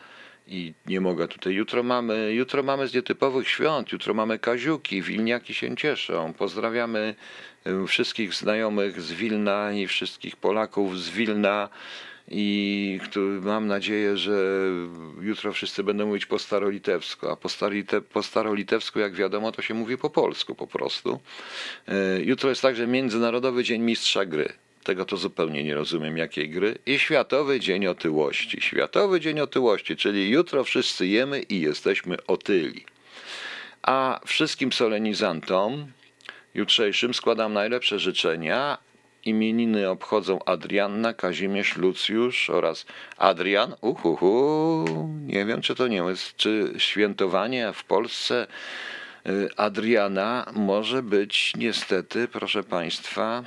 i 0.46 0.74
nie 0.86 1.00
mogę 1.00 1.28
tutaj. 1.28 1.52
Jutro 1.52 1.82
mamy, 1.82 2.32
jutro 2.34 2.62
mamy 2.62 2.88
z 2.88 2.94
nietypowych 2.94 3.48
świąt, 3.48 3.92
jutro 3.92 4.14
mamy 4.14 4.38
kaziuki, 4.38 5.02
wilniaki 5.02 5.54
się 5.54 5.76
cieszą. 5.76 6.32
Pozdrawiamy 6.32 7.14
wszystkich 7.86 8.34
znajomych 8.34 9.00
z 9.00 9.12
Wilna 9.12 9.72
i 9.72 9.86
wszystkich 9.86 10.36
Polaków 10.36 10.98
z 10.98 11.10
Wilna 11.10 11.68
i 12.28 13.00
mam 13.42 13.66
nadzieję, 13.66 14.16
że 14.16 14.32
jutro 15.20 15.52
wszyscy 15.52 15.84
będą 15.84 16.06
mówić 16.06 16.26
po 16.26 16.38
starolitewsku, 16.38 17.28
a 17.28 17.36
po, 17.36 17.48
po 18.12 18.22
starolitewsku, 18.22 18.98
jak 18.98 19.14
wiadomo, 19.14 19.52
to 19.52 19.62
się 19.62 19.74
mówi 19.74 19.98
po 19.98 20.10
polsku 20.10 20.54
po 20.54 20.66
prostu. 20.66 21.20
E, 21.88 22.20
jutro 22.20 22.50
jest 22.50 22.62
także 22.62 22.86
Międzynarodowy 22.86 23.64
Dzień 23.64 23.82
Mistrza 23.82 24.24
Gry. 24.24 24.52
Tego 24.84 25.04
to 25.04 25.16
zupełnie 25.16 25.64
nie 25.64 25.74
rozumiem, 25.74 26.16
jakiej 26.16 26.50
gry. 26.50 26.78
I 26.86 26.98
Światowy 26.98 27.60
Dzień 27.60 27.86
Otyłości. 27.86 28.60
Światowy 28.60 29.20
Dzień 29.20 29.40
Otyłości, 29.40 29.96
czyli 29.96 30.30
jutro 30.30 30.64
wszyscy 30.64 31.06
jemy 31.06 31.42
i 31.42 31.60
jesteśmy 31.60 32.16
otyli. 32.26 32.84
A 33.82 34.20
wszystkim 34.26 34.72
solenizantom 34.72 35.86
jutrzejszym 36.54 37.14
składam 37.14 37.52
najlepsze 37.52 37.98
życzenia. 37.98 38.78
Imieniny 39.24 39.90
obchodzą 39.90 40.44
Adrianna, 40.44 41.12
Kazimierz, 41.14 41.76
Lucjusz 41.76 42.50
oraz 42.50 42.86
Adrian. 43.18 43.74
Uhuhu, 43.80 44.84
nie 45.26 45.44
wiem, 45.44 45.60
czy 45.60 45.74
to 45.74 45.88
nie 45.88 45.96
jest, 45.96 46.36
czy 46.36 46.72
świętowanie 46.78 47.72
w 47.74 47.84
Polsce 47.84 48.46
y, 49.26 49.48
Adriana 49.56 50.46
może 50.54 51.02
być 51.02 51.52
niestety, 51.56 52.28
proszę 52.28 52.62
Państwa, 52.62 53.44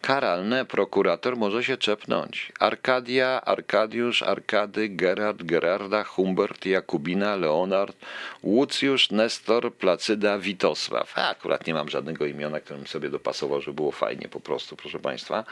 karalne. 0.00 0.64
Prokurator 0.64 1.36
może 1.36 1.64
się 1.64 1.76
czepnąć. 1.76 2.52
Arkadia, 2.60 3.40
Arkadiusz, 3.44 4.22
Arkady, 4.22 4.88
Gerard, 4.88 5.42
Gerarda, 5.42 6.04
Humbert, 6.04 6.66
Jakubina, 6.66 7.36
Leonard, 7.36 7.96
Łucjusz, 8.42 9.10
Nestor, 9.10 9.74
Placyda, 9.74 10.38
Witosław. 10.38 11.12
A, 11.18 11.28
akurat 11.28 11.66
nie 11.66 11.74
mam 11.74 11.88
żadnego 11.88 12.26
imiona, 12.26 12.60
którym 12.60 12.86
sobie 12.86 13.10
dopasował, 13.10 13.60
żeby 13.60 13.74
było 13.74 13.92
fajnie 13.92 14.28
po 14.28 14.40
prostu, 14.40 14.76
proszę 14.76 14.98
Państwa. 14.98 15.44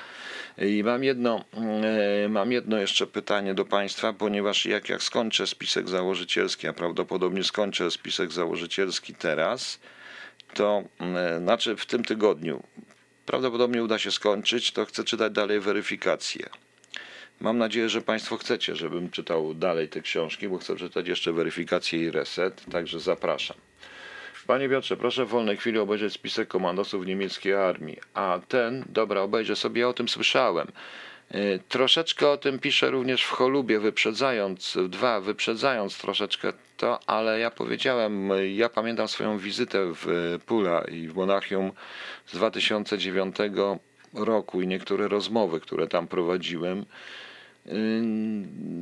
I 0.58 0.82
mam 0.84 1.04
jedno, 1.04 1.44
e, 2.24 2.28
mam 2.28 2.52
jedno 2.52 2.78
jeszcze 2.78 3.06
pytanie 3.06 3.54
do 3.54 3.64
Państwa, 3.64 4.12
ponieważ 4.12 4.66
jak, 4.66 4.88
jak 4.88 5.02
skończę 5.02 5.46
spisek 5.46 5.88
założycielski, 5.88 6.68
a 6.68 6.72
prawdopodobnie 6.72 7.44
skończę 7.44 7.90
spisek 7.90 8.32
założycielski 8.32 9.14
teraz, 9.14 9.80
to 10.54 10.82
e, 11.00 11.38
znaczy 11.38 11.76
w 11.76 11.86
tym 11.86 12.04
tygodniu, 12.04 12.62
prawdopodobnie 13.26 13.82
uda 13.82 13.98
się 13.98 14.10
skończyć, 14.10 14.72
to 14.72 14.84
chcę 14.84 15.04
czytać 15.04 15.32
dalej 15.32 15.60
weryfikację. 15.60 16.48
Mam 17.40 17.58
nadzieję, 17.58 17.88
że 17.88 18.02
Państwo 18.02 18.36
chcecie, 18.36 18.76
żebym 18.76 19.10
czytał 19.10 19.54
dalej 19.54 19.88
te 19.88 20.00
książki, 20.00 20.48
bo 20.48 20.58
chcę 20.58 20.76
czytać 20.76 21.08
jeszcze 21.08 21.32
weryfikację 21.32 21.98
i 21.98 22.10
reset, 22.10 22.64
także 22.70 23.00
zapraszam. 23.00 23.56
Panie 24.46 24.68
Piotrze, 24.68 24.96
proszę 24.96 25.24
w 25.24 25.28
wolnej 25.28 25.56
chwili 25.56 25.78
obejrzeć 25.78 26.12
spisek 26.12 26.48
komandosów 26.48 27.06
niemieckiej 27.06 27.54
armii. 27.54 27.98
A 28.14 28.40
ten, 28.48 28.84
dobra, 28.88 29.20
obejrzę 29.20 29.56
sobie, 29.56 29.80
ja 29.80 29.88
o 29.88 29.92
tym 29.92 30.08
słyszałem. 30.08 30.68
Y, 31.34 31.60
Troszeczkę 31.68 32.28
o 32.28 32.36
tym 32.36 32.58
piszę 32.58 32.90
również 32.90 33.22
w 33.22 33.30
Cholubie, 33.30 33.78
wyprzedzając, 33.78 34.78
dwa, 34.88 35.20
wyprzedzając 35.20 35.98
troszeczkę 35.98 36.52
to, 36.76 36.98
ale 37.06 37.40
ja 37.40 37.50
powiedziałem, 37.50 38.30
ja 38.54 38.68
pamiętam 38.68 39.08
swoją 39.08 39.38
wizytę 39.38 39.92
w 39.94 40.38
Pula 40.46 40.80
i 40.80 41.08
w 41.08 41.14
Monachium 41.14 41.72
z 42.26 42.32
2009 42.32 43.36
roku 44.14 44.62
i 44.62 44.66
niektóre 44.66 45.08
rozmowy, 45.08 45.60
które 45.60 45.88
tam 45.88 46.08
prowadziłem. 46.08 46.84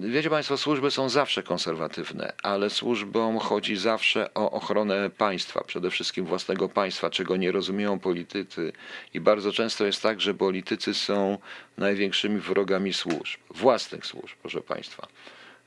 Wiecie 0.00 0.30
Państwo, 0.30 0.56
służby 0.56 0.90
są 0.90 1.08
zawsze 1.08 1.42
konserwatywne, 1.42 2.32
ale 2.42 2.70
służbom 2.70 3.38
chodzi 3.38 3.76
zawsze 3.76 4.34
o 4.34 4.50
ochronę 4.50 5.10
państwa, 5.10 5.64
przede 5.64 5.90
wszystkim 5.90 6.24
własnego 6.26 6.68
państwa, 6.68 7.10
czego 7.10 7.36
nie 7.36 7.52
rozumieją 7.52 7.98
politycy. 7.98 8.72
I 9.14 9.20
bardzo 9.20 9.52
często 9.52 9.86
jest 9.86 10.02
tak, 10.02 10.20
że 10.20 10.34
politycy 10.34 10.94
są 10.94 11.38
największymi 11.78 12.40
wrogami 12.40 12.92
służb, 12.92 13.40
własnych 13.50 14.06
służb, 14.06 14.36
proszę 14.42 14.60
Państwa. 14.60 15.08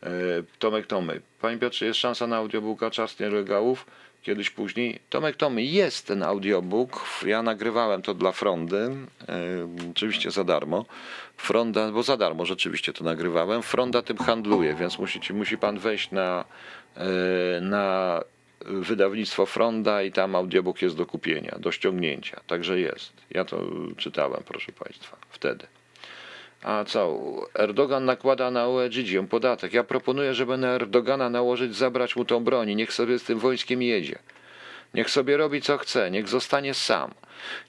Yy, 0.04 0.10
Tomek 0.60 0.88
Tomy, 0.88 1.22
Panie 1.41 1.58
Piotrze, 1.58 1.86
jest 1.86 2.00
szansa 2.00 2.28
na 2.28 2.38
audiobooka 2.38 2.91
Czas 2.91 3.20
Regałów? 3.20 3.86
Kiedyś 4.28 4.50
później. 4.50 5.00
Tomek 5.10 5.36
Tomy, 5.36 5.64
jest 5.64 6.08
ten 6.08 6.24
audiobook. 6.24 7.06
Ja 7.26 7.43
nagrywałem 7.43 8.02
to 8.02 8.14
dla 8.14 8.32
Frondy, 8.32 8.78
e, 8.78 9.89
oczywiście 9.91 10.32
za 10.32 10.43
darmo. 10.43 10.86
Fronda, 11.38 11.91
bo 11.91 12.04
za 12.04 12.18
darmo 12.18 12.45
rzeczywiście 12.45 12.93
to 12.93 13.04
nagrywałem. 13.04 13.62
Fronda 13.62 14.02
tym 14.02 14.18
handluje, 14.18 14.76
więc 14.76 15.00
musi, 15.00 15.34
musi 15.34 15.58
pan 15.58 15.80
wejść 15.80 16.12
na, 16.12 16.45
e, 16.98 17.62
na 17.62 18.22
wydawnictwo 18.66 19.45
Fronda 19.45 20.04
i 20.04 20.12
tam 20.12 20.36
audiobook 20.36 20.82
jest 20.82 20.95
do 20.95 21.06
kupienia, 21.06 21.58
do 21.60 21.72
ściągnięcia. 21.72 22.41
Także 22.48 22.80
jest. 22.80 23.14
Ja 23.32 23.45
to 23.45 23.62
czytałem, 23.98 24.41
proszę 24.45 24.72
państwa, 24.72 25.18
wtedy. 25.30 25.68
A 26.64 26.84
co? 26.86 27.20
Erdogan 27.55 28.05
nakłada 28.05 28.51
na 28.51 28.68
OEGidzie 28.68 29.24
podatek. 29.24 29.74
Ja 29.74 29.84
proponuję, 29.84 30.34
żeby 30.34 30.58
na 30.58 30.68
Erdogana 30.68 31.30
nałożyć, 31.30 31.76
zabrać 31.76 32.16
mu 32.16 32.26
tą 32.26 32.43
broń 32.43 32.76
niech 32.76 32.93
sobie 32.93 33.20
z 33.20 33.24
tym 33.24 33.39
wojskiem 33.39 33.82
jedzie. 33.82 34.20
Niech 34.93 35.10
sobie 35.10 35.38
robi 35.38 35.62
co 35.62 35.78
chce, 35.78 36.12
niech 36.12 36.28
zostanie 36.28 36.74
sam. 36.74 37.14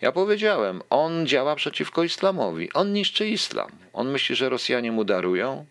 Ja 0.01 0.13
powiedziałem, 0.13 0.83
on 0.91 1.27
działa 1.27 1.57
przeciwko 1.57 2.03
islamowi, 2.05 2.73
on 2.73 2.93
niszczy 2.93 3.29
islam. 3.29 3.71
On 3.93 4.11
myśli, 4.11 4.37
że 4.37 4.49
Rosjanie 4.49 4.93
mu 4.93 5.05
darują 5.05 5.67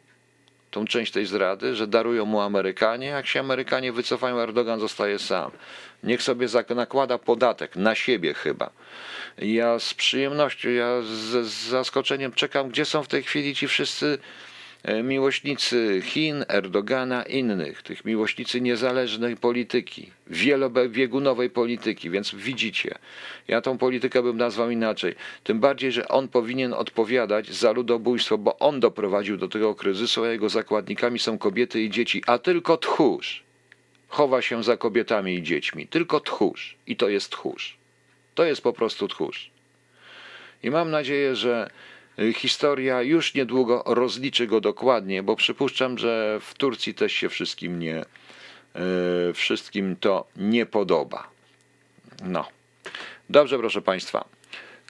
tą 0.72 0.86
część 0.86 1.12
tej 1.12 1.26
zrady, 1.26 1.76
że 1.76 1.88
darują 1.88 2.26
mu 2.26 2.42
Amerykanie. 2.42 3.08
Jak 3.08 3.28
się 3.28 3.40
Amerykanie 3.40 3.92
wycofają, 3.92 4.40
Erdogan 4.40 4.80
zostaje 4.80 5.20
sam. 5.20 5.52
Niech 6.04 6.24
sobie 6.24 6.48
nakłada 6.76 7.18
podatek, 7.18 7.76
na 7.76 7.96
siebie 7.96 8.34
chyba. 8.34 8.70
Ja 9.38 9.80
z 9.80 9.94
przyjemnością, 9.94 10.70
ja 10.70 11.02
z, 11.02 11.48
z 11.48 11.68
zaskoczeniem 11.68 12.32
czekam, 12.32 12.70
gdzie 12.70 12.86
są 12.86 13.04
w 13.04 13.08
tej 13.08 13.24
chwili 13.24 13.56
ci 13.56 13.68
wszyscy 13.68 14.18
miłośnicy 15.04 16.02
Chin, 16.04 16.46
Erdogana, 16.48 17.24
innych, 17.24 17.84
tych 17.84 18.06
miłośnicy 18.06 18.62
niezależnej 18.62 19.38
polityki, 19.38 20.12
wielobiegunowej 20.28 21.50
polityki, 21.50 22.10
więc 22.10 22.36
widzicie, 22.36 22.96
ja 23.48 23.62
tą 23.62 23.78
politykę 23.78 24.24
bym 24.24 24.38
nazwał 24.38 24.70
inaczej. 24.70 25.16
Tym 25.44 25.60
bardziej, 25.60 25.92
że 25.92 26.08
on 26.08 26.28
powinien 26.28 26.74
odpowiadać 26.74 27.50
za 27.50 27.72
ludobójstwo, 27.72 28.38
bo 28.38 28.60
on 28.60 28.80
doprowadził 28.80 29.38
do 29.38 29.48
tego 29.48 29.76
kryzysu, 29.76 30.24
a 30.24 30.30
jego 30.30 30.50
zakładnikami 30.50 31.20
są 31.20 31.38
kobiety 31.38 31.82
i 31.82 31.90
dzieci, 31.90 32.24
a 32.28 32.38
tylko 32.38 32.78
tchórz 32.78 33.48
chowa 34.08 34.42
się 34.42 34.64
za 34.64 34.78
kobietami 34.78 35.34
i 35.34 35.44
dziećmi. 35.44 35.88
Tylko 35.88 36.20
tchórz. 36.20 36.76
I 36.88 36.96
to 36.96 37.10
jest 37.10 37.32
tchórz. 37.32 37.78
To 38.36 38.46
jest 38.46 38.62
po 38.62 38.74
prostu 38.74 39.08
tchórz. 39.08 39.52
I 40.64 40.72
mam 40.72 40.92
nadzieję, 40.92 41.36
że 41.36 41.70
historia 42.34 43.02
już 43.02 43.34
niedługo 43.34 43.84
rozliczy 43.86 44.48
go 44.48 44.62
dokładnie, 44.62 45.24
bo 45.24 45.36
przypuszczam, 45.36 45.98
że 45.98 46.40
w 46.42 46.54
Turcji 46.54 46.94
też 46.94 47.14
się 47.14 47.30
wszystkim 47.30 47.80
nie, 47.80 48.06
yy, 48.76 49.34
wszystkim 49.34 49.96
to 49.96 50.28
nie 50.36 50.66
podoba. 50.66 51.28
No. 52.24 52.48
Dobrze, 53.30 53.58
proszę 53.60 53.82
Państwa. 53.82 54.26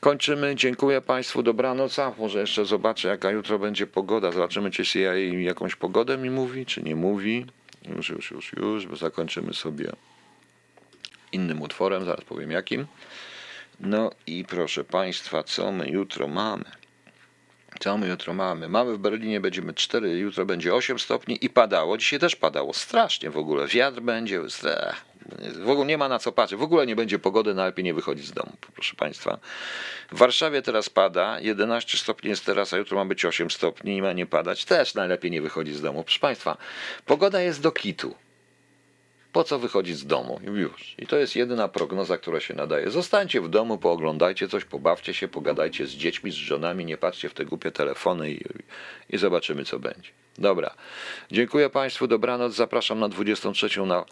Kończymy. 0.01 0.55
Dziękuję 0.55 1.01
Państwu. 1.01 1.43
Dobranoc. 1.43 1.97
Może 2.17 2.39
jeszcze 2.39 2.65
zobaczę, 2.65 3.07
jaka 3.07 3.31
jutro 3.31 3.59
będzie 3.59 3.87
pogoda. 3.87 4.31
Zobaczymy, 4.31 4.71
czy 4.71 4.85
CIA 4.85 5.15
jakąś 5.15 5.75
pogodę 5.75 6.17
mi 6.17 6.29
mówi, 6.29 6.65
czy 6.65 6.83
nie 6.83 6.95
mówi. 6.95 7.45
Już, 7.95 8.09
już, 8.09 8.31
już, 8.31 8.53
już, 8.53 8.87
bo 8.87 8.95
zakończymy 8.95 9.53
sobie 9.53 9.91
innym 11.31 11.61
utworem, 11.61 12.05
zaraz 12.05 12.25
powiem 12.25 12.51
jakim. 12.51 12.85
No 13.79 14.11
i 14.27 14.45
proszę 14.49 14.83
Państwa, 14.83 15.43
co 15.43 15.71
my 15.71 15.89
jutro 15.89 16.27
mamy? 16.27 16.65
Co 17.79 17.97
my 17.97 18.07
jutro 18.07 18.33
mamy? 18.33 18.69
Mamy 18.69 18.93
w 18.93 18.97
Berlinie, 18.97 19.39
będziemy 19.39 19.73
4, 19.73 20.09
jutro 20.09 20.45
będzie 20.45 20.73
8 20.75 20.99
stopni 20.99 21.45
i 21.45 21.49
padało. 21.49 21.97
Dzisiaj 21.97 22.19
też 22.19 22.35
padało 22.35 22.73
strasznie 22.73 23.29
w 23.29 23.37
ogóle. 23.37 23.67
Wiatr 23.67 24.01
będzie, 24.01 24.41
w 25.55 25.69
ogóle 25.69 25.87
nie 25.87 25.97
ma 25.97 26.09
na 26.09 26.19
co 26.19 26.31
patrzeć. 26.31 26.59
W 26.59 26.63
ogóle 26.63 26.85
nie 26.85 26.95
będzie 26.95 27.19
pogody, 27.19 27.53
najlepiej 27.53 27.85
nie 27.85 27.93
wychodzić 27.93 28.25
z 28.25 28.31
domu, 28.31 28.51
proszę 28.73 28.95
Państwa. 28.95 29.39
W 30.11 30.17
Warszawie 30.17 30.61
teraz 30.61 30.89
pada, 30.89 31.39
11 31.39 31.97
stopni 31.97 32.29
jest 32.29 32.45
teraz, 32.45 32.73
a 32.73 32.77
jutro 32.77 32.97
ma 32.97 33.05
być 33.05 33.25
8 33.25 33.51
stopni 33.51 33.97
i 33.97 34.01
ma 34.01 34.13
nie 34.13 34.25
padać. 34.25 34.65
Też 34.65 34.93
najlepiej 34.93 35.31
nie 35.31 35.41
wychodzić 35.41 35.75
z 35.75 35.81
domu. 35.81 36.03
Proszę 36.03 36.19
Państwa, 36.19 36.57
pogoda 37.05 37.41
jest 37.41 37.61
do 37.61 37.71
kitu. 37.71 38.15
Po 39.33 39.43
co 39.43 39.59
wychodzić 39.59 39.97
z 39.97 40.05
domu? 40.05 40.39
Już. 40.43 40.95
I 40.97 41.07
to 41.07 41.17
jest 41.17 41.35
jedyna 41.35 41.67
prognoza, 41.67 42.17
która 42.17 42.39
się 42.39 42.53
nadaje. 42.53 42.91
Zostańcie 42.91 43.41
w 43.41 43.49
domu, 43.49 43.77
pooglądajcie 43.77 44.47
coś, 44.47 44.65
pobawcie 44.65 45.13
się, 45.13 45.27
pogadajcie 45.27 45.87
z 45.87 45.91
dziećmi, 45.91 46.31
z 46.31 46.35
żonami, 46.35 46.85
nie 46.85 46.97
patrzcie 46.97 47.29
w 47.29 47.33
te 47.33 47.45
głupie 47.45 47.71
telefony 47.71 48.31
i, 48.31 48.41
i 49.09 49.17
zobaczymy, 49.17 49.65
co 49.65 49.79
będzie. 49.79 50.09
Dobra. 50.37 50.75
Dziękuję 51.31 51.69
Państwu, 51.69 52.07
dobranoc. 52.07 52.53
Zapraszam 52.53 52.99
na 52.99 53.09
23 53.09 53.81
na 53.81 54.05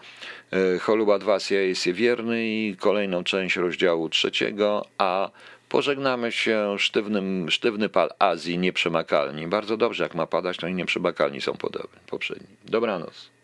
e, 0.51 0.79
Choluba 0.79 1.19
2 1.19 1.39
CIS 1.39 1.87
wierny 1.87 2.45
i 2.45 2.75
kolejną 2.79 3.23
część 3.23 3.55
rozdziału 3.55 4.09
trzeciego, 4.09 4.85
a 4.97 5.31
pożegnamy 5.69 6.31
się 6.31 6.75
sztywnym, 6.79 7.51
sztywny 7.51 7.89
pal 7.89 8.09
Azji, 8.19 8.57
nieprzemakalni. 8.57 9.47
Bardzo 9.47 9.77
dobrze, 9.77 10.03
jak 10.03 10.15
ma 10.15 10.27
padać, 10.27 10.57
to 10.57 10.67
i 10.67 10.73
nieprzemakalni 10.73 11.41
są 11.41 11.53
podobni, 11.53 11.99
poprzedni. 12.07 12.47
Dobranoc. 12.65 13.34